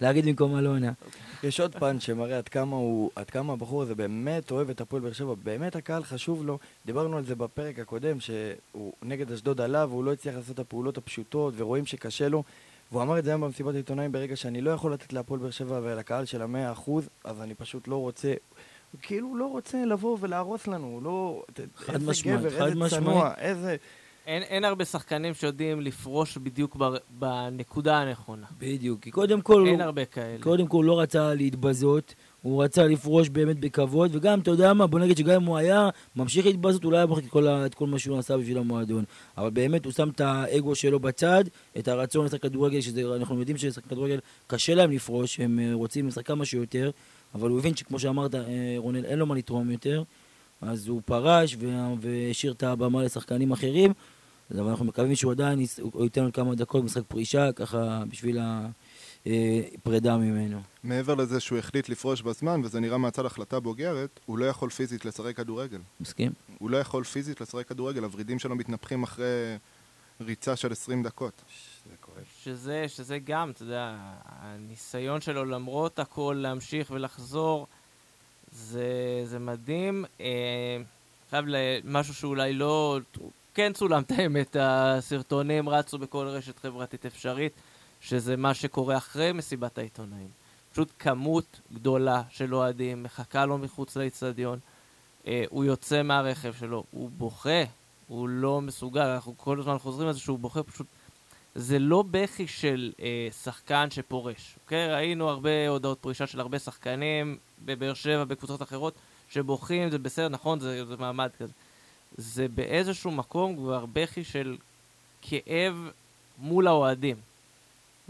להגיד 0.00 0.24
במקום 0.24 0.58
אלונה. 0.58 0.92
יש 1.42 1.60
עוד 1.60 1.76
פן 1.76 2.00
שמראה 2.00 2.38
עד 2.38 2.48
כמה 2.48 2.76
הוא, 2.76 3.10
עד 3.16 3.30
כמה 3.30 3.52
הבחור 3.52 3.82
הזה 3.82 3.94
באמת 3.94 4.50
אוהב 4.50 4.70
את 4.70 4.80
הפועל 4.80 5.02
באר 5.02 5.12
שבע, 5.12 5.34
באמת 5.44 5.76
הקהל 5.76 6.04
חשוב 6.04 6.46
לו. 6.46 6.58
דיברנו 6.86 7.16
על 7.16 7.24
זה 7.24 7.34
בפרק 7.34 7.78
הקודם, 7.78 8.20
שהוא 8.20 8.92
נגד 9.02 9.32
אשדוד 9.32 9.60
עלה 9.60 9.86
והוא 9.86 10.04
לא 10.04 10.12
הצליח 10.12 10.34
לעשות 10.34 10.54
את 10.54 10.58
הפעולות 10.58 10.98
הפשוטות, 10.98 11.54
ורואים 11.56 11.86
שקשה 11.86 12.28
לו. 12.28 12.42
והוא 12.92 13.02
אמר 13.02 13.18
את 13.18 13.24
זה 13.24 13.30
היום 13.30 13.40
במסיבת 13.40 13.74
העיתונאים, 13.74 14.12
ברגע 14.12 14.36
שאני 14.36 14.60
לא 14.60 14.70
יכול 14.70 14.92
לתת 14.92 15.12
להפועל 15.12 15.40
באר 15.40 15.50
שבע 15.50 15.80
ולקהל 15.82 16.24
של 16.24 16.42
המאה 16.42 16.72
אחוז, 16.72 17.08
אז 17.24 17.40
אני 17.40 17.54
פשוט 17.54 17.88
לא 17.88 17.96
רוצה, 17.96 18.34
הוא 18.92 19.00
כאילו 19.02 19.36
לא 19.36 19.46
רוצה 19.46 19.84
לבוא 19.84 20.16
ולהרוס 20.20 20.66
לנו, 20.66 20.86
הוא 20.86 21.02
לא... 21.02 21.42
חד 21.76 21.94
איזה 21.94 22.10
משמעית, 22.10 22.40
גבר, 22.40 22.50
חד 22.50 22.66
איזה 22.66 22.76
משמעית. 22.76 23.04
צנוע, 23.04 23.34
איזה... 23.38 23.76
אין, 24.28 24.42
אין 24.42 24.64
הרבה 24.64 24.84
שחקנים 24.84 25.34
שיודעים 25.34 25.80
לפרוש 25.80 26.38
בדיוק 26.38 26.76
בר, 26.76 26.96
בנקודה 27.10 27.98
הנכונה. 27.98 28.46
בדיוק, 28.58 29.00
כי 29.02 29.10
קודם 29.10 29.40
כל... 29.40 29.64
אין 29.66 29.74
הוא- 29.74 29.82
הרבה 29.82 30.04
כאלה. 30.04 30.42
קודם 30.42 30.66
כל 30.66 30.76
הוא 30.76 30.84
לא 30.84 31.00
רצה 31.00 31.34
להתבזות, 31.34 32.14
הוא 32.42 32.64
רצה 32.64 32.86
לפרוש 32.86 33.28
באמת 33.28 33.60
בכבוד, 33.60 34.10
וגם, 34.16 34.40
אתה 34.40 34.50
יודע 34.50 34.72
מה, 34.72 34.86
בוא 34.86 34.98
נגיד 35.00 35.16
שגם 35.16 35.34
אם 35.34 35.46
הוא 35.46 35.56
היה 35.56 35.88
ממשיך 36.16 36.46
להתבזות, 36.46 36.84
הוא 36.84 36.92
לא 36.92 36.96
היה 36.96 37.06
מוחק 37.06 37.22
את 37.24 37.36
את 37.66 37.74
כל 37.74 37.86
מה 37.86 37.98
שהוא 37.98 38.18
עשה 38.18 38.36
בשביל 38.36 38.58
המועדון. 38.58 39.04
אבל 39.38 39.50
באמת 39.50 39.84
הוא 39.84 39.92
שם 39.92 40.08
את 40.08 40.20
האגו 40.20 40.74
שלו 40.74 41.00
בצד, 41.00 41.44
את 41.78 41.88
הרצון 41.88 42.26
לשחק 42.26 42.42
כדורגל, 42.42 42.80
שאנחנו 42.80 43.38
יודעים 43.38 43.56
שלשחק 43.56 43.84
כדורגל 43.84 44.18
קשה 44.46 44.74
להם 44.74 44.90
לפרוש, 44.90 45.40
הם 45.40 45.58
אה, 45.58 45.70
רוצים 45.72 46.08
לשחק 46.08 46.26
כמה 46.26 46.44
שיותר, 46.44 46.90
אבל 47.34 47.50
הוא 47.50 47.58
הבין 47.58 47.76
שכמו 47.76 47.98
שאמרת, 47.98 48.34
אה, 48.34 48.40
רונל, 48.76 49.04
אין 49.04 49.18
לו 49.18 49.26
מה 49.26 49.34
לתרום 49.34 49.70
יותר, 49.70 50.02
אז 50.60 50.88
הוא 50.88 51.02
פרש 51.04 51.56
והשאיר 52.00 52.52
את 52.52 52.62
הבמה 52.62 53.02
לשחקנים 53.02 53.52
אחרים. 53.52 53.92
אז 54.50 54.58
אנחנו 54.58 54.84
מקווים 54.84 55.14
שהוא 55.14 55.32
עדיין 55.32 55.64
הוא 55.80 56.04
ייתן 56.04 56.22
עוד 56.22 56.34
כמה 56.34 56.54
דקות 56.54 56.84
משחק 56.84 57.02
פרישה, 57.08 57.52
ככה 57.52 58.02
בשביל 58.08 58.38
הפרידה 59.26 60.16
ממנו. 60.16 60.60
מעבר 60.82 61.14
לזה 61.14 61.40
שהוא 61.40 61.58
החליט 61.58 61.88
לפרוש 61.88 62.22
בזמן, 62.22 62.60
וזה 62.64 62.80
נראה 62.80 62.98
מהצד 62.98 63.24
החלטה 63.24 63.60
בוגרת, 63.60 64.20
הוא 64.26 64.38
לא 64.38 64.44
יכול 64.44 64.70
פיזית 64.70 65.04
לשחק 65.04 65.36
כדורגל. 65.36 65.78
מסכים? 66.00 66.32
הוא 66.58 66.70
לא 66.70 66.76
יכול 66.76 67.04
פיזית 67.04 67.40
לשחק 67.40 67.68
כדורגל, 67.68 68.04
הוורידים 68.04 68.38
שלו 68.38 68.56
מתנפחים 68.56 69.02
אחרי 69.02 69.56
ריצה 70.20 70.56
של 70.56 70.72
20 70.72 71.02
דקות. 71.02 71.42
כואב. 72.00 72.24
שזה, 72.42 72.84
שזה 72.88 73.18
גם, 73.18 73.50
אתה 73.50 73.62
יודע, 73.62 73.96
הניסיון 74.24 75.20
שלו 75.20 75.44
למרות 75.44 75.98
הכל 75.98 76.36
להמשיך 76.38 76.90
ולחזור, 76.90 77.66
זה, 78.52 79.22
זה 79.24 79.38
מדהים. 79.38 80.04
אה, 80.20 80.26
חייב 81.30 81.44
למשהו 81.48 82.14
שאולי 82.14 82.52
לא... 82.52 82.98
כן 83.58 83.72
צולם 83.72 84.02
את 84.02 84.10
האמת, 84.10 84.56
הסרטונים 84.60 85.68
רצו 85.68 85.98
בכל 85.98 86.26
רשת 86.26 86.58
חברתית 86.58 87.06
אפשרית, 87.06 87.52
שזה 88.00 88.36
מה 88.36 88.54
שקורה 88.54 88.96
אחרי 88.96 89.32
מסיבת 89.32 89.78
העיתונאים. 89.78 90.28
פשוט 90.72 90.92
כמות 90.98 91.60
גדולה 91.72 92.22
של 92.30 92.54
אוהדים 92.54 93.02
מחכה 93.02 93.46
לו 93.46 93.58
מחוץ 93.58 93.96
לאצטדיון. 93.96 94.58
אה, 95.26 95.44
הוא 95.50 95.64
יוצא 95.64 96.02
מהרכב 96.02 96.54
שלו, 96.58 96.84
הוא 96.90 97.10
בוכה, 97.16 97.62
הוא 98.08 98.28
לא 98.28 98.60
מסוגל, 98.60 99.00
אנחנו 99.06 99.34
כל 99.36 99.60
הזמן 99.60 99.78
חוזרים 99.78 100.08
על 100.08 100.14
זה 100.14 100.20
שהוא 100.20 100.38
בוכה, 100.38 100.62
פשוט 100.62 100.86
זה 101.54 101.78
לא 101.78 102.04
בכי 102.10 102.46
של 102.46 102.92
אה, 103.00 103.28
שחקן 103.42 103.90
שפורש, 103.90 104.56
אוקיי? 104.64 104.92
ראינו 104.92 105.28
הרבה 105.28 105.68
הודעות 105.68 105.98
פרישה 106.00 106.26
של 106.26 106.40
הרבה 106.40 106.58
שחקנים 106.58 107.38
בבאר 107.64 107.94
שבע, 107.94 108.24
בקבוצות 108.24 108.62
אחרות, 108.62 108.94
שבוכים, 109.30 109.90
זה 109.90 109.98
בסדר, 109.98 110.28
נכון, 110.28 110.60
זה, 110.60 110.84
זה 110.84 110.96
מעמד 110.96 111.30
כזה. 111.38 111.52
זה 112.16 112.48
באיזשהו 112.48 113.10
מקום 113.10 113.56
כבר 113.56 113.86
בכי 113.92 114.24
של 114.24 114.56
כאב 115.22 115.90
מול 116.38 116.66
האוהדים. 116.66 117.16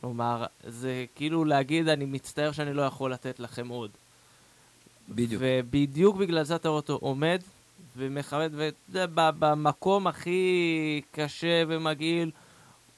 כלומר, 0.00 0.46
זה 0.64 1.04
כאילו 1.14 1.44
להגיד, 1.44 1.88
אני 1.88 2.04
מצטער 2.04 2.52
שאני 2.52 2.74
לא 2.74 2.82
יכול 2.82 3.12
לתת 3.12 3.40
לכם 3.40 3.68
עוד. 3.68 3.90
בדיוק. 5.08 5.42
ובדיוק 5.44 6.16
בגלל 6.16 6.42
זה 6.42 6.56
אתה 6.56 6.68
רואה 6.68 6.76
אותו 6.76 6.98
עומד 7.02 7.40
ומכבד, 7.96 8.50
ובמקום 8.90 10.06
הכי 10.06 11.00
קשה 11.12 11.62
ומגעיל, 11.68 12.30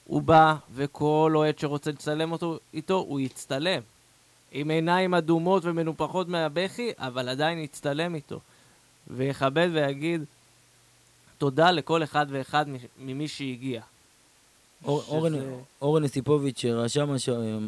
הוא 0.05 0.23
בא, 0.23 0.55
וכל 0.75 1.33
אוהד 1.35 1.59
שרוצה 1.59 1.91
לצלם 1.91 2.33
אותו 2.33 2.59
איתו, 2.75 2.95
הוא 2.95 3.21
יצטלם. 3.21 3.83
עם 4.53 4.71
עיניים 4.71 5.15
אדומות 5.15 5.65
ומנופחות 5.65 6.29
מהבכי, 6.29 6.91
אבל 6.99 7.29
עדיין 7.29 7.59
יצטלם 7.59 8.15
איתו. 8.15 8.41
ויכבד 9.09 9.69
ויגיד 9.73 10.25
תודה 11.41 11.71
לכל 11.71 12.03
אחד 12.03 12.27
ואחד 12.31 12.67
ממי 12.99 13.29
שהגיע. 13.29 13.81
אור- 14.85 15.03
שזה- 15.03 15.11
אורן- 15.13 15.35
אורן 15.83 16.05
אסיפוביץ' 16.05 16.65
רשם, 16.65 17.15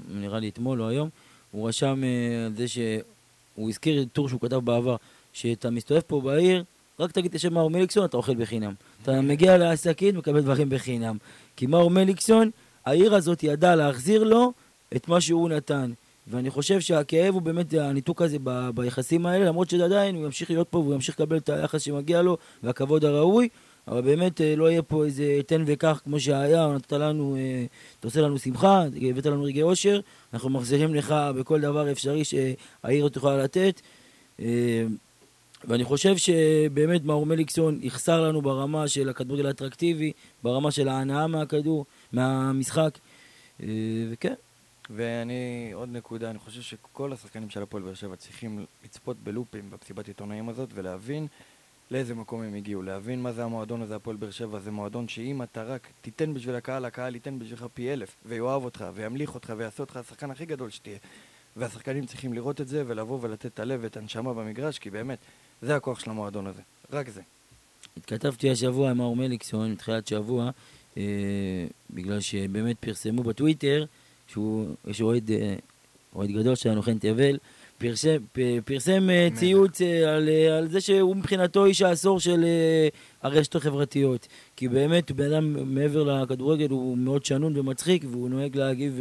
נראה 0.09 0.39
לי 0.39 0.49
אתמול 0.49 0.83
או 0.83 0.89
היום, 0.89 1.09
הוא 1.51 1.69
רשם 1.69 2.05
אה, 2.05 2.47
על 2.47 2.53
זה 2.57 2.69
שהוא 2.69 3.69
הזכיר 3.71 4.05
טור 4.13 4.29
שהוא 4.29 4.41
כתב 4.41 4.57
בעבר, 4.57 4.97
שאתה 5.33 5.71
מסתובב 5.71 6.01
פה 6.01 6.21
בעיר, 6.21 6.65
רק 7.01 7.13
תגיד 7.13 7.31
את 7.31 7.35
השם 7.35 7.55
מאור 7.55 7.71
מליקסון, 7.71 8.05
אתה 8.05 8.17
אוכל 8.17 8.35
בחינם. 8.35 8.75
אתה 9.03 9.21
מגיע 9.31 9.57
לעסקים, 9.59 10.19
מקבל 10.19 10.41
דברים 10.41 10.69
בחינם. 10.71 11.17
כי 11.57 11.67
מאור 11.67 11.91
מליקסון, 11.91 12.51
העיר 12.87 13.15
הזאת 13.15 13.43
ידעה 13.43 13.75
להחזיר 13.77 14.25
לו 14.25 14.53
את 14.97 15.09
מה 15.09 15.21
שהוא 15.21 15.49
נתן. 15.49 15.93
ואני 16.27 16.51
חושב 16.51 16.81
שהכאב 16.81 17.35
הוא 17.35 17.43
באמת 17.43 17.75
הניתוק 17.75 18.23
הזה 18.23 18.37
ב- 18.45 18.71
ביחסים 18.75 19.27
האלה, 19.27 19.45
למרות 19.45 19.71
שעדיין 19.71 20.15
הוא 20.15 20.25
ימשיך 20.25 20.51
להיות 20.51 20.69
פה 20.69 20.79
והוא 20.79 20.95
ימשיך 20.95 21.21
לקבל 21.21 21.37
את 21.37 21.49
היחס 21.49 21.83
שמגיע 21.83 22.23
לו 22.23 22.37
והכבוד 22.63 23.05
הראוי, 23.05 23.49
אבל 23.89 24.01
באמת 24.01 24.41
אה, 24.41 24.57
לא 24.57 24.71
יהיה 24.71 24.83
פה 24.83 25.05
איזה 25.05 25.41
תן 25.47 25.63
וקח 25.67 26.01
כמו 26.05 26.21
שהיה, 26.21 26.69
נתת 26.75 26.93
לנו, 26.93 27.37
אה, 27.37 27.65
אתה 28.01 28.09
עושה 28.09 28.21
לנו 28.21 28.39
שמחה, 28.39 28.85
הבאת 29.11 29.27
לנו 29.27 29.43
רגעי 29.43 29.63
אושר, 29.63 30.01
אנחנו 30.33 30.51
מחזירים 30.51 30.95
לך 30.95 31.15
בכל 31.37 31.61
דבר 31.61 31.93
אפשרי 31.93 32.23
שהעיר 32.25 33.09
תוכל 33.09 33.37
לתת. 33.37 33.81
אה, 34.41 34.85
ואני 35.65 35.85
חושב 35.85 36.17
שבאמת 36.17 37.05
מאור 37.05 37.27
מליקסון 37.27 37.79
יחסר 37.83 38.21
לנו 38.21 38.43
ברמה 38.43 38.89
של 38.89 39.09
הכדורגל 39.09 39.47
האטרקטיבי, 39.47 40.13
ברמה 40.43 40.71
של 40.71 40.89
ההנאה 40.89 41.27
מהכדור, 41.27 41.85
מהמשחק, 42.13 42.99
וכן. 44.13 44.35
ואני, 44.97 45.71
עוד 45.75 45.89
נקודה, 45.93 46.31
אני 46.31 46.39
חושב 46.39 46.63
שכל 46.63 47.13
השחקנים 47.13 47.51
של 47.51 47.63
הפועל 47.63 47.83
באר 47.83 47.95
שבע 47.95 48.17
צריכים 48.17 48.67
לצפות 48.85 49.17
בלופים 49.25 49.71
במסיבת 49.71 50.09
עיתונאים 50.09 50.49
הזאת 50.49 50.69
ולהבין 50.75 51.27
לאיזה 51.91 52.15
מקום 52.15 52.43
הם 52.43 52.55
הגיעו, 52.55 52.83
להבין 52.83 53.23
מה 53.23 53.33
זה 53.33 53.45
המועדון 53.45 53.83
הזה, 53.83 53.97
הפועל 53.97 54.17
באר 54.17 54.31
שבע, 54.31 54.61
זה 54.61 54.71
מועדון 54.71 55.09
שאם 55.09 55.43
אתה 55.43 55.63
רק 55.63 55.89
תיתן 56.01 56.35
בשביל 56.35 56.55
הקהל, 56.55 56.85
הקהל 56.85 57.15
ייתן 57.15 57.39
בשבילך 57.39 57.67
פי 57.75 57.93
אלף, 57.93 58.17
ויאהב 58.27 58.65
אותך, 58.65 58.85
וימליך 58.95 59.35
אותך, 59.35 59.53
ויעשה 59.57 59.83
אותך 59.83 59.97
השחקן 59.97 60.31
הכי 60.31 60.47
גדול 60.47 60.71
שתהיה. 60.71 60.99
והשחקנים 61.57 62.07
צריכים 62.07 62.33
לראות 62.33 62.61
את 62.61 62.69
זה, 62.69 62.85
ולבוא 62.87 63.19
ולתת 63.23 63.47
את 63.47 63.61
הלב 63.61 63.81
ואת 63.83 63.97
הנשמה 63.97 64.35
במגרש, 64.35 64.79
כי 64.79 64.91
באמת, 64.91 65.19
זה 65.63 65.77
הכוח 65.77 66.01
של 66.01 66.11
המועדון 66.11 66.47
הזה. 66.47 66.63
רק 66.93 67.09
זה. 67.09 67.21
התכתבתי 67.97 68.51
השבוע 68.51 68.91
עם 68.91 68.97
מאור 68.97 69.17
מליקסון, 69.17 69.73
מתחילת 69.73 70.07
שבוע, 70.07 70.51
אה, 70.97 71.03
בגלל 71.91 72.21
שבאמת 72.21 72.77
פרסמו 72.81 73.23
בטוויטר, 73.23 73.85
שהוא, 74.33 74.67
יש 74.87 75.01
אוהד, 75.01 75.31
אה, 75.31 75.55
אוהד 76.15 76.31
גדול 76.31 76.55
שלנו, 76.55 76.83
חן 76.83 76.99
תבל, 76.99 77.39
פרסם, 77.79 78.17
פרסם 78.65 79.11
אה. 79.11 79.29
ציוץ 79.35 79.83
אה, 79.83 80.15
על, 80.15 80.29
על 80.59 80.69
זה 80.69 80.81
שהוא 80.81 81.17
מבחינתו 81.17 81.65
איש 81.65 81.83
העשור 81.83 82.21
של 82.21 82.45
הרשתות 83.23 83.63
החברתיות. 83.63 84.29
כי 84.57 84.69
באמת, 84.69 85.13
בן 85.13 85.33
אדם 85.33 85.75
מעבר 85.75 86.03
לכדורגל, 86.03 86.71
הוא 86.71 86.99
מאוד 86.99 87.25
שנון 87.25 87.59
ומצחיק, 87.59 88.05
והוא 88.11 88.31
נוהג 88.31 88.57
להגיב 88.57 89.01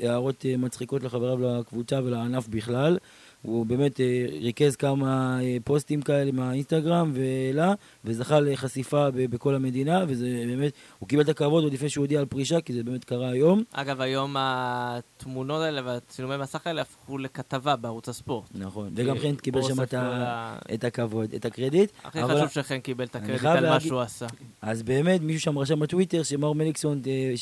הערות 0.00 0.46
מצחיקות 0.58 1.02
לחבריו 1.02 1.58
לקבוצה 1.58 2.00
ולענף 2.04 2.48
בכלל. 2.48 2.98
הוא 3.42 3.66
באמת 3.66 4.00
אה, 4.00 4.06
ריכז 4.40 4.76
כמה 4.76 5.38
אה, 5.42 5.56
פוסטים 5.64 6.02
כאלה 6.02 6.32
מהאינסטגרם 6.32 7.12
והעלה, 7.14 7.74
וזכה 8.04 8.40
לחשיפה 8.40 9.10
בכל 9.10 9.54
המדינה, 9.54 10.04
וזה 10.08 10.44
באמת, 10.46 10.72
הוא 10.98 11.08
קיבל 11.08 11.22
את 11.22 11.28
הכבוד 11.28 11.64
עוד 11.64 11.72
לפני 11.72 11.88
שהוא 11.88 12.02
הודיע 12.02 12.20
על 12.20 12.26
פרישה, 12.26 12.60
כי 12.60 12.72
זה 12.72 12.82
באמת 12.82 13.04
קרה 13.04 13.30
היום. 13.30 13.62
אגב, 13.72 14.00
היום 14.00 14.36
התמונות 14.38 15.62
האלה 15.62 15.80
והצילומי 15.84 16.36
מסך 16.36 16.66
האלה 16.66 16.82
הפכו 16.82 17.18
לכתבה 17.18 17.76
בערוץ 17.76 18.08
הספורט. 18.08 18.48
נכון, 18.54 18.90
וגם 18.94 19.18
חן 19.18 19.34
קיבל 19.34 19.62
שם 19.62 19.82
את, 19.82 19.94
ה... 19.94 20.56
את 20.74 20.84
הכבוד, 20.84 21.34
את 21.34 21.44
הקרדיט. 21.44 21.90
הכי 22.04 22.22
אבל- 22.22 22.36
חשוב 22.36 22.48
שחן 22.48 22.78
קיבל 22.80 23.04
את 23.04 23.16
הקרדיט 23.16 23.44
על 23.44 23.68
מה 23.68 23.80
שהוא 23.80 24.00
עשה. 24.00 24.26
אז 24.62 24.82
באמת, 24.82 25.20
מישהו 25.20 25.40
שם 25.40 25.58
רשם 25.58 25.80
בטוויטר 25.80 26.22
שמר 26.22 26.52
מליקסון, 26.52 27.02
אה, 27.06 27.32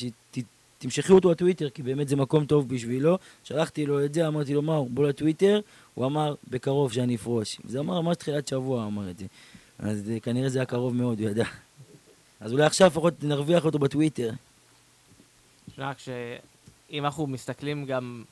שתמשכי 0.78 1.12
אותו 1.12 1.30
לטוויטר, 1.30 1.68
כי 1.70 1.82
באמת 1.82 2.08
זה 2.08 2.16
מקום 2.16 2.44
טוב 2.44 2.68
בשבילו. 2.68 3.18
שלחתי 3.44 3.86
לו 3.86 4.04
את 4.04 4.14
זה, 4.14 4.28
אמרתי 4.28 4.54
לו, 4.54 4.62
מאור, 4.62 4.88
בוא 4.90 5.06
לטוויטר. 5.08 5.60
הוא 5.94 6.06
אמר, 6.06 6.34
בקרוב 6.48 6.92
שאני 6.92 7.14
אפרוש. 7.14 7.60
זה 7.64 7.80
אמר 7.80 8.00
ממש 8.00 8.16
תחילת 8.16 8.48
שבוע, 8.48 8.82
הוא 8.82 8.88
אמר 8.88 9.10
את 9.10 9.18
זה. 9.18 9.26
אז 9.78 10.10
אה, 10.10 10.20
כנראה 10.20 10.48
זה 10.48 10.58
היה 10.58 10.66
קרוב 10.66 10.94
מאוד, 10.94 11.20
הוא 11.20 11.30
ידע. 11.30 11.44
אז 12.40 12.52
אולי 12.52 12.64
עכשיו 12.64 12.86
לפחות 12.86 13.24
נרוויח 13.24 13.64
אותו 13.64 13.78
בטוויטר. 13.78 14.30
תשמע, 15.70 15.92
אם 16.90 17.04
אנחנו 17.04 17.26
מסתכלים 17.26 17.86
גם, 17.86 18.24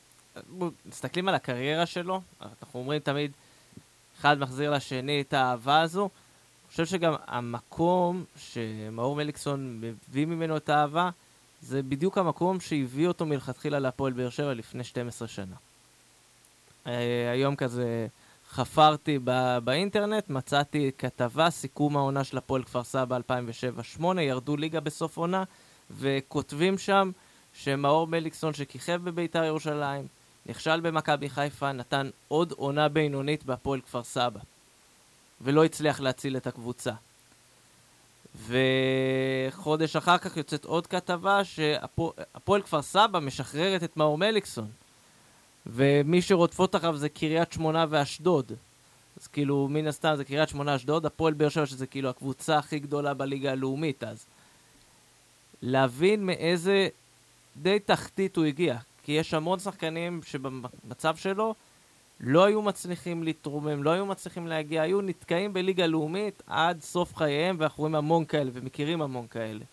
מסתכלים 0.87 1.29
על 1.29 1.35
הקריירה 1.35 1.87
שלו, 1.87 2.21
אנחנו 2.41 2.81
אומרים 2.81 3.01
תמיד, 3.01 3.31
אחד 4.21 4.39
מחזיר 4.39 4.71
לשני 4.71 5.21
את 5.21 5.33
האהבה 5.33 5.81
הזו. 5.81 6.03
אני 6.03 6.71
חושב 6.71 6.87
שגם 6.87 7.15
המקום 7.27 8.25
שמאור 8.37 9.17
מליקסון 9.17 9.81
מביא 9.81 10.27
ממנו 10.27 10.57
את 10.57 10.69
האהבה, 10.69 11.11
זה 11.63 11.83
בדיוק 11.83 12.19
המקום 12.19 12.61
שהביא 12.61 13.09
אותו 13.09 13.27
מלכתחילה 13.27 13.79
להפועל 13.79 14.13
באר 14.13 14.31
שבע 14.31 14.55
לפני 14.55 14.85
12 14.85 15.29
שנה. 15.29 15.55
אה, 16.89 17.31
היום 17.31 17.57
כזה 17.57 18.07
חפרתי 18.51 19.19
בא, 19.19 19.59
באינטרנט, 19.65 20.31
מצאתי 20.31 20.91
כתבה, 20.99 21.51
סיכום 21.51 21.97
העונה 21.97 22.25
של 22.25 22.39
הפועל 22.39 22.63
כפר 22.63 22.85
סבא 22.85 23.19
2007-2008, 24.01 24.21
ירדו 24.21 24.57
ליגה 24.57 24.81
בסוף 24.81 25.17
עונה, 25.17 25.45
וכותבים 25.91 26.79
שם 26.79 27.11
שמאור 27.53 28.07
מליקסון 28.07 28.55
שכיכב 28.55 29.01
בביתר 29.05 29.45
ירושלים, 29.45 30.07
נכשל 30.47 30.81
במכבי 30.81 31.29
חיפה, 31.29 31.73
נתן 31.73 32.11
עוד 32.29 32.53
עונה 32.57 32.89
בינונית 32.89 33.45
בהפועל 33.45 33.81
כפר 33.81 34.05
סבא, 34.05 34.41
ולא 35.41 35.65
הצליח 35.65 36.01
להציל 36.01 36.37
את 36.37 36.47
הקבוצה. 36.47 36.93
וחודש 38.47 39.97
אחר 39.97 40.19
כך 40.19 40.37
יוצאת 40.37 40.65
עוד 40.65 40.87
כתבה 40.87 41.45
שהפועל 41.45 42.63
כפר 42.63 42.83
סבא 42.83 43.21
משחררת 43.21 43.85
את 43.85 43.97
מאור 43.97 44.19
מליקסון. 44.19 44.69
ומי 45.69 46.23
שרודפות 46.23 46.77
אחריו 46.77 46.97
זה 46.97 47.09
קריית 47.09 47.53
שמונה 47.53 47.87
ואשדוד. 47.89 48.53
אז 49.21 49.27
כאילו, 49.27 49.69
מן 49.71 49.87
הסתם 49.87 50.15
זה 50.17 50.25
קריית 50.25 50.49
שמונה 50.49 50.77
אשדוד, 50.77 51.07
הפועל 51.07 51.35
באר 51.35 51.49
שבע 51.49 51.67
שזה 51.67 51.87
כאילו 51.87 52.09
הקבוצה 52.09 52.59
הכי 52.59 52.79
גדולה 52.79 53.15
בליגה 53.15 53.53
הלאומית 53.53 54.05
אז. 54.05 54.27
להבין 55.63 56.27
מאיזה 56.27 56.89
די 57.57 57.79
תחתית 57.79 58.37
הוא 58.37 58.45
הגיע. 58.45 58.79
כי 59.03 59.13
יש 59.13 59.35
המון 59.35 59.59
שחקנים 59.59 60.21
שבמצב 60.23 61.17
שלו 61.17 61.55
לא 62.21 62.45
היו 62.45 62.63
מצליחים 62.63 63.23
להתרומם, 63.23 63.83
לא 63.83 63.91
היו 63.91 64.07
מצליחים 64.07 64.47
להגיע, 64.47 64.83
היו 64.83 65.01
נתקעים 65.01 65.53
בליגה 65.53 65.87
לאומית 65.87 66.43
עד 66.47 66.83
סוף 66.83 67.17
חייהם, 67.17 67.57
ואנחנו 67.59 67.81
רואים 67.81 67.95
המון 67.95 68.25
כאלה 68.25 68.51
ומכירים 68.55 69.03
המון 69.03 69.27
כאלה. 69.27 69.65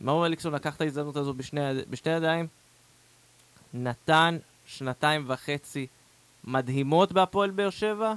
מאור 0.00 0.26
אליקסון 0.26 0.54
לקח 0.54 0.76
את 0.76 0.80
ההזדמנות 0.80 1.16
הזו 1.16 1.34
בשני, 1.34 1.60
בשתי 1.90 2.10
ידיים, 2.10 2.46
נתן 3.74 4.36
שנתיים 4.66 5.24
וחצי 5.26 5.86
מדהימות 6.44 7.12
בהפועל 7.12 7.50
באר 7.50 7.70
שבע, 7.70 8.14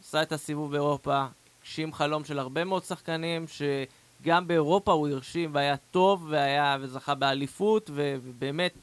עשה 0.00 0.22
את 0.22 0.32
הסיבוב 0.32 0.70
באירופה, 0.70 1.26
הגשים 1.60 1.92
חלום 1.92 2.24
של 2.24 2.38
הרבה 2.38 2.64
מאוד 2.64 2.84
שחקנים, 2.84 3.44
שגם 3.48 4.46
באירופה 4.46 4.92
הוא 4.92 5.08
הרשים 5.08 5.54
והיה 5.54 5.76
טוב, 5.76 6.26
והיה, 6.30 6.76
וזכה 6.80 7.14
באליפות, 7.14 7.90
ובאמת 7.94 8.74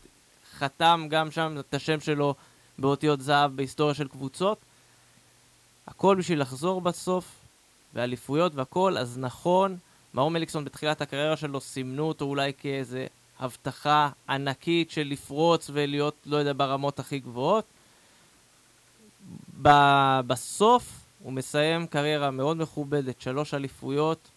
חתם 0.53 1.07
גם 1.09 1.31
שם 1.31 1.55
את 1.59 1.73
השם 1.73 1.99
שלו 1.99 2.35
באותיות 2.77 3.21
זהב 3.21 3.55
בהיסטוריה 3.55 3.93
של 3.93 4.07
קבוצות. 4.07 4.57
הכל 5.87 6.15
בשביל 6.15 6.41
לחזור 6.41 6.81
בסוף, 6.81 7.35
ואליפויות 7.93 8.55
והכל, 8.55 8.97
אז 8.97 9.17
נכון, 9.17 9.77
מאור 10.13 10.31
מליקסון 10.31 10.65
בתחילת 10.65 11.01
הקריירה 11.01 11.37
שלו 11.37 11.61
סימנו 11.61 12.03
אותו 12.03 12.25
אולי 12.25 12.51
כאיזה 12.57 13.07
הבטחה 13.39 14.09
ענקית 14.29 14.91
של 14.91 15.07
לפרוץ 15.07 15.69
ולהיות, 15.73 16.15
לא 16.25 16.37
יודע, 16.37 16.53
ברמות 16.57 16.99
הכי 16.99 17.19
גבוהות. 17.19 17.65
ב- 19.61 20.19
בסוף 20.27 20.99
הוא 21.23 21.33
מסיים 21.33 21.87
קריירה 21.87 22.31
מאוד 22.31 22.57
מכובדת, 22.57 23.21
שלוש 23.21 23.53
אליפויות, 23.53 24.27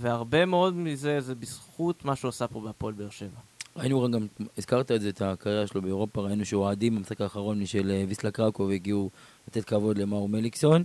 והרבה 0.00 0.44
מאוד 0.44 0.74
מזה 0.74 1.20
זה 1.20 1.34
בזכות 1.34 2.04
מה 2.04 2.16
שהוא 2.16 2.28
עשה 2.28 2.46
פה 2.46 2.60
בהפועל 2.60 2.94
באר 2.94 3.10
שבע. 3.10 3.40
ראינו 3.76 4.10
גם, 4.10 4.26
הזכרת 4.58 4.92
את 4.92 5.00
זה, 5.00 5.08
את 5.08 5.22
הקריירה 5.22 5.66
שלו 5.66 5.82
באירופה, 5.82 6.20
ראינו 6.20 6.44
שאוהדים 6.44 6.96
במשחק 6.96 7.20
האחרון 7.20 7.66
של 7.66 7.90
אה, 7.90 8.04
ויסלה 8.08 8.30
קרקוב 8.30 8.70
הגיעו 8.70 9.10
לתת 9.48 9.64
כבוד 9.64 9.98
למאור 9.98 10.28
מליקסון, 10.28 10.84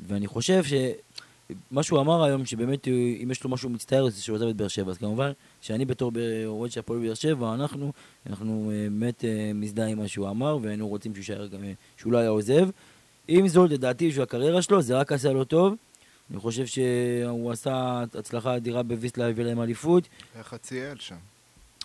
ואני 0.00 0.26
חושב 0.26 0.62
שמה 1.70 1.82
שהוא 1.82 2.00
אמר 2.00 2.24
היום, 2.24 2.46
שבאמת 2.46 2.88
אם 3.22 3.28
יש 3.30 3.44
לו 3.44 3.50
משהו 3.50 3.70
מצטער 3.70 4.08
זה 4.08 4.22
שהוא 4.22 4.36
עזב 4.36 4.46
את 4.46 4.56
באר 4.56 4.68
שבע, 4.68 4.90
אז 4.90 4.98
כמובן 4.98 5.32
שאני 5.60 5.84
בתור 5.84 6.12
אוהד 6.46 6.70
של 6.70 6.80
הפועל 6.80 7.00
באר 7.00 7.14
שבע, 7.14 7.54
אנחנו, 7.54 7.92
אנחנו 8.26 8.70
אה, 8.70 8.86
באמת 8.90 9.24
אה, 9.24 9.50
מזדהים 9.54 9.92
עם 9.92 9.98
מה 9.98 10.08
שהוא 10.08 10.28
אמר, 10.28 10.58
והיינו 10.62 10.88
רוצים 10.88 11.14
שהוא 11.14 11.20
יישאר 11.20 11.46
גם, 11.46 11.60
שהוא 11.96 12.12
לא 12.12 12.18
היה 12.18 12.28
עוזב. 12.28 12.68
עם 13.28 13.48
זאת, 13.48 13.70
לדעתי, 13.70 14.12
שהוא 14.12 14.22
הקריירה 14.22 14.62
שלו, 14.62 14.82
זה 14.82 14.96
רק 14.98 15.12
עשה 15.12 15.32
לו 15.32 15.44
טוב. 15.44 15.74
אני 16.30 16.38
חושב 16.38 16.66
שהוא 16.66 17.52
עשה 17.52 18.02
הצלחה 18.14 18.56
אדירה 18.56 18.82
בוויסלה, 18.82 19.28
הביא 19.28 19.44
להם 19.44 19.60
אליפות. 19.60 20.08
היה 20.34 20.44
חצי 20.44 20.82
אל 20.82 20.96
שם. 20.98 21.16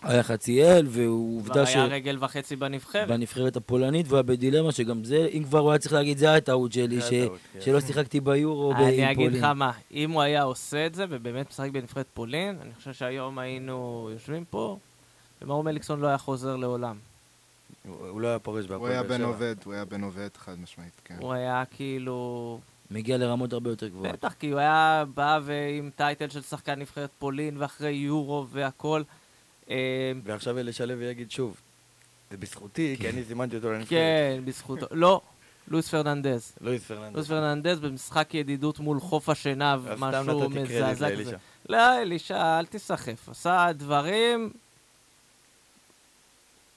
היה 0.04 0.22
חציאל, 0.22 0.86
ועובדה 0.88 1.66
ש... 1.66 1.72
כבר 1.72 1.80
היה 1.82 1.90
רגל 1.90 2.16
וחצי 2.20 2.56
בנבחרת. 2.56 3.08
בנבחרת 3.08 3.56
הפולנית, 3.56 4.06
והוא 4.06 4.16
היה 4.16 4.22
בדילמה 4.22 4.72
שגם 4.72 5.04
זה, 5.04 5.28
אם 5.32 5.44
כבר 5.44 5.58
הוא 5.58 5.70
היה 5.70 5.78
צריך 5.78 5.92
להגיד, 5.92 6.18
זה 6.18 6.30
היה 6.30 6.40
טעות 6.40 6.72
שלי, 6.72 7.00
ש... 7.00 7.10
כן. 7.10 7.60
שלא 7.60 7.80
שיחקתי 7.80 8.20
ביורו 8.20 8.70
עם 8.70 8.76
פולין. 8.76 9.04
אני 9.04 9.12
אגיד 9.12 9.32
לך 9.32 9.44
מה, 9.44 9.72
אם 9.92 10.10
הוא 10.10 10.22
היה 10.22 10.42
עושה 10.42 10.86
את 10.86 10.94
זה, 10.94 11.04
ובאמת 11.10 11.50
משחק 11.50 11.70
בנבחרת 11.70 12.06
פולין, 12.14 12.58
אני 12.62 12.74
חושב 12.74 12.92
שהיום 12.92 13.38
היינו 13.38 14.08
יושבים 14.12 14.44
פה, 14.50 14.78
ומאור 15.42 15.64
מליקסון 15.64 16.00
לא 16.00 16.06
היה 16.06 16.18
חוזר 16.18 16.56
לעולם. 16.56 16.96
הוא 17.88 18.20
לא 18.20 18.28
היה 18.28 18.38
פורש 18.38 18.66
בהפועל 18.66 18.92
באר 18.92 19.02
שבע. 19.02 19.14
הוא 19.14 19.16
היה 19.16 19.18
בן 19.18 19.24
עובד, 19.24 19.54
הוא 19.64 19.74
היה 19.74 19.84
בן 19.84 20.02
עובד 20.02 20.28
חד 20.36 20.60
משמעית, 20.62 21.00
כן. 21.04 21.16
הוא 21.20 21.32
היה 21.32 21.62
כאילו... 21.76 22.58
מגיע 22.90 23.16
לרמות 23.16 23.52
הרבה 23.52 23.70
יותר 23.70 23.88
גבוהות. 23.88 24.12
בטח, 24.12 24.34
כי 24.38 24.50
הוא 24.50 24.58
היה 24.58 25.04
בא 25.14 25.40
עם 25.78 25.90
טייטל 25.96 26.28
של 26.28 26.42
שחקן 26.42 26.78
נבחרת 26.78 27.10
פולין, 27.18 27.56
ואחרי 27.58 27.90
יורו 27.90 28.46
והכל. 28.50 29.02
אה, 29.70 30.12
ועכשיו 30.24 30.58
אלישע 30.58 30.86
לוי 30.86 31.04
יגיד 31.04 31.30
שוב, 31.30 31.60
זה 32.30 32.36
בזכותי, 32.36 32.96
כי 33.00 33.08
אני 33.08 33.22
זימנתי 33.22 33.56
אותו 33.56 33.72
לנבחרת. 33.72 33.88
כן, 33.88 34.40
בזכותו. 34.44 34.86
לא, 34.90 35.20
לואיס 35.68 35.88
פרננדז. 35.88 36.52
לואיס 36.60 36.84
פרננדז. 36.84 37.14
לואיס 37.14 37.28
פרננדז 37.28 37.80
במשחק 37.80 38.34
ידידות 38.34 38.78
מול 38.78 39.00
חוף 39.00 39.28
השנהב, 39.28 39.80
משהו 39.98 40.50
מזעזע 40.50 41.16
כזה. 41.16 41.36
לא, 41.68 42.02
אלישע, 42.02 42.58
אל 42.58 42.66
תיסחף. 42.66 43.28
עשה 43.28 43.66
דברים 43.74 44.50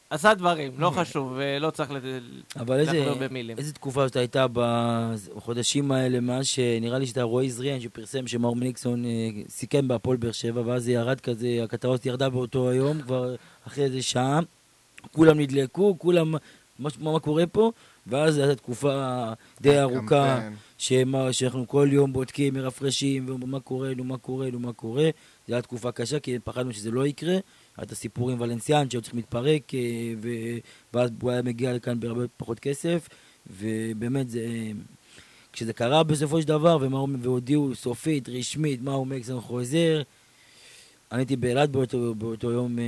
עשה 0.09 0.33
דברים, 0.33 0.71
לא 0.77 0.89
חשוב, 0.89 1.37
לא 1.59 1.69
צריך 1.69 1.91
לדבר 1.91 3.13
במילים. 3.19 3.51
אבל 3.51 3.59
איזה 3.59 3.73
תקופה 3.73 4.07
זאת 4.07 4.15
הייתה 4.15 4.45
בחודשים 4.53 5.91
האלה, 5.91 6.19
מאז 6.19 6.47
שנראה 6.47 6.99
לי 6.99 7.07
שאתה 7.07 7.23
רואה 7.23 7.49
זריאן 7.49 7.79
שפרסם 7.79 8.27
שמאור 8.27 8.55
מניקסון 8.55 9.05
אה, 9.05 9.29
סיכם 9.49 9.87
בהפועל 9.87 10.17
באר 10.17 10.31
שבע, 10.31 10.61
ואז 10.65 10.83
זה 10.83 10.91
ירד 10.91 11.19
כזה, 11.19 11.59
הכתבה 11.63 11.91
הזאת 11.91 12.05
ירדה 12.05 12.29
באותו 12.29 12.69
היום, 12.69 13.01
כבר 13.01 13.35
אחרי 13.67 13.83
איזה 13.83 14.01
שעה, 14.01 14.39
כולם 15.11 15.39
נדלקו, 15.39 15.95
כולם, 15.99 16.31
מה, 16.79 16.89
מה 16.99 17.19
קורה 17.19 17.47
פה, 17.47 17.71
ואז 18.07 18.33
זו 18.33 18.41
הייתה 18.41 18.55
תקופה 18.55 19.23
די 19.61 19.79
ארוכה, 19.79 20.49
שמה, 20.77 21.33
שאנחנו 21.33 21.67
כל 21.67 21.89
יום 21.91 22.13
בודקים, 22.13 22.53
מרפרשים, 22.53 23.29
ואומרים 23.29 23.51
מה 23.51 23.59
קורה, 23.59 23.93
נו 23.95 24.03
מה 24.03 24.17
קורה, 24.17 24.49
נו 24.51 24.59
מה 24.59 24.73
קורה, 24.73 25.09
זו 25.47 25.53
הייתה 25.53 25.67
תקופה 25.67 25.91
קשה, 25.91 26.19
כי 26.19 26.39
פחדנו 26.39 26.73
שזה 26.73 26.91
לא 26.91 27.07
יקרה. 27.07 27.37
את 27.83 27.91
הסיפור 27.91 28.29
עם 28.31 28.41
ולנסיאן 28.41 28.89
שהיו 28.89 29.01
צריכים 29.01 29.19
להתפרק, 29.19 29.73
אה, 29.73 29.79
ו... 30.21 30.29
ואז 30.93 31.09
הוא 31.21 31.31
היה 31.31 31.41
מגיע 31.41 31.73
לכאן 31.73 31.99
בהרבה 31.99 32.23
פחות 32.37 32.59
כסף, 32.59 33.09
ובאמת 33.47 34.29
זה... 34.29 34.41
כשזה 35.53 35.73
קרה 35.73 36.03
בסופו 36.03 36.41
של 36.41 36.47
דבר, 36.47 36.77
והודיעו 37.19 37.75
סופית, 37.75 38.29
רשמית, 38.29 38.81
מה 38.81 38.91
הוא 38.91 39.07
מקסון 39.07 39.41
חוזר, 39.41 40.01
אני 41.11 41.19
הייתי 41.21 41.35
באילת 41.35 41.69
באותו, 41.69 42.15
באותו 42.15 42.51
יום, 42.51 42.79
אה, 42.79 42.83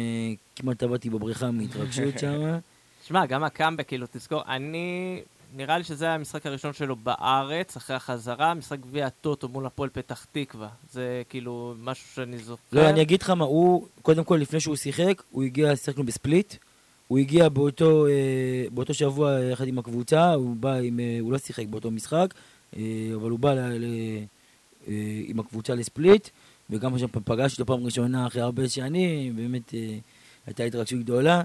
כמעט 0.55 0.77
טבעתי 0.77 1.09
בבריכה 1.09 1.51
מהתרגשות 1.51 2.19
שם. 2.21 2.57
שמע, 3.07 3.25
גם 3.25 3.43
הקאמבק, 3.43 3.87
כאילו, 3.87 4.07
תזכור, 4.11 4.41
אני 4.47 5.21
נראה 5.55 5.77
לי 5.77 5.83
שזה 5.83 6.05
היה 6.05 6.15
המשחק 6.15 6.45
הראשון 6.45 6.73
שלו 6.73 6.95
בארץ, 6.95 7.77
אחרי 7.77 7.95
החזרה, 7.95 8.53
משחק 8.53 8.79
גביע 8.79 9.05
הטוטו 9.05 9.47
מול 9.47 9.65
הפועל 9.65 9.89
פתח 9.89 10.25
תקווה. 10.31 10.69
זה 10.91 11.21
כאילו 11.29 11.73
משהו 11.79 12.07
שאני 12.15 12.37
זוכר. 12.37 12.61
לא, 12.71 12.89
אני 12.89 13.01
אגיד 13.01 13.21
לך 13.21 13.29
מה, 13.29 13.45
הוא, 13.45 13.87
קודם 14.01 14.23
כל, 14.23 14.35
לפני 14.35 14.59
שהוא 14.59 14.75
שיחק, 14.75 15.23
הוא 15.31 15.43
הגיע, 15.43 15.75
שיחקנו 15.75 16.03
בספליט. 16.03 16.55
הוא 17.07 17.17
הגיע 17.17 17.49
באותו, 17.49 18.07
אה, 18.07 18.11
באותו 18.71 18.93
שבוע 18.93 19.39
יחד 19.51 19.67
עם 19.67 19.79
הקבוצה, 19.79 20.33
הוא 20.33 20.55
בא 20.55 20.73
עם, 20.73 20.99
אה, 20.99 21.17
הוא 21.19 21.31
לא 21.31 21.37
שיחק 21.37 21.65
באותו 21.65 21.91
משחק, 21.91 22.33
אה, 22.77 22.81
אבל 23.15 23.29
הוא 23.29 23.39
בא 23.39 23.53
ל, 23.53 23.59
ל, 23.59 23.85
אה, 24.87 25.21
עם 25.25 25.39
הקבוצה 25.39 25.75
לספליט, 25.75 26.29
וגם 26.69 26.99
שם 26.99 27.07
פגשתי 27.07 27.61
אותו 27.61 27.73
פעם 27.73 27.85
ראשונה 27.85 28.27
אחרי 28.27 28.41
הרבה 28.41 28.69
שנים, 28.69 29.35
באמת 29.35 29.73
אה, 29.73 29.97
הייתה 30.45 30.63
התרגשות 30.63 30.99
גדולה, 30.99 31.41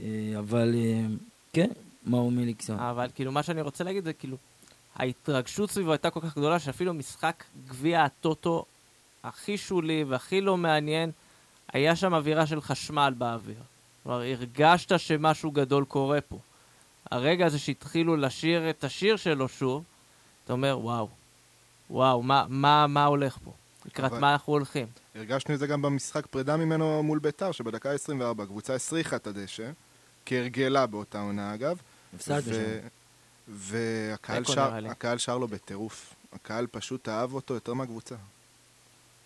אה, 0.00 0.06
אבל 0.38 0.74
אה, 0.74 1.06
כן, 1.52 1.68
מאור 2.06 2.30
מליקסון. 2.30 2.78
אבל 2.78 3.08
כאילו, 3.14 3.32
מה 3.32 3.42
שאני 3.42 3.60
רוצה 3.60 3.84
להגיד 3.84 4.04
זה 4.04 4.12
כאילו, 4.12 4.36
ההתרגשות 4.96 5.70
סביבו 5.70 5.92
הייתה 5.92 6.10
כל 6.10 6.20
כך 6.20 6.36
גדולה, 6.36 6.58
שאפילו 6.58 6.94
משחק 6.94 7.44
גביע 7.68 8.04
הטוטו 8.04 8.64
הכי 9.24 9.58
שולי 9.58 10.04
והכי 10.04 10.40
לא 10.40 10.56
מעניין, 10.56 11.10
היה 11.72 11.96
שם 11.96 12.14
אווירה 12.14 12.46
של 12.46 12.60
חשמל 12.60 13.14
באוויר. 13.18 13.56
כלומר, 14.02 14.20
הרגשת 14.20 14.98
שמשהו 14.98 15.50
גדול 15.50 15.84
קורה 15.84 16.20
פה. 16.20 16.38
הרגע 17.10 17.46
הזה 17.46 17.58
שהתחילו 17.58 18.16
לשיר 18.16 18.70
את 18.70 18.84
השיר 18.84 19.16
שלו 19.16 19.48
שוב, 19.48 19.84
אתה 20.44 20.52
אומר, 20.52 20.78
וואו, 20.82 21.08
וואו, 21.90 22.22
מה, 22.22 22.44
מה, 22.48 22.86
מה 22.86 23.04
הולך 23.04 23.38
פה? 23.44 23.52
לקראת 23.86 24.12
אבל- 24.12 24.20
מה 24.20 24.32
אנחנו 24.32 24.52
הולכים? 24.52 24.86
הרגשנו 25.14 25.54
את 25.54 25.58
זה 25.58 25.66
גם 25.66 25.82
במשחק 25.82 26.26
פרידה 26.26 26.56
ממנו 26.56 27.02
מול 27.02 27.18
ביתר, 27.18 27.52
שבדקה 27.52 27.90
24 27.90 28.44
הקבוצה 28.44 28.74
הסריחה 28.74 29.16
את 29.16 29.26
הדשא, 29.26 29.70
כהרגלה 30.28 30.86
באותה 30.86 31.20
עונה 31.20 31.54
אגב. 31.54 31.78
הפסדנו 32.14 32.40
ו- 32.46 32.80
שם. 32.80 32.88
והקהל 33.48 34.44
שר. 34.44 34.86
הקהל 34.90 35.18
שר 35.18 35.38
לו 35.38 35.48
בטירוף. 35.48 36.14
הקהל 36.32 36.66
פשוט 36.66 37.08
אהב 37.08 37.34
אותו 37.34 37.54
יותר 37.54 37.74
מהקבוצה. 37.74 38.14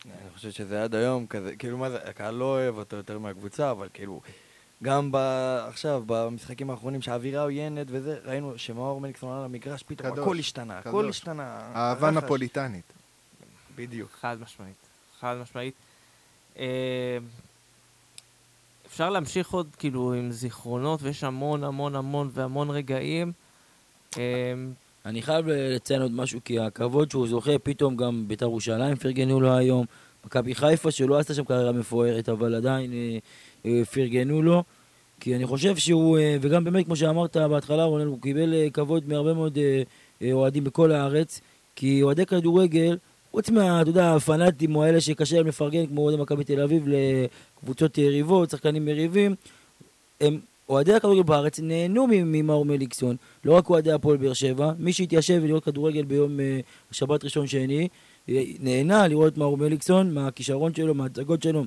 אני 0.07 0.31
חושב 0.35 0.51
שזה 0.51 0.85
עד 0.85 0.95
היום 0.95 1.27
כזה, 1.27 1.57
כאילו 1.57 1.79
מה 1.79 1.91
זה, 1.91 1.99
הקהל 2.05 2.35
לא 2.35 2.45
אוהב 2.45 2.77
אותו 2.77 2.97
יותר 2.97 3.19
מהקבוצה, 3.19 3.71
אבל 3.71 3.89
כאילו, 3.95 4.21
גם 4.83 5.13
ב... 5.13 5.17
עכשיו, 5.69 6.03
במשחקים 6.07 6.71
האחרונים 6.71 7.03
שהאווירה 7.03 7.43
עוינת 7.43 7.87
וזה, 7.91 8.19
ראינו 8.25 8.59
שמאור 8.59 9.01
מליקסון 9.01 9.33
עלה 9.33 9.45
למגרש, 9.45 9.83
פתאום 9.83 10.11
קדוש, 10.11 10.23
הכל 10.25 10.39
השתנה, 10.39 10.79
הכל 10.79 10.89
קדוש. 10.89 11.07
השתנה. 11.07 11.61
אהבה 11.75 12.09
הרחש. 12.09 12.25
נפוליטנית. 12.25 12.93
בדיוק. 13.77 14.11
חד 14.21 14.37
משמעית. 14.41 14.77
חד 15.21 15.37
משמעית. 15.43 15.75
אה, 18.93 18.95
אפשר 18.95 19.11
להמשיך 19.11 19.51
עוד 19.51 19.67
כאילו 19.79 20.13
עם 20.13 20.31
זיכרונות, 20.31 21.01
ויש 21.03 21.25
המון 21.25 21.65
המון 21.65 21.97
המון 21.97 22.31
והמון 22.33 22.71
רגעים. 22.71 23.33
אה, 24.19 24.23
אני 25.07 25.23
חייב 25.23 25.47
לציין 25.49 26.03
עוד 26.03 26.13
משהו, 26.13 26.41
כי 26.45 26.59
הכבוד 26.59 27.11
שהוא 27.11 27.29
זוכה, 27.29 27.59
פתאום 27.59 27.97
גם 27.97 28.25
בית"ר 28.29 28.45
ירושלים 28.45 28.97
פרגנו 28.97 29.41
לו 29.41 29.57
היום. 29.57 29.87
מכבי 30.27 30.55
חיפה, 30.55 30.91
שלא 30.91 31.19
עשתה 31.19 31.35
שם 31.35 31.45
קריירה 31.45 31.73
מפוארת, 31.73 32.29
אבל 32.29 32.55
עדיין 32.55 32.93
אה, 32.93 33.19
אה, 33.67 33.85
פרגנו 33.85 34.43
לו. 34.43 34.63
כי 35.21 35.37
אני 35.37 35.47
חושב 35.47 35.77
שהוא, 35.77 36.19
אה, 36.19 36.37
וגם 36.41 36.65
באמת, 36.65 36.85
כמו 36.85 36.97
שאמרת 36.97 37.37
בהתחלה, 37.37 37.85
רונן, 37.85 38.07
הוא 38.07 38.21
קיבל 38.23 38.55
אה, 38.55 38.71
כבוד 38.73 39.09
מהרבה 39.09 39.35
מאוד 39.35 39.59
אה, 39.59 39.83
אה, 40.23 40.33
אוהדים 40.33 40.65
בכל 40.65 40.93
הארץ. 40.93 41.41
כי 41.77 42.03
אוהדי 42.03 42.27
כדורגל, 42.27 42.97
חוץ 43.33 43.51
מה, 43.51 43.83
אתה 43.83 43.91
יודע, 43.91 44.15
הפנאטים 44.15 44.77
או 44.77 44.83
האלה 44.83 45.01
שקשה 45.01 45.37
להם 45.37 45.47
לפרגן, 45.47 45.87
כמו 45.87 46.01
אוהדי 46.01 46.23
מכבי 46.23 46.45
תל 46.45 46.61
אביב, 46.61 46.85
לקבוצות 46.87 47.99
יריבות, 47.99 48.51
שחקנים 48.51 48.89
יריבים, 48.89 49.35
הם, 50.21 50.41
אוהדי 50.69 50.95
הכדורגל 50.95 51.23
בארץ 51.23 51.61
נהנו 51.61 52.07
ממאור 52.11 52.65
מליקסון, 52.65 53.17
לא 53.45 53.53
רק 53.53 53.71
אוהדי 53.71 53.93
הפועל 53.93 54.17
באר 54.17 54.33
שבע, 54.33 54.73
מי 54.79 54.93
שהתיישב 54.93 55.41
ולראות 55.43 55.65
כדורגל 55.65 56.03
ביום 56.03 56.41
אה, 56.41 56.61
שבת 56.91 57.25
ראשון 57.25 57.47
שני, 57.47 57.89
אה, 58.29 58.43
נהנה 58.61 59.09
לראות 59.09 59.33
את 59.33 59.39
מאור 59.39 59.57
מליקסון, 59.57 60.15
מהכישרון 60.15 60.75
שלו, 60.75 60.95
מההצגות 60.95 61.43
שלו, 61.43 61.65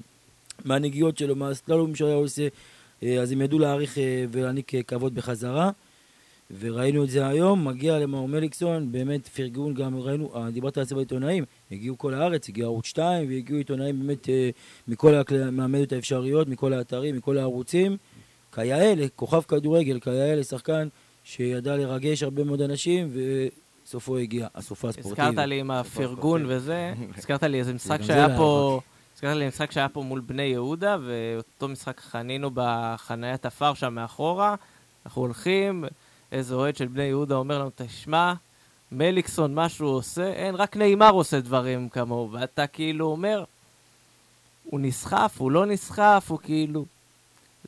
מהנגיעות 0.65 1.17
שלו, 1.17 1.35
מהסללומים 1.35 1.95
שהוא 1.95 2.07
היה 2.07 2.17
עושה, 2.17 2.47
אה, 3.03 3.21
אז 3.21 3.31
הם 3.31 3.41
ידעו 3.41 3.59
להעריך 3.59 3.97
ולהעניק 4.31 4.71
כבוד 4.87 5.15
בחזרה. 5.15 5.71
וראינו 6.59 7.03
את 7.03 7.09
זה 7.09 7.27
היום, 7.27 7.67
מגיע 7.67 7.99
למאור 7.99 8.27
מליקסון, 8.27 8.91
באמת 8.91 9.27
פרגון 9.27 9.73
גם, 9.73 9.99
ראינו, 9.99 10.31
אה, 10.35 10.51
דיברת 10.51 10.77
על 10.77 10.83
זה 10.83 10.95
בעיתונאים, 10.95 11.43
הגיעו 11.71 11.97
כל 11.97 12.13
הארץ, 12.13 12.49
הגיע 12.49 12.65
ערוץ 12.65 12.85
2, 12.85 13.29
והגיעו 13.29 13.57
עיתונאים 13.57 13.99
באמת 13.99 14.29
אה, 14.29 14.49
מכל 14.87 15.13
מהמדיות 15.51 15.91
האפשריות, 15.91 16.47
מכל 16.47 16.73
האתרים, 16.73 17.17
מכל 17.17 17.37
הערוצים. 17.37 17.97
כיאה 18.55 18.95
לכוכב 18.95 19.41
כדורגל, 19.41 19.99
כיאה 19.99 20.35
לשחקן 20.35 20.87
שידע 21.23 21.75
לרגש 21.75 22.23
הרבה 22.23 22.43
מאוד 22.43 22.61
אנשים, 22.61 23.11
וסופו 23.85 24.17
הגיע, 24.17 24.47
הסופה 24.55 24.89
הספורטיבית. 24.89 25.29
הזכרת 25.29 25.47
לי 25.47 25.59
עם 25.59 25.71
הפרגון 25.71 26.43
וזה, 26.47 26.93
הזכרת 27.17 27.43
לי 27.43 27.59
איזה 27.59 27.73
משחק 27.73 28.01
שהיה 28.01 28.27
לא 28.27 28.37
פה, 28.37 28.79
הזכרת 29.15 29.37
לי 29.37 29.47
משחק 29.47 29.71
שהיה 29.71 29.89
פה 29.89 30.01
מול 30.01 30.19
בני 30.19 30.43
יהודה, 30.43 30.97
ואותו 31.05 31.67
משחק 31.67 31.99
חנינו 31.99 32.51
בחניית 32.53 33.45
עפר 33.45 33.73
שם 33.73 33.93
מאחורה, 33.93 34.55
אנחנו 35.05 35.21
הולכים, 35.21 35.85
איזה 36.31 36.55
אוהד 36.55 36.75
של 36.75 36.87
בני 36.87 37.03
יהודה 37.03 37.35
אומר 37.35 37.59
לנו, 37.59 37.69
תשמע, 37.75 38.33
מליקסון, 38.91 39.53
מה 39.55 39.69
שהוא 39.69 39.89
עושה, 39.89 40.27
אין, 40.33 40.55
רק 40.55 40.77
נאמר 40.77 41.11
עושה 41.11 41.39
דברים 41.39 41.89
כמוהו, 41.89 42.31
ואתה 42.31 42.67
כאילו 42.67 43.05
אומר, 43.05 43.43
הוא 44.63 44.79
נסחף, 44.79 45.35
הוא 45.37 45.51
לא 45.51 45.65
נסחף, 45.65 46.25
הוא 46.27 46.39
כאילו... 46.43 46.85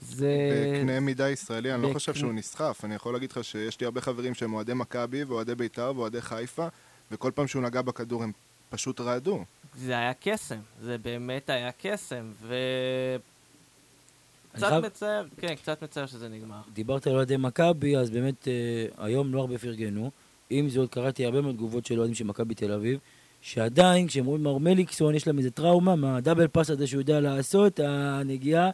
זה... 0.02 0.32
בקנה 0.78 1.00
מידה 1.00 1.30
ישראלי, 1.30 1.74
אני 1.74 1.82
לא 1.82 1.88
בקנה- 1.88 2.00
חושב 2.00 2.14
שהוא 2.14 2.34
נסחף. 2.34 2.82
אני 2.86 2.96
יכול 2.96 3.14
להגיד 3.14 3.32
לך 3.32 3.44
שיש 3.44 3.80
לי 3.80 3.86
הרבה 3.86 4.02
חברים 4.02 4.34
שהם 4.34 4.54
אוהדי 4.54 4.74
מכבי 4.74 5.24
ואוהדי 5.24 5.56
בית"ר 5.56 5.94
ואוהדי 5.96 6.22
חיפה, 6.22 6.68
וכל 7.12 7.32
פעם 7.36 7.48
שהוא 7.48 7.64
נגע 7.64 7.82
בכדור 7.82 8.24
הם 8.24 8.32
פשוט 8.70 9.02
רעדו. 9.02 9.44
זה 9.76 9.98
היה 9.98 10.12
קסם, 10.22 10.60
זה 10.82 10.98
באמת 10.98 11.50
היה 11.50 11.70
קסם, 11.82 12.32
ו... 12.42 12.56
קצת 14.58 14.70
חייב- 14.70 14.86
מצער, 14.86 15.26
כן, 15.38 15.56
קצת 15.56 15.84
מצער 15.84 16.06
שזה 16.06 16.30
נגמר. 16.30 16.56
דיברת 16.74 17.08
על 17.08 17.14
אוהדי 17.16 17.38
מכבי, 17.38 17.98
אז 17.98 18.10
באמת 18.10 18.48
אה, 18.48 18.54
היום 19.06 19.34
לא 19.34 19.40
הרבה 19.40 19.58
פרגנו. 19.58 20.12
עם 20.50 20.70
זאת, 20.70 20.90
קראתי 20.94 21.26
הרבה 21.26 21.42
מאוד 21.42 21.56
תגובות 21.56 21.86
של 21.86 21.98
אוהדים 22.00 22.16
של 22.16 22.24
מכבי 22.24 22.56
תל 22.56 22.72
אביב, 22.72 23.00
שעדיין, 23.42 24.08
כשהם 24.08 24.26
רואים 24.26 24.44
מר 24.44 24.58
מליקסון, 24.58 25.16
יש 25.16 25.28
להם 25.28 25.38
איזה 25.38 25.52
טראומה 25.52 25.96
מהדאבל 25.96 26.48
פאס 26.48 26.70
הזה 26.70 26.88
שהוא 26.88 27.02
יודע 27.02 27.20
לעשות, 27.20 27.80
הנגיעה, 27.84 28.70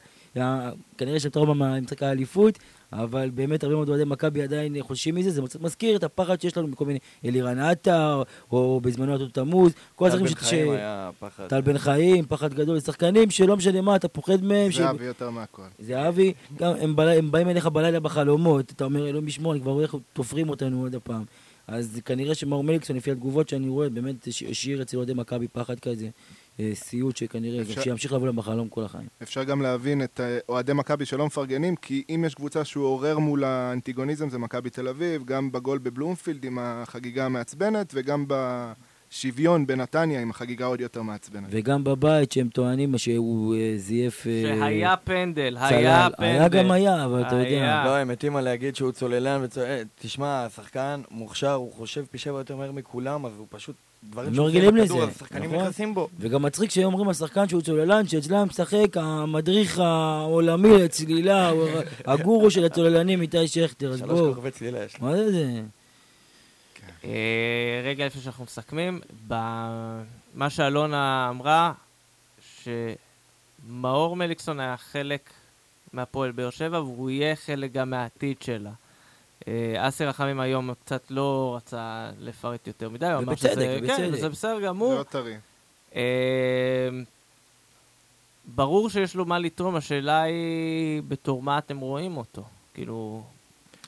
כנראה 0.97 1.15
יש 1.15 1.23
להם 1.25 1.31
טראומה 1.31 1.79
ממשחק 1.79 2.03
האליפות, 2.03 2.59
אבל 2.93 3.29
באמת 3.29 3.63
הרבה 3.63 3.75
מאוד 3.75 3.89
אוהדי 3.89 4.03
מכבי 4.05 4.41
עדיין 4.43 4.75
חוששים 4.81 5.15
מזה, 5.15 5.29
זה 5.31 5.41
מזכיר 5.61 5.95
את 5.95 6.03
הפחד 6.03 6.41
שיש 6.41 6.57
לנו 6.57 6.67
מכל 6.67 6.85
מיני 6.85 6.99
אלירן 7.25 7.59
עטר, 7.59 8.23
או 8.51 8.79
בזמנו 8.81 9.13
אותו 9.13 9.27
תמוז, 9.27 9.71
כל 9.95 10.09
טל 10.09 10.15
השחקנים 10.15 10.33
בן 10.35 10.41
ש- 10.41 10.49
חיים 10.49 10.67
ש- 10.73 10.77
היה 10.77 11.09
פחד. 11.19 11.47
טל 11.47 11.61
בן 11.61 11.77
חיים, 11.77 12.25
פחד 12.25 12.53
גדול, 12.53 12.79
שחקנים 12.79 13.29
שלא 13.29 13.57
משנה 13.57 13.81
מה, 13.81 13.95
אתה 13.95 14.07
פוחד 14.07 14.43
מהם, 14.43 14.71
זה 14.71 14.89
אבי 14.89 15.05
יותר 15.05 15.29
מהכל. 15.29 15.61
זהבי, 15.79 16.33
גם 16.57 16.73
הם, 16.81 16.95
באים 17.31 17.49
אליך 17.49 17.67
בלילה 17.67 17.99
בחלומות, 17.99 18.71
אתה 18.71 18.85
אומר, 18.85 19.07
אלוהים 19.09 19.27
ישמור, 19.27 19.53
אני 19.53 19.61
כבר 19.61 19.71
רואה 19.71 19.83
איך 19.83 19.95
תופרים 20.13 20.49
אותנו 20.49 20.81
עוד 20.81 20.95
הפעם. 20.95 21.23
אז 21.67 21.99
כנראה 22.05 22.35
שמאור 22.35 22.63
מליקסון, 22.63 22.95
לפי 22.95 23.11
התגובות 23.11 23.49
שאני 23.49 23.69
רואה, 23.69 23.89
באמת 23.89 24.27
הש- 24.27 24.43
השאיר 24.43 24.81
אצל 24.81 24.97
אוהדי 24.97 25.13
מכבי 25.13 25.47
פחד 25.47 25.79
כזה, 25.79 26.07
סיוט 26.73 27.17
שכנראה, 27.17 27.61
אפשר- 27.61 27.81
שימשיך 27.81 28.13
לבוא 28.13 28.25
להם 28.25 28.35
בחלום 28.35 28.69
כל 28.69 28.83
החיים. 28.83 29.07
אפשר 29.23 29.43
גם 29.43 29.61
להבין 29.61 30.03
את 30.03 30.19
אה, 30.19 30.37
אוהדי 30.49 30.73
מכבי 30.73 31.05
שלא 31.05 31.25
מפרגנים, 31.25 31.75
כי 31.75 32.03
אם 32.09 32.23
יש 32.27 32.35
קבוצה 32.35 32.65
שהוא 32.65 32.85
עורר 32.85 33.19
מול 33.19 33.43
האנטיגוניזם 33.43 34.29
זה 34.29 34.37
מכבי 34.37 34.69
תל 34.69 34.87
אביב, 34.87 35.25
גם 35.25 35.51
בגול 35.51 35.77
בבלומפילד 35.77 36.45
עם 36.45 36.57
החגיגה 36.61 37.25
המעצבנת, 37.25 37.91
וגם 37.95 38.25
בשוויון 38.27 39.67
בנתניה 39.67 40.21
עם 40.21 40.29
החגיגה 40.29 40.65
עוד 40.65 40.81
יותר 40.81 41.01
מעצבנת. 41.01 41.47
וגם 41.49 41.83
בבית 41.83 42.31
שהם 42.31 42.49
טוענים 42.49 42.97
שהוא 42.97 43.55
אה, 43.55 43.73
זייף... 43.77 44.27
אה, 44.27 44.43
שהיה 44.59 44.95
פנדל, 44.97 45.57
צלל. 45.59 45.75
היה 45.77 46.07
פנדל. 46.17 46.29
היה 46.29 46.47
גם 46.47 46.71
היה, 46.71 47.05
אבל 47.05 47.21
אתה 47.21 47.35
יודע. 47.35 47.47
היה. 47.47 47.85
לא, 47.85 47.95
הם 47.97 48.07
מתים 48.07 48.35
על 48.35 48.43
להגיד 48.43 48.75
שהוא 48.75 48.91
צוללן 48.91 49.39
וצוללן. 49.43 49.83
תשמע, 49.95 50.45
השחקן 50.45 51.01
מוכשר, 51.11 51.53
הוא 51.53 51.73
חושב 51.73 52.05
פי 52.11 52.17
שבע 52.17 52.37
יותר 52.37 52.55
מהר 52.55 52.71
מכולם, 52.71 53.25
אז 53.25 53.31
הוא 53.37 53.47
פשוט... 53.49 53.75
דברים 54.09 54.33
לא 54.33 54.47
רגילים 54.47 54.75
לזה, 54.77 54.93
נכון. 54.93 55.37
נכנסים 55.37 55.93
בו. 55.93 56.09
וגם 56.19 56.41
מצחיק 56.41 56.71
שהיום 56.71 56.93
אומרים 56.93 57.07
על 57.07 57.13
שחקן 57.13 57.47
שהוא 57.47 57.61
צוללן, 57.61 58.07
שאצלם 58.07 58.47
משחק 58.47 58.97
המדריך 58.97 59.79
העולמי 59.79 60.77
לצלילה, 60.77 61.51
הגורו 62.05 62.51
של 62.51 62.65
הצוללנים 62.65 63.21
איתי 63.21 63.47
שכטר, 63.47 63.91
אז 63.91 63.99
שלוש 63.99 64.19
בואו. 64.19 64.33
כוכבי 64.33 64.51
צלילה 64.51 64.83
יש 64.83 64.99
לו. 64.99 65.07
מה 65.07 65.15
זה 65.17 65.31
זה? 65.31 65.61
אה, 67.03 67.81
רגע 67.85 68.05
לפני 68.05 68.21
שאנחנו 68.21 68.43
מסכמים, 68.43 69.01
מה 70.33 70.49
שאלונה 70.49 71.27
אמרה, 71.29 71.73
שמאור 72.63 74.15
מליקסון 74.15 74.59
היה 74.59 74.77
חלק 74.77 75.29
מהפועל 75.93 76.31
באר 76.31 76.49
שבע, 76.49 76.81
והוא 76.81 77.09
יהיה 77.09 77.35
חלק 77.35 77.71
גם 77.71 77.89
מהעתיד 77.89 78.41
שלה. 78.41 78.71
אה, 79.47 79.87
אסי 79.87 80.05
רחמים 80.05 80.39
היום 80.39 80.73
קצת 80.73 81.03
לא 81.09 81.53
רצה 81.57 82.09
לפרט 82.19 82.67
יותר 82.67 82.89
מדי, 82.89 83.05
הוא 83.05 83.13
אמר 83.13 83.31
ובצדק, 83.31 83.51
שזה... 83.51 83.79
כן, 83.87 84.03
ובצדק. 84.03 84.21
זה 84.21 84.29
בסדר 84.29 84.61
גמור. 84.61 84.95
לא 84.95 85.03
טרי. 85.03 85.35
אה, 85.95 86.89
ברור 88.45 88.89
שיש 88.89 89.15
לו 89.15 89.25
מה 89.25 89.39
לתרום, 89.39 89.75
השאלה 89.75 90.21
היא 90.21 91.01
בתור 91.07 91.41
מה 91.41 91.57
אתם 91.57 91.77
רואים 91.77 92.17
אותו. 92.17 92.43
כאילו, 92.73 93.23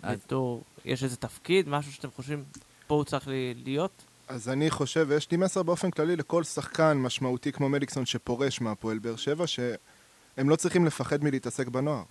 בתור, 0.03 0.63
יש 0.85 1.03
איזה 1.03 1.17
תפקיד, 1.17 1.69
משהו 1.69 1.93
שאתם 1.93 2.09
חושבים, 2.15 2.43
פה 2.87 2.95
הוא 2.95 3.03
צריך 3.03 3.27
להיות? 3.65 3.91
אז 4.27 4.49
אני 4.49 4.69
חושב, 4.69 5.05
ויש 5.09 5.31
לי 5.31 5.37
מסר 5.37 5.63
באופן 5.63 5.91
כללי 5.91 6.15
לכל 6.15 6.43
שחקן 6.43 6.97
משמעותי 6.97 7.51
כמו 7.51 7.69
מליקסון 7.69 8.05
שפורש 8.05 8.61
מהפועל 8.61 8.97
באר 8.97 9.15
שבע, 9.15 9.47
שהם 9.47 10.49
לא 10.49 10.55
צריכים 10.55 10.85
לפחד 10.85 11.23
מלהתעסק 11.23 11.67
בנוער. 11.67 12.03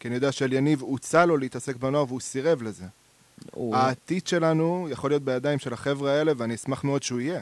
כי 0.00 0.08
אני 0.08 0.14
יודע 0.14 0.32
שאליניב 0.32 0.82
הוצע 0.82 1.24
לו 1.26 1.36
להתעסק 1.36 1.76
בנוער 1.76 2.04
והוא 2.08 2.20
סירב 2.20 2.62
לזה. 2.62 2.84
הוא- 3.50 3.76
העתיד 3.76 4.26
שלנו 4.26 4.88
יכול 4.90 5.10
להיות 5.10 5.22
בידיים 5.22 5.58
של 5.58 5.72
החבר'ה 5.72 6.12
האלה, 6.12 6.32
ואני 6.36 6.54
אשמח 6.54 6.84
מאוד 6.84 7.02
שהוא 7.02 7.20
יהיה. 7.20 7.40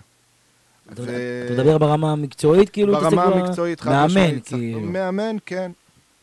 אתה 0.92 1.02
ו- 1.06 1.46
מדבר 1.52 1.78
ברמה 1.78 2.12
המקצועית, 2.12 2.68
כאילו? 2.70 2.92
ברמה 2.92 3.22
המקצועית, 3.24 3.80
חד 3.80 3.90
מאמן, 3.90 4.06
משמעית. 4.06 4.46
כאילו. 4.48 4.80
מאמן, 4.80 5.36
כן. 5.46 5.70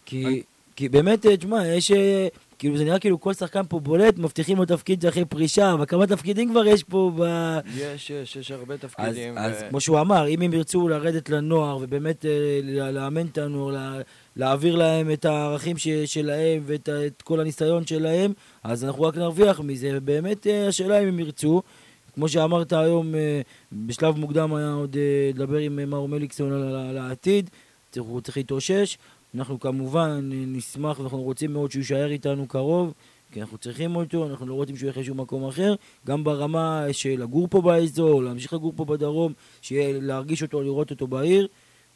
כי, 0.05 0.43
כי 0.75 0.89
באמת, 0.89 1.25
אה, 1.25 1.37
תשמע, 1.37 1.67
יש... 1.67 1.91
אה, 1.91 2.27
כאילו, 2.59 2.77
זה 2.77 2.83
נראה 2.83 2.99
כאילו 2.99 3.19
כל 3.21 3.33
שחקן 3.33 3.61
פה 3.69 3.79
בולט, 3.79 4.17
מבטיחים 4.17 4.57
לו 4.57 4.65
תפקיד 4.65 5.05
אחרי 5.05 5.25
פרישה, 5.25 5.73
אבל 5.73 5.85
כמה 5.85 6.07
תפקידים 6.07 6.49
כבר 6.51 6.65
יש 6.67 6.83
פה 6.83 7.11
ב... 7.19 7.23
יש, 7.77 8.09
יש, 8.09 8.35
יש 8.35 8.51
הרבה 8.51 8.73
אז, 8.73 8.79
תפקידים. 8.79 9.37
אז 9.37 9.51
ו- 9.61 9.69
כמו 9.69 9.81
שהוא 9.81 9.99
אמר, 10.01 10.27
אם 10.27 10.41
הם 10.41 10.53
ירצו 10.53 10.87
לרדת 10.87 11.29
לנוער 11.29 11.77
ובאמת 11.81 12.25
אה, 12.25 12.29
ל- 12.63 12.91
לאמן 12.91 13.25
את 13.25 13.37
הנוער, 13.37 13.75
ל- 13.75 14.01
להעביר 14.35 14.75
להם 14.75 15.11
את 15.11 15.25
הערכים 15.25 15.77
ש, 15.77 15.87
שלהם 15.87 16.63
ואת 16.65 16.89
את 16.89 17.21
כל 17.21 17.39
הניסיון 17.39 17.87
שלהם, 17.87 18.33
אז 18.63 18.83
אנחנו 18.85 19.03
רק 19.03 19.17
נרוויח 19.17 19.59
מזה, 19.59 19.89
ובאמת 19.93 20.47
אה, 20.47 20.67
השאלה 20.67 20.99
אם 20.99 21.07
הם 21.07 21.19
ירצו. 21.19 21.61
כמו 22.15 22.29
שאמרת 22.29 22.73
היום, 22.73 23.15
אה, 23.15 23.41
בשלב 23.71 24.17
מוקדם 24.17 24.53
היה 24.53 24.71
עוד 24.71 24.97
אה, 24.97 25.31
לדבר 25.33 25.57
עם 25.57 25.89
מר 25.89 26.05
מליקסון 26.05 26.51
על, 26.53 26.75
על, 26.75 26.97
העתיד, 26.97 27.49
צריך- 27.91 28.05
הוא 28.05 28.21
צריך 28.21 28.37
להתאושש. 28.37 28.97
אנחנו 29.35 29.59
כמובן 29.59 30.19
נשמח 30.31 30.99
ואנחנו 30.99 31.21
רוצים 31.21 31.53
מאוד 31.53 31.71
שהוא 31.71 31.79
יישאר 31.79 32.11
איתנו 32.11 32.47
קרוב, 32.47 32.93
כי 33.31 33.41
אנחנו 33.41 33.57
צריכים 33.57 33.95
אותו, 33.95 34.27
אנחנו 34.29 34.47
לא 34.47 34.53
רוצים 34.53 34.77
שהוא 34.77 34.87
ילך 34.87 34.97
לשום 34.97 35.21
מקום 35.21 35.47
אחר, 35.47 35.75
גם 36.07 36.23
ברמה 36.23 36.85
של 36.91 37.15
לגור 37.17 37.47
פה 37.47 37.61
באזור, 37.61 38.23
להמשיך 38.23 38.53
לגור 38.53 38.73
פה 38.75 38.85
בדרום, 38.85 39.33
שיהיה 39.61 39.99
להרגיש 40.01 40.43
אותו, 40.43 40.61
לראות 40.61 40.91
אותו 40.91 41.07
בעיר. 41.07 41.47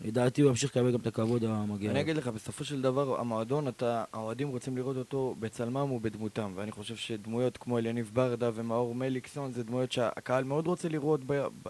לדעתי 0.02 0.42
הוא 0.42 0.50
ימשיך 0.50 0.72
לקבל 0.72 0.92
גם 0.92 1.00
את 1.00 1.08
הכבוד 1.08 1.44
המגיע. 1.44 1.92
אני. 1.92 2.02
אגיד 2.02 2.18
לך, 2.18 2.28
בסופו 2.28 2.64
של 2.64 2.82
דבר, 2.82 3.20
המועדון, 3.20 3.68
אתה, 3.68 4.04
האוהדים 4.14 4.48
רוצים 4.48 4.78
לראות 4.78 4.98
אותו 4.98 5.36
בצלמם 5.40 5.92
ובדמותם, 5.92 6.52
ואני 6.56 6.72
חושב 6.72 6.96
שדמויות 6.96 7.58
כמו 7.58 7.78
אליניב 7.78 8.12
ברדה 8.14 8.50
ומאור 8.54 8.96
מליקסון 8.96 9.52
זה 9.52 9.64
דמויות 9.64 9.92
שהקהל 9.92 10.44
מאוד 10.44 10.68
רוצה 10.68 10.90
לראות, 10.90 11.20
ב, 11.26 11.34
ב, 11.34 11.70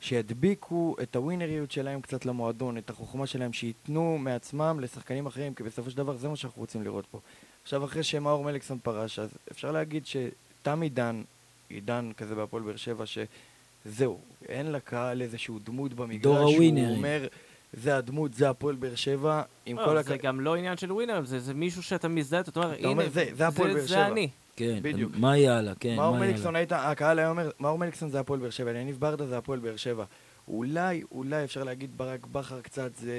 שידביקו 0.00 0.96
את 1.02 1.16
הווינריות 1.16 1.70
שלהם 1.70 2.00
קצת 2.00 2.26
למועדון, 2.26 2.78
את 2.78 2.90
החוכמה 2.90 3.26
שלהם, 3.26 3.52
שייתנו 3.52 4.18
מעצמם 4.18 4.78
לשחקנים 4.80 5.26
אחרים, 5.26 5.54
כי 5.54 5.62
בסופו 5.62 5.90
של 5.90 5.96
דבר 5.96 6.16
זה 6.16 6.28
מה 6.28 6.36
שאנחנו 6.36 6.60
רוצים 6.60 6.82
לראות 6.82 7.06
פה. 7.10 7.20
עכשיו, 7.62 7.84
אחרי 7.84 8.02
שמאור 8.02 8.44
מליקסון 8.44 8.78
פרש, 8.78 9.18
אז 9.18 9.30
אפשר 9.50 9.72
להגיד 9.72 10.06
שתם 10.06 10.80
עידן, 10.82 11.22
עידן 11.68 12.10
כזה 12.16 12.34
בהפועל 12.34 12.62
באר 12.62 12.76
שבע, 12.76 13.04
שזהו, 13.06 14.18
אין 14.48 14.72
לקהל 14.72 15.22
איזשהו 15.22 15.58
דמות 15.58 15.94
במגרש, 15.94 16.22
דור 16.22 16.36
שהוא 16.36 16.52
הווינרים. 16.52 16.96
אומר... 16.96 17.26
זה 17.72 17.96
הדמות, 17.96 18.34
זה 18.34 18.50
הפועל 18.50 18.76
באר 18.76 18.94
שבע, 18.94 19.42
עם 19.66 19.76
כל 19.76 19.94
לא, 19.94 19.98
הכ... 20.00 20.06
זה 20.08 20.16
גם 20.16 20.40
לא 20.40 20.54
עניין 20.56 20.76
של 20.76 20.92
ווינר, 20.92 21.20
זה 21.24 21.40
זה 21.40 21.54
מישהו 21.54 21.82
שאתה 21.82 22.08
מזדהה, 22.08 22.40
אתה 22.40 22.60
אומר, 22.60 22.74
הנה, 22.78 23.08
זה- 23.08 23.28
זה 23.36 23.46
הפועל 23.48 23.72
באר 23.72 23.80
זה 23.80 23.88
שבע." 23.88 24.06
אני. 24.06 24.28
כן, 24.56 24.78
בדיוק. 24.82 25.12
מה 25.16 25.36
יהיה 25.36 25.58
הלאה, 25.58 25.74
כן, 25.80 25.96
מאור 25.96 26.10
מה 26.16 26.18
יהיה 26.18 26.32
מליקסון. 26.32 26.56
היית, 26.56 26.72
הקהל 26.72 27.18
היה 27.18 27.30
אומר, 27.30 27.50
מאור 27.60 27.78
מליקסון 27.78 28.10
זה 28.10 28.20
הפועל 28.20 28.40
באר 28.40 28.50
שבע, 28.50 28.70
יניב 28.70 28.96
ברדה 29.00 29.26
זה 29.26 29.38
הפועל 29.38 29.58
באר 29.58 29.76
שבע. 29.76 30.04
אולי, 30.48 31.02
אולי 31.12 31.44
אפשר 31.44 31.64
להגיד 31.64 31.90
ברק 31.98 32.26
בכר 32.26 32.60
קצת, 32.60 32.90
זה, 32.96 33.12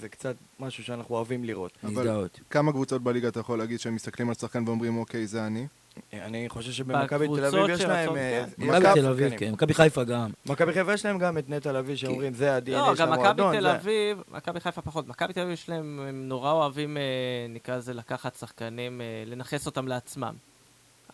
זה 0.00 0.08
קצת 0.08 0.34
משהו 0.60 0.84
שאנחנו 0.84 1.14
אוהבים 1.14 1.44
לראות. 1.44 1.78
אבל-. 1.84 2.26
כמה 2.50 2.72
קבוצות 2.72 3.02
בליגה 3.02 3.28
אתה 3.28 3.40
יכול 3.40 3.58
להגיד 3.58 3.80
שהם 3.80 3.94
מסתכלים 3.94 4.28
על 4.28 4.34
שחקן 4.34 4.62
ואומרים, 4.66 4.96
אוקיי, 4.96 5.26
זה 5.26 5.46
אני? 5.46 5.66
אני 6.12 6.48
חושב 6.48 6.72
שבמכבי 6.72 7.28
תל 7.28 7.44
אביב 7.44 7.68
יש 7.68 7.80
להם... 7.80 8.10
כן. 8.10 8.16
אה, 8.16 8.44
מכבי 8.58 8.78
מכבי 8.78 9.00
תל 9.00 9.06
אביב. 9.06 9.32
כן, 9.38 9.52
מכבי 9.52 9.74
חיפה 9.74 10.04
גם. 10.04 10.30
מכבי 10.46 10.72
חיפה 10.72 10.92
יש 10.92 11.06
להם 11.06 11.18
גם 11.18 11.38
את 11.38 11.50
נטע 11.50 11.72
לביא 11.72 11.96
שאומרים, 11.96 12.34
זה 12.34 12.54
ה-DNA 12.56 12.70
לא, 12.70 12.94
של 12.96 13.02
גם 13.02 13.10
מכבי 13.10 13.22
המועדון. 13.22 13.56
תל 13.60 13.66
אביב, 13.66 14.22
מכבי 14.28 14.60
חיפה 14.60 14.82
פחות. 14.82 15.08
מכבי 15.08 15.32
תל 15.32 15.40
אביב 15.40 15.52
יש 15.52 15.68
להם, 15.68 16.00
הם 16.08 16.28
נורא 16.28 16.52
אוהבים, 16.52 16.96
אה, 16.96 17.02
נקרא 17.48 17.76
לזה, 17.76 17.94
לקחת 17.94 18.36
שחקנים, 18.36 19.00
אה, 19.00 19.06
לנכס 19.26 19.66
אותם 19.66 19.88
לעצמם. 19.88 20.34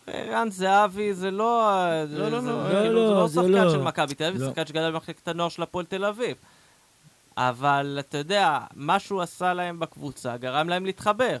רן 0.09 0.49
זהבי 0.51 1.13
זה 1.13 1.31
לא... 1.31 1.71
זה- 2.05 2.17
לא, 2.19 2.29
לא, 2.29 2.39
זה- 2.41 2.51
לא, 2.51 2.69
כאילו, 2.81 2.95
לא, 3.13 3.27
זה 3.27 3.41
לא 3.41 3.47
שחקן 3.47 3.63
לא. 3.65 3.71
של 3.71 3.81
מכבי 3.81 4.13
תל 4.15 4.23
אביב, 4.23 4.37
זה 4.37 4.45
לא. 4.45 4.49
שחקן 4.49 4.65
שגדל 4.65 4.91
במחלקת 4.91 5.27
הנוער 5.27 5.49
של 5.49 5.63
הפועל 5.63 5.85
תל 5.85 6.05
אביב. 6.05 6.35
אבל 7.37 7.97
אתה 7.99 8.17
יודע, 8.17 8.59
מה 8.75 8.99
שהוא 8.99 9.21
עשה 9.21 9.53
להם 9.53 9.79
בקבוצה 9.79 10.37
גרם 10.37 10.69
להם 10.69 10.85
להתחבר. 10.85 11.37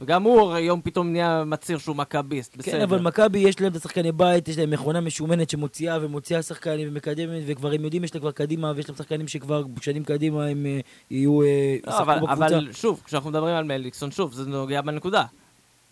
וגם 0.00 0.22
הוא 0.22 0.52
היום 0.52 0.80
פתאום 0.84 1.12
נהיה 1.12 1.44
מצהיר 1.46 1.78
שהוא 1.78 1.96
מכביסט, 1.96 2.56
בסדר. 2.56 2.72
כן, 2.72 2.80
אבל 2.80 3.00
מכבי 3.00 3.38
יש 3.38 3.60
להם 3.60 3.72
את 3.72 3.76
השחקני 3.76 4.12
בית, 4.12 4.48
יש 4.48 4.58
להם 4.58 4.70
מכונה 4.70 5.00
משומנת 5.00 5.50
שמוציאה 5.50 5.98
ומוציאה 6.00 6.42
שחקנים 6.42 6.88
ומקדמת, 6.88 7.42
וכבר 7.46 7.72
הם 7.72 7.84
יודעים, 7.84 8.04
יש 8.04 8.14
לה 8.14 8.20
כבר 8.20 8.30
קדימה, 8.30 8.72
ויש 8.76 8.88
להם 8.88 8.96
שחקנים 8.96 9.28
שכבר 9.28 9.62
שנים 9.80 10.04
קדימה 10.04 10.46
הם 10.46 10.66
אה, 10.66 10.80
יהיו, 11.10 11.42
אה, 11.42 11.76
לא, 11.86 11.98
אבל, 11.98 12.14
בקבוצה. 12.14 12.32
אבל 12.32 12.72
שוב, 12.72 13.02
כשאנחנו 13.04 13.30
מדברים 13.30 13.56
על 13.56 13.64
מליקסון, 13.64 14.10
שוב, 14.10 14.32
זה 14.32 14.46
נוגע 14.46 14.80
בנקודה. 14.80 15.24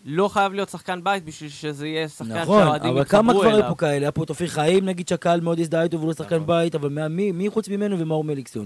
לא 0.05 0.27
חייב 0.27 0.53
להיות 0.53 0.69
שחקן 0.69 1.03
בית 1.03 1.25
בשביל 1.25 1.49
שזה 1.49 1.87
יהיה 1.87 2.09
שחקן 2.09 2.41
נכון, 2.41 2.63
שהאוהדים 2.63 2.89
אבל 2.91 3.03
כמה 3.03 3.31
יתחברו 3.31 3.41
כבר 3.41 3.49
היו 3.49 3.57
אליו. 3.57 3.69
פה 3.69 3.75
כאלה? 3.75 4.01
היה 4.01 4.11
פה 4.11 4.23
את 4.23 4.29
אופיר 4.29 4.47
חיים, 4.47 4.85
נגיד 4.85 5.07
שהקהל 5.07 5.41
מאוד 5.41 5.59
הזדהה 5.59 5.83
איתו 5.83 5.97
והוא 5.97 6.07
לא 6.07 6.13
שחקן 6.13 6.35
נכון. 6.35 6.47
בית, 6.47 6.75
אבל 6.75 7.07
מי 7.09 7.31
מי 7.31 7.49
חוץ 7.49 7.69
ממנו 7.69 7.99
ומאור 7.99 8.23
מליקסון? 8.23 8.65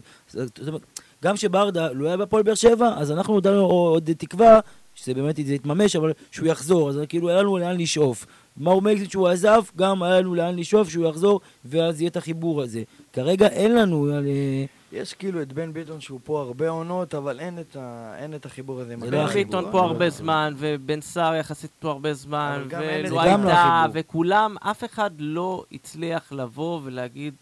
גם 1.24 1.38
שברדה 1.38 1.92
לא 1.92 2.08
היה 2.08 2.18
בהפועל 2.18 2.44
באר 2.44 2.56
שבע, 2.56 2.94
אז 2.98 3.12
אנחנו 3.12 3.38
נתנו 3.38 3.66
עוד 3.66 4.10
תקווה, 4.18 4.60
שזה 4.98 5.14
באמת 5.14 5.36
זה 5.36 5.54
יתממש, 5.54 5.96
אבל 5.96 6.14
שהוא 6.32 6.48
יחזור, 6.48 6.90
אז 6.90 7.00
כאילו 7.10 7.30
היה 7.30 7.42
לנו 7.42 7.58
לאן 7.58 7.78
לשאוף. 7.78 8.26
מאור 8.58 8.82
מליקסון 8.82 9.10
שהוא 9.10 9.28
עזב, 9.28 9.62
גם 9.76 10.04
היה 10.04 10.22
לנו 10.22 10.36
לאן 10.36 10.56
לשאוף, 10.60 10.90
שהוא 10.90 11.10
יחזור, 11.10 11.42
ואז 11.66 12.02
יהיה 12.02 12.10
את 12.10 12.18
החיבור 12.18 12.62
הזה. 12.62 12.84
כרגע 13.14 13.48
אין 13.48 13.76
לנו... 13.76 14.10
אה, 14.14 14.66
יש 14.92 15.14
כאילו 15.14 15.42
את 15.42 15.54
בן 15.54 15.74
ביטון 15.74 16.02
שהוא 16.02 16.20
פה 16.24 16.42
הרבה 16.42 16.70
עונות, 16.70 17.16
אבל 17.16 17.40
אין 17.40 17.60
את, 17.60 17.76
ה... 17.80 18.14
אין 18.18 18.36
את 18.36 18.46
החיבור 18.46 18.80
הזה. 18.80 18.94
עם 18.94 19.00
זה. 19.00 19.12
לא 19.12 19.26
ביטון 19.26 19.66
לא, 19.66 19.72
פה 19.72 19.78
לא, 19.78 19.84
הרבה 19.84 20.06
לא. 20.06 20.10
זמן, 20.10 20.54
ובן 20.58 21.02
סער 21.02 21.36
יחסית 21.36 21.72
פה 21.80 21.90
הרבה 21.90 22.14
זמן, 22.14 22.66
גם 22.70 22.82
לא 23.10 23.22
החיבור. 23.22 23.52
וכולם, 23.94 24.56
אף 24.60 24.84
אחד 24.84 25.12
לא 25.20 25.64
הצליח 25.72 26.32
לבוא 26.32 26.80
ולהגיד, 26.84 27.34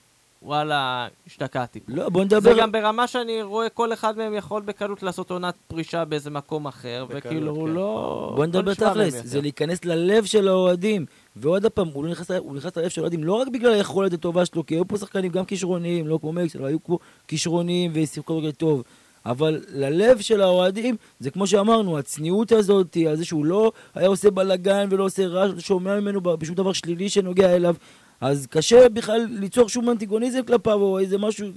וואלה, 0.46 1.08
השתקעתי. 1.28 1.80
לא, 1.88 2.10
בוא 2.10 2.26
זה 2.30 2.36
נדבר... 2.36 2.60
גם 2.60 2.72
ברמה 2.72 3.08
שאני 3.08 3.42
רואה 3.42 3.70
כל 3.70 3.94
אחד 3.94 4.18
מהם 4.18 4.34
יכול 4.34 4.62
בקלות 4.62 5.04
לעשות 5.04 5.32
עונת 5.32 5.56
פרישה 5.68 6.06
באיזה 6.06 6.30
מקום 6.30 6.68
אחר, 6.68 7.06
בקלות, 7.06 7.24
וכאילו 7.26 7.52
הוא 7.52 7.68
כן. 7.68 7.74
לא... 7.74 8.32
בוא 8.36 8.46
לא 8.46 8.46
נדבר 8.46 8.74
תכלס. 8.74 9.14
זה 9.24 9.42
להיכנס 9.42 9.86
ללב 9.86 10.26
של 10.26 10.48
האוהדים. 10.48 11.06
ועוד 11.36 11.66
פעם, 11.66 11.88
הוא 11.88 12.06
לא 12.06 12.12
נכנס, 12.12 12.32
הוא 12.32 12.56
נכנס 12.56 12.78
ללב 12.78 12.90
של 12.90 13.02
האוהדים 13.02 13.24
לא 13.24 13.34
רק 13.34 13.48
בגלל 13.48 13.74
היכולת 13.74 14.14
הטובה 14.14 14.46
שלו, 14.46 14.66
כי 14.66 14.76
היו 14.76 14.88
פה 14.88 14.98
שחקנים 14.98 15.32
גם 15.32 15.46
כישרוניים, 15.46 16.08
לא 16.08 16.20
כמו 16.22 16.34
מקס, 16.34 16.56
אבל 16.56 16.66
היו 16.66 16.84
פה 16.84 16.98
כישרוניים 17.28 17.92
ושיחקו 17.94 18.38
רגע 18.38 18.52
טוב. 18.52 18.84
אבל 19.26 19.62
ללב 19.70 20.20
של 20.20 20.42
האוהדים, 20.42 20.96
זה 21.20 21.32
כמו 21.32 21.48
שאמרנו, 21.48 21.98
הצניעות 21.98 22.52
הזאת, 22.52 22.98
על 23.10 23.16
זה 23.16 23.26
שהוא 23.26 23.46
לא 23.46 23.72
היה 23.96 24.08
עושה 24.08 24.32
בלאגן 24.32 24.88
ולא 24.92 25.04
עושה 25.04 25.28
רעש, 25.28 25.52
שומע 25.60 26.00
ממנו 26.00 26.22
בשום 26.22 26.56
דבר 26.56 26.74
שלילי 26.74 27.10
שנוגע 27.10 27.56
אליו, 27.56 27.76
אז 28.22 28.48
קשה 28.48 28.90
בכלל 28.90 29.28
ליצור 29.30 29.70
שום 29.70 29.90
אנטיגוניזם 29.90 30.44
כלפיו 30.48 30.82
או 30.82 31.00
איזה 31.00 31.18
משהו, 31.18 31.48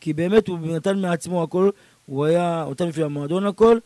כי 0.00 0.12
באמת 0.12 0.48
הוא 0.48 0.58
נתן 0.58 0.98
מעצמו 0.98 1.42
הכל, 1.42 1.70
הוא 2.06 2.24
היה, 2.24 2.62
הוא 2.62 2.74
בשביל 2.88 3.04
המועדון 3.04 3.46
הכל, 3.46 3.78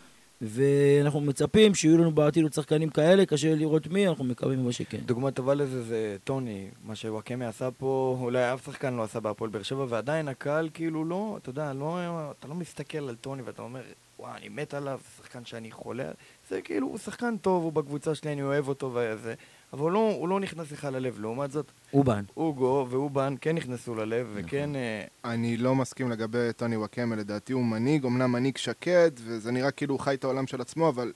ואנחנו 0.43 1.21
מצפים 1.21 1.75
שיהיו 1.75 1.99
לנו 1.99 2.13
בעתיד 2.13 2.43
עוד 2.43 2.53
שחקנים 2.53 2.89
כאלה, 2.89 3.27
קשה 3.27 3.55
לראות 3.55 3.87
מי, 3.87 4.09
אנחנו 4.09 4.25
מקווים 4.25 4.61
אבל 4.63 4.73
שכן. 4.73 4.99
דוגמה 5.07 5.31
טובה 5.31 5.55
לזה 5.55 5.83
זה 5.83 6.17
טוני, 6.25 6.69
מה 6.85 6.97
שוואקמה 6.97 7.49
עשה 7.49 7.71
פה, 7.71 8.19
אולי 8.21 8.55
אף 8.55 8.67
שחקן 8.67 8.95
לא 8.95 9.03
עשה 9.03 9.21
בהפועל 9.21 9.51
באר 9.51 9.63
שבע, 9.63 9.87
ועדיין 9.89 10.29
הקהל 10.29 10.69
כאילו 10.75 11.05
לא, 11.05 11.39
אתה 11.43 11.51
יודע, 11.51 11.73
לא, 11.73 11.99
אתה 12.39 12.49
לא 12.49 12.55
מסתכל 12.55 13.09
על 13.09 13.15
טוני 13.15 13.43
ואתה 13.43 13.63
אומר, 13.63 13.81
וואי, 14.19 14.33
אני 14.37 14.49
מת 14.49 14.75
עליו, 14.75 15.01
זה 15.03 15.23
שחקן 15.23 15.45
שאני 15.45 15.71
חולה, 15.71 16.11
זה 16.51 16.61
כאילו, 16.61 16.87
הוא 16.87 16.99
שחקן 16.99 17.37
טוב, 17.37 17.63
הוא 17.63 17.73
בקבוצה 17.73 18.15
שלי, 18.15 18.33
אני 18.33 18.43
אוהב 18.43 18.69
אותו 18.69 18.91
וזה, 18.95 19.35
אבל 19.73 19.81
הוא 19.81 19.91
לא, 19.91 20.15
הוא 20.19 20.29
לא 20.29 20.41
נכנס 20.41 20.73
לך 20.73 20.85
ללב, 20.93 21.21
לעומת 21.21 21.51
זאת, 21.51 21.73
אובן. 21.95 22.25
אוגו 22.37 22.87
ואובן 22.91 23.35
כן 23.41 23.55
נכנסו 23.55 23.95
ללב, 23.95 24.27
וכן, 24.35 24.77
אה, 24.77 25.05
אני 25.25 25.57
לא 25.57 25.75
מסכים 25.75 26.11
לגבי 26.11 26.53
טוני 26.57 26.77
וואקמה, 26.77 27.17
לדעתי 27.17 27.53
הוא 27.53 27.65
מנהיג, 27.65 28.05
אמנם 28.05 28.33
מנהיג 28.33 28.57
שקט, 28.57 29.21
וזה 29.25 29.53
נראה 29.53 29.71
כאילו 29.71 29.95
הוא 29.95 30.01
חי 30.01 30.15
את 30.15 30.25
העולם 30.25 30.47
של 30.47 30.61
עצמו, 30.61 30.89
אבל 30.89 31.13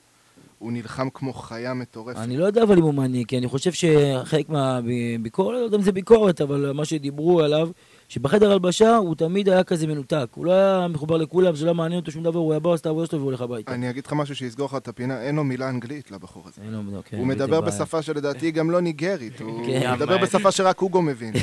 הוא 0.59 0.71
נלחם 0.71 1.09
כמו 1.09 1.33
חיה 1.33 1.73
מטורפת. 1.73 2.19
אני 2.19 2.37
לא 2.37 2.45
יודע 2.45 2.63
אבל 2.63 2.77
אם 2.77 2.83
הוא 2.83 2.93
מנהיג, 2.93 3.27
כי 3.27 3.37
אני 3.37 3.47
חושב 3.47 3.71
שחלק 3.71 4.49
מהביקורת, 4.49 5.53
לא 5.53 5.57
יודע 5.57 5.77
אם 5.77 5.81
זה 5.81 5.91
ביקורת, 5.91 6.41
אבל 6.41 6.71
מה 6.71 6.85
שדיברו 6.85 7.41
עליו, 7.41 7.69
שבחדר 8.09 8.51
הלבשה 8.51 8.95
הוא 8.95 9.15
תמיד 9.15 9.49
היה 9.49 9.63
כזה 9.63 9.87
מנותק. 9.87 10.25
הוא 10.35 10.45
לא 10.45 10.51
היה 10.51 10.87
מחובר 10.87 11.17
לכולם, 11.17 11.55
זה 11.55 11.65
לא 11.65 11.75
מעניין 11.75 11.99
אותו 11.99 12.11
שום 12.11 12.23
דבר, 12.23 12.39
הוא 12.39 12.51
היה 12.53 12.59
בא, 12.59 12.69
עושה 12.69 12.81
את 12.81 12.85
העבודה 12.85 13.07
שלו 13.07 13.19
והוא 13.19 13.29
הולך 13.29 13.41
הביתה. 13.41 13.73
אני 13.73 13.89
אגיד 13.89 14.05
לך 14.05 14.13
משהו 14.13 14.35
שיסגור 14.35 14.65
לך 14.65 14.75
את 14.75 14.87
הפינה, 14.87 15.21
אין 15.21 15.35
לו 15.35 15.43
מילה 15.43 15.69
אנגלית 15.69 16.11
לבחור 16.11 16.43
הזה. 16.47 16.61
אין 16.65 16.71
לו, 16.73 16.81
לא, 16.97 17.01
כן, 17.09 17.17
הוא 17.17 17.27
מדבר. 17.27 17.61
בשפה 17.61 18.01
שלדעתי 18.01 18.51
גם 18.51 18.71
לא 18.71 18.81
ניגרית, 18.81 19.39
הוא 19.41 19.65
כן. 19.65 19.93
מדבר 19.93 20.17
בשפה 20.17 20.51
שרק 20.51 20.81
אוגו 20.81 21.01
מבין. 21.01 21.33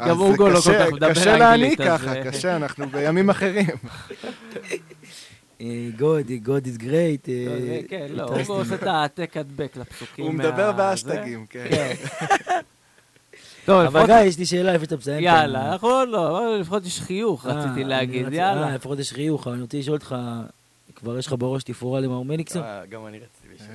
גם 0.00 0.06
זה 0.06 0.10
אוגו 0.12 0.48
לא 0.48 0.54
כל 0.54 0.60
קשה- 0.60 0.86
כך 0.86 0.92
מדבר 0.92 1.10
קשה 1.10 1.20
אנגלית, 1.34 1.38
להעניק 1.40 1.80
אז, 1.80 2.00
ככה, 2.00 2.16
אה, 2.16 2.24
קשה, 2.24 2.56
אנחנו 2.56 2.88
בימים 2.88 3.30
אחרים. 3.30 3.66
אה, 5.60 5.66
God, 5.98 6.46
God 6.46 6.66
is 6.66 6.80
great. 6.82 7.28
אה, 7.28 7.80
כן, 7.88 8.06
לא. 8.10 8.22
הוא 8.46 8.56
עושה 8.56 8.74
את 8.74 8.82
העתק 8.82 9.36
הדבק 9.36 9.76
לפסוקים. 9.76 10.24
הוא 10.24 10.34
מדבר. 10.34 10.72
באשטגים, 10.72 11.46
כן. 11.50 11.92
טוב, 13.66 13.76
אבל 13.80 13.86
לפחות- 13.86 14.06
גיא, 14.06 14.28
יש 14.28 14.38
לי 14.38 14.46
שאלה, 14.46 14.72
איפה 14.72 14.84
אתה 14.84 14.96
מסיים? 14.96 15.24
יאללה, 15.24 15.76
עוד 15.80 16.08
לא, 16.08 16.58
לפחות 16.58 16.86
יש 16.86 17.00
חיוך, 17.00 17.46
אה, 17.46 17.52
רציתי 17.52 17.74
אני 17.74 17.84
להגיד, 17.84 18.32
יאללה. 18.32 18.68
אה, 18.68 18.74
לפחות 18.74 18.98
יש 18.98 19.12
חיוך, 19.12 19.46
אבל 19.46 19.54
אני 19.54 19.62
רוצה 19.62 19.78
לשאול 19.78 19.96
אותך, 19.96 20.16
כבר 20.94 21.18
יש 21.18 21.26
לך 21.26 21.34
בראש 21.38 21.62
תפאורה 21.62 22.00
למר 22.00 22.22
מליקסון? 22.22 22.62
אה, 22.62 22.86
גם 22.86 23.06
אני 23.06 23.18
רציתי 23.18 23.54
לשאול. 23.54 23.70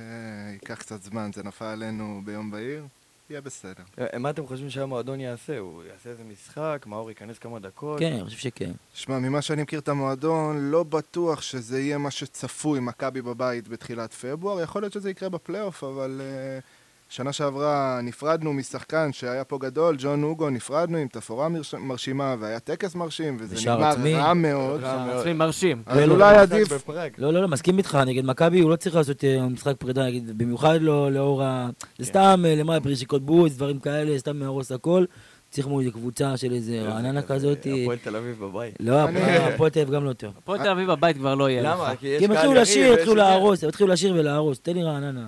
ייקח 0.52 0.74
קצת 0.74 1.02
זמן, 1.02 1.30
זה 1.34 1.42
נפל 1.42 1.64
עלינו 1.64 2.20
ביום 2.24 2.50
בהיר, 2.50 2.84
יהיה 3.30 3.40
בסדר. 3.40 3.82
מה 4.18 4.30
אתם 4.30 4.46
חושבים 4.46 4.70
שהמועדון 4.70 5.20
יעשה? 5.20 5.58
הוא 5.58 5.82
יעשה 5.92 6.10
איזה 6.10 6.22
משחק? 6.32 6.84
מאור 6.86 7.08
ייכנס 7.10 7.38
כמה 7.38 7.58
דקות? 7.58 7.98
כן, 7.98 8.12
אני 8.12 8.24
חושב 8.24 8.38
שכן. 8.38 8.70
שמע, 8.94 9.18
ממה 9.18 9.42
שאני 9.42 9.62
מכיר 9.62 9.78
את 9.78 9.88
המועדון, 9.88 10.70
לא 10.70 10.82
בטוח 10.82 11.42
שזה 11.42 11.80
יהיה 11.80 11.98
מה 11.98 12.10
שצפוי 12.10 12.80
מכבי 12.80 13.22
בבית 13.22 13.68
בתחילת 13.68 14.12
פברואר. 14.14 14.60
יכול 14.62 14.82
להיות 14.82 14.92
שזה 14.92 15.10
יקרה 15.10 15.28
בפלייאוף, 15.28 15.84
אבל 15.84 16.20
uh, 16.20 16.62
שנה 17.14 17.32
שעברה 17.32 18.00
נפרדנו 18.02 18.52
משחקן 18.52 19.12
שהיה 19.12 19.44
פה 19.44 19.58
גדול, 19.58 19.96
ג'ון 19.98 20.22
אוגו, 20.22 20.50
נפרדנו 20.50 20.98
עם 20.98 21.08
תפאורה 21.08 21.48
מרש- 21.48 21.74
מרשימה, 21.74 22.34
והיה 22.40 22.60
טקס 22.60 22.94
מרשים, 22.94 23.36
וזה 23.40 23.56
נגמר 23.72 23.84
עצמי. 23.84 24.14
רע 24.14 24.34
מאוד. 24.34 24.80
מאוד. 24.80 25.16
עצמי 25.18 25.32
מרשים. 25.32 25.82
אז 25.86 25.98
לא, 25.98 26.04
לא, 26.04 26.14
אולי 26.14 26.32
משחק 26.32 26.52
עדיף, 26.52 26.72
בפראג. 26.72 27.10
לא, 27.18 27.32
לא, 27.32 27.40
לא, 27.42 27.48
מסכים 27.48 27.78
איתך, 27.78 27.98
נגד 28.06 28.24
מכבי 28.24 28.60
הוא 28.60 28.70
לא 28.70 28.76
צריך 28.76 28.96
לעשות 28.96 29.24
אה, 29.24 29.48
משחק 29.48 29.74
פרידה, 29.78 30.06
נגיד, 30.06 30.38
במיוחד 30.38 30.78
לא 30.80 31.12
לאור 31.12 31.42
ה... 31.42 31.70
זה 31.98 32.04
סתם 32.06 32.44
אה, 32.46 32.54
למעלה 32.54 32.80
פרישיקות 32.80 33.22
בוז, 33.26 33.56
דברים 33.56 33.78
כאלה, 33.78 34.18
סתם 34.18 34.38
להרוס 34.38 34.72
הכל. 34.72 35.04
צריך 35.50 35.66
מול 35.66 35.80
איזה 35.82 35.92
קבוצה 35.92 36.36
של 36.36 36.52
איזה 36.52 36.82
רעננה 36.82 37.22
כזאת. 37.22 37.66
הפועל 37.82 37.98
תל 37.98 38.16
אביב 38.16 38.38
בבית. 38.44 38.74
לא, 38.80 39.04
אני- 39.08 39.20
הפועל 39.36 39.70
תל 39.70 39.80
אביב 39.80 39.94
גם 39.94 40.04
לא 40.04 40.12
טוב. 40.12 40.32
הפועל 40.38 40.58
תל 40.62 40.68
אביב 40.70 40.90
בבית 40.90 41.16
כבר 41.16 41.34
לא 41.34 41.50
יהיה 41.50 41.62
לך. 41.62 41.68
למה? 41.78 41.96
כי 41.96 42.24
הם 42.24 42.30
התחילו 42.32 42.54
לשיר, 42.54 42.92
התחילו. 42.92 43.14
להרוס, 43.14 43.62
הם 43.62 43.68
התחילו 43.68 43.88
לשיר 43.88 44.14
ולהרוס. 44.14 44.60
תן 44.60 44.74
לי 44.74 44.82
רעננה. 44.82 45.26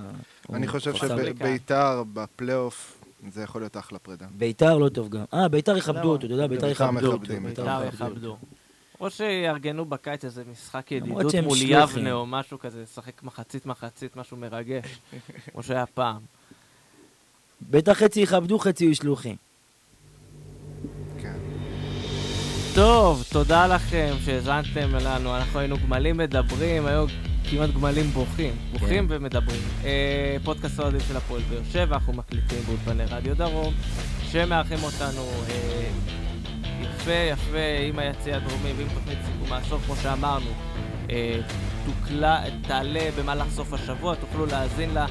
אני 0.52 0.68
חושב. 0.68 0.94
שביתר 0.94 2.02
בפלייאוף 2.12 3.04
זה 3.32 3.42
יכול 3.42 3.60
להיות 3.60 3.76
אחלה 3.76 3.98
פרידה. 3.98 4.26
ביתר 4.38 4.78
לא 4.78 4.88
טוב 4.88 5.08
גם. 5.08 5.24
אה, 5.34 5.48
ביתר 5.48 5.76
יכבדו? 5.76 6.08
אותו, 6.08 6.26
אתה 6.26 6.34
יודע, 6.34 6.46
ביתר 6.46 6.68
יכבדו 6.68 7.12
אותו. 7.12 7.18
ביתר 7.18 7.38
בית"ר 7.40 7.84
יכבדו. 7.84 8.36
או 9.00 9.10
שיארגנו 9.10 9.84
בקיץ 9.84 10.24
איזה 10.24 10.42
משחק 10.52 10.92
ידידות 10.92 11.34
מול. 11.34 11.58
יבנה 11.60 12.12
או 12.12 12.26
משהו 12.26 12.58
כזה, 12.58 12.82
לשחק 12.82 13.22
מחצית 13.22 13.66
מחצית, 13.66 14.16
משהו 14.16 14.36
מרגש, 14.36 14.84
כמו 15.52 15.62
שהיה 15.62 15.86
פעם. 15.86 16.20
בטח 17.70 17.92
חצי 17.92 18.20
יכבדו, 18.20 18.58
חצי 18.58 18.84
יהיו 18.84 18.94
שלוחים. 18.94 19.36
כן. 21.18 21.36
טוב, 22.74 23.24
תודה 23.32 23.66
לכם 23.66 24.14
שהאזנתם 24.24 24.94
לנו, 24.94 25.36
אנחנו 25.36 25.58
היינו 25.58 25.76
גמלים 25.78 26.16
מדברים, 26.16 26.86
היו 26.86 27.06
כמעט 27.50 27.70
גמלים 27.70 28.06
בוכים, 28.06 28.52
בוכים 28.72 29.06
ומדברים. 29.10 29.60
אה, 29.84 30.36
פודקאסט 30.44 30.78
האוהדים 30.78 31.00
של 31.08 31.16
הפועל 31.16 31.42
באר 31.50 31.60
שבע, 31.72 31.96
אנחנו 31.96 32.12
מקליטים 32.12 32.58
באולפני 32.66 33.04
רדיו 33.04 33.36
דרום, 33.36 33.74
שמארחים 34.30 34.78
אותנו 34.82 35.22
אה, 35.50 35.90
יפה 36.82 37.12
יפה 37.12 37.58
עם 37.88 37.98
היציע 37.98 38.36
הדרומי 38.36 38.72
ועם 38.76 38.88
תוכנית 38.94 39.18
סיכום 39.26 39.48
מהסוף, 39.50 39.86
כמו 39.86 39.96
שאמרנו. 39.96 40.50
אה, 41.10 41.40
תוקלה, 41.86 42.44
תעלה 42.62 43.08
במהלך 43.18 43.46
סוף 43.50 43.72
השבוע, 43.72 44.14
תוכלו 44.14 44.46
להאזין 44.46 44.90
לה 44.90 45.06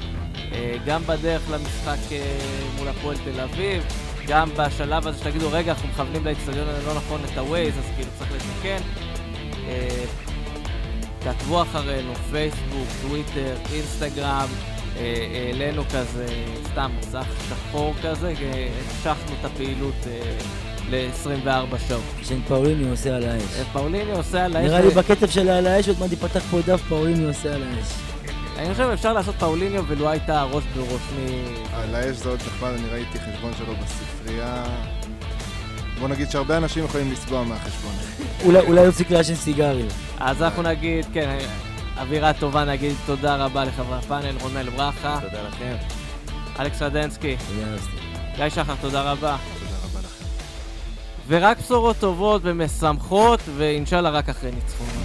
אה, 0.52 0.76
גם 0.86 1.02
בדרך 1.06 1.42
למשחק 1.50 2.12
אה, 2.12 2.38
מול 2.78 2.88
הפועל 2.88 3.16
תל 3.16 3.40
אביב, 3.40 3.82
גם 4.26 4.48
בשלב 4.56 5.06
הזה 5.06 5.18
שתגידו, 5.18 5.48
רגע, 5.52 5.72
אנחנו 5.72 5.88
מכוונים 5.88 6.24
לאצטדיון 6.24 6.68
הלא 6.68 6.94
נכון 6.94 7.20
את 7.24 7.38
הווייז, 7.38 7.78
אז 7.78 7.84
כאילו 7.96 8.10
צריך 8.18 8.30
לתקן. 8.32 8.82
אה, 9.66 10.04
תעקבו 11.24 11.62
אחרינו, 11.62 12.14
פייסבוק, 12.14 12.88
טוויטר, 13.02 13.56
אינסטגרם, 13.72 14.48
אה, 14.96 15.26
העלינו 15.46 15.82
כזה, 15.84 16.26
סתם 16.70 16.90
מסך 16.98 17.26
שחור 17.48 17.94
כזה, 18.02 18.34
אה, 18.42 18.68
המשכנו 18.84 19.36
את 19.40 19.44
הפעילות 19.44 19.94
אה, 20.06 20.36
ל-24 20.90 21.78
שעות. 21.88 22.02
שן 22.22 22.40
פאוליני 22.48 22.90
עושה 22.90 23.16
על 23.16 23.24
האש. 23.24 23.42
אה, 23.58 23.64
פאוליני 23.72 24.12
עושה 24.12 24.44
על 24.44 24.56
האש, 24.56 24.64
נראה 24.64 24.80
לי 24.80 24.90
בקצב 24.90 25.30
של 25.30 25.48
על 25.48 25.66
האש, 25.66 25.88
עוד 25.88 25.98
מעט 26.00 26.10
ייפתח 26.10 26.40
פה 26.50 26.60
דף 26.66 26.82
פאוליני 26.88 27.24
עושה 27.24 27.54
על 27.54 27.62
האש. 27.62 27.86
אני 28.58 28.72
חושב 28.72 28.88
שאפשר 28.90 29.12
לעשות 29.12 29.34
פאוליניו 29.34 29.84
ולו 29.86 30.10
הייתה 30.10 30.42
ראש 30.42 30.64
בראש 30.76 31.02
מ... 31.16 31.26
על 31.74 31.94
האש 31.94 32.16
זה 32.16 32.28
עוד 32.28 32.40
נחמד, 32.46 32.68
אני 32.68 32.88
ראיתי 32.88 33.18
חשבון 33.18 33.52
שלו 33.58 33.74
בספרייה. 33.82 34.64
בוא 35.98 36.08
נגיד 36.08 36.30
שהרבה 36.30 36.56
אנשים 36.56 36.84
יכולים 36.84 37.12
לסבוע 37.12 37.44
מהחשבון. 37.44 37.92
אולי 38.44 38.60
אולי 38.60 38.86
יפסיק 38.86 39.10
לעשן 39.10 39.34
סיגריות. 39.34 39.92
אז 40.18 40.42
אנחנו 40.42 40.62
נגיד, 40.62 41.06
כן, 41.12 41.38
אווירה 41.96 42.32
טובה, 42.32 42.64
נגיד 42.64 42.94
תודה 43.06 43.36
רבה 43.36 43.64
לחברי 43.64 43.96
הפאנל, 43.98 44.36
רונל 44.40 44.70
ברכה, 44.70 45.18
תודה 45.22 45.42
לכם. 45.48 45.76
אלכס 46.60 46.82
רדנסקי. 46.82 47.36
גיא 48.36 48.48
שחר, 48.48 48.74
תודה 48.80 49.02
רבה. 49.02 49.36
תודה 49.60 49.76
רבה 49.84 50.00
לכם. 50.00 50.24
ורק 51.28 51.58
בשורות 51.58 51.96
טובות 51.98 52.42
ומשמחות, 52.44 53.40
ואינשאללה 53.56 54.10
רק 54.10 54.28
אחרי 54.28 54.50
ניצחון. 54.50 55.03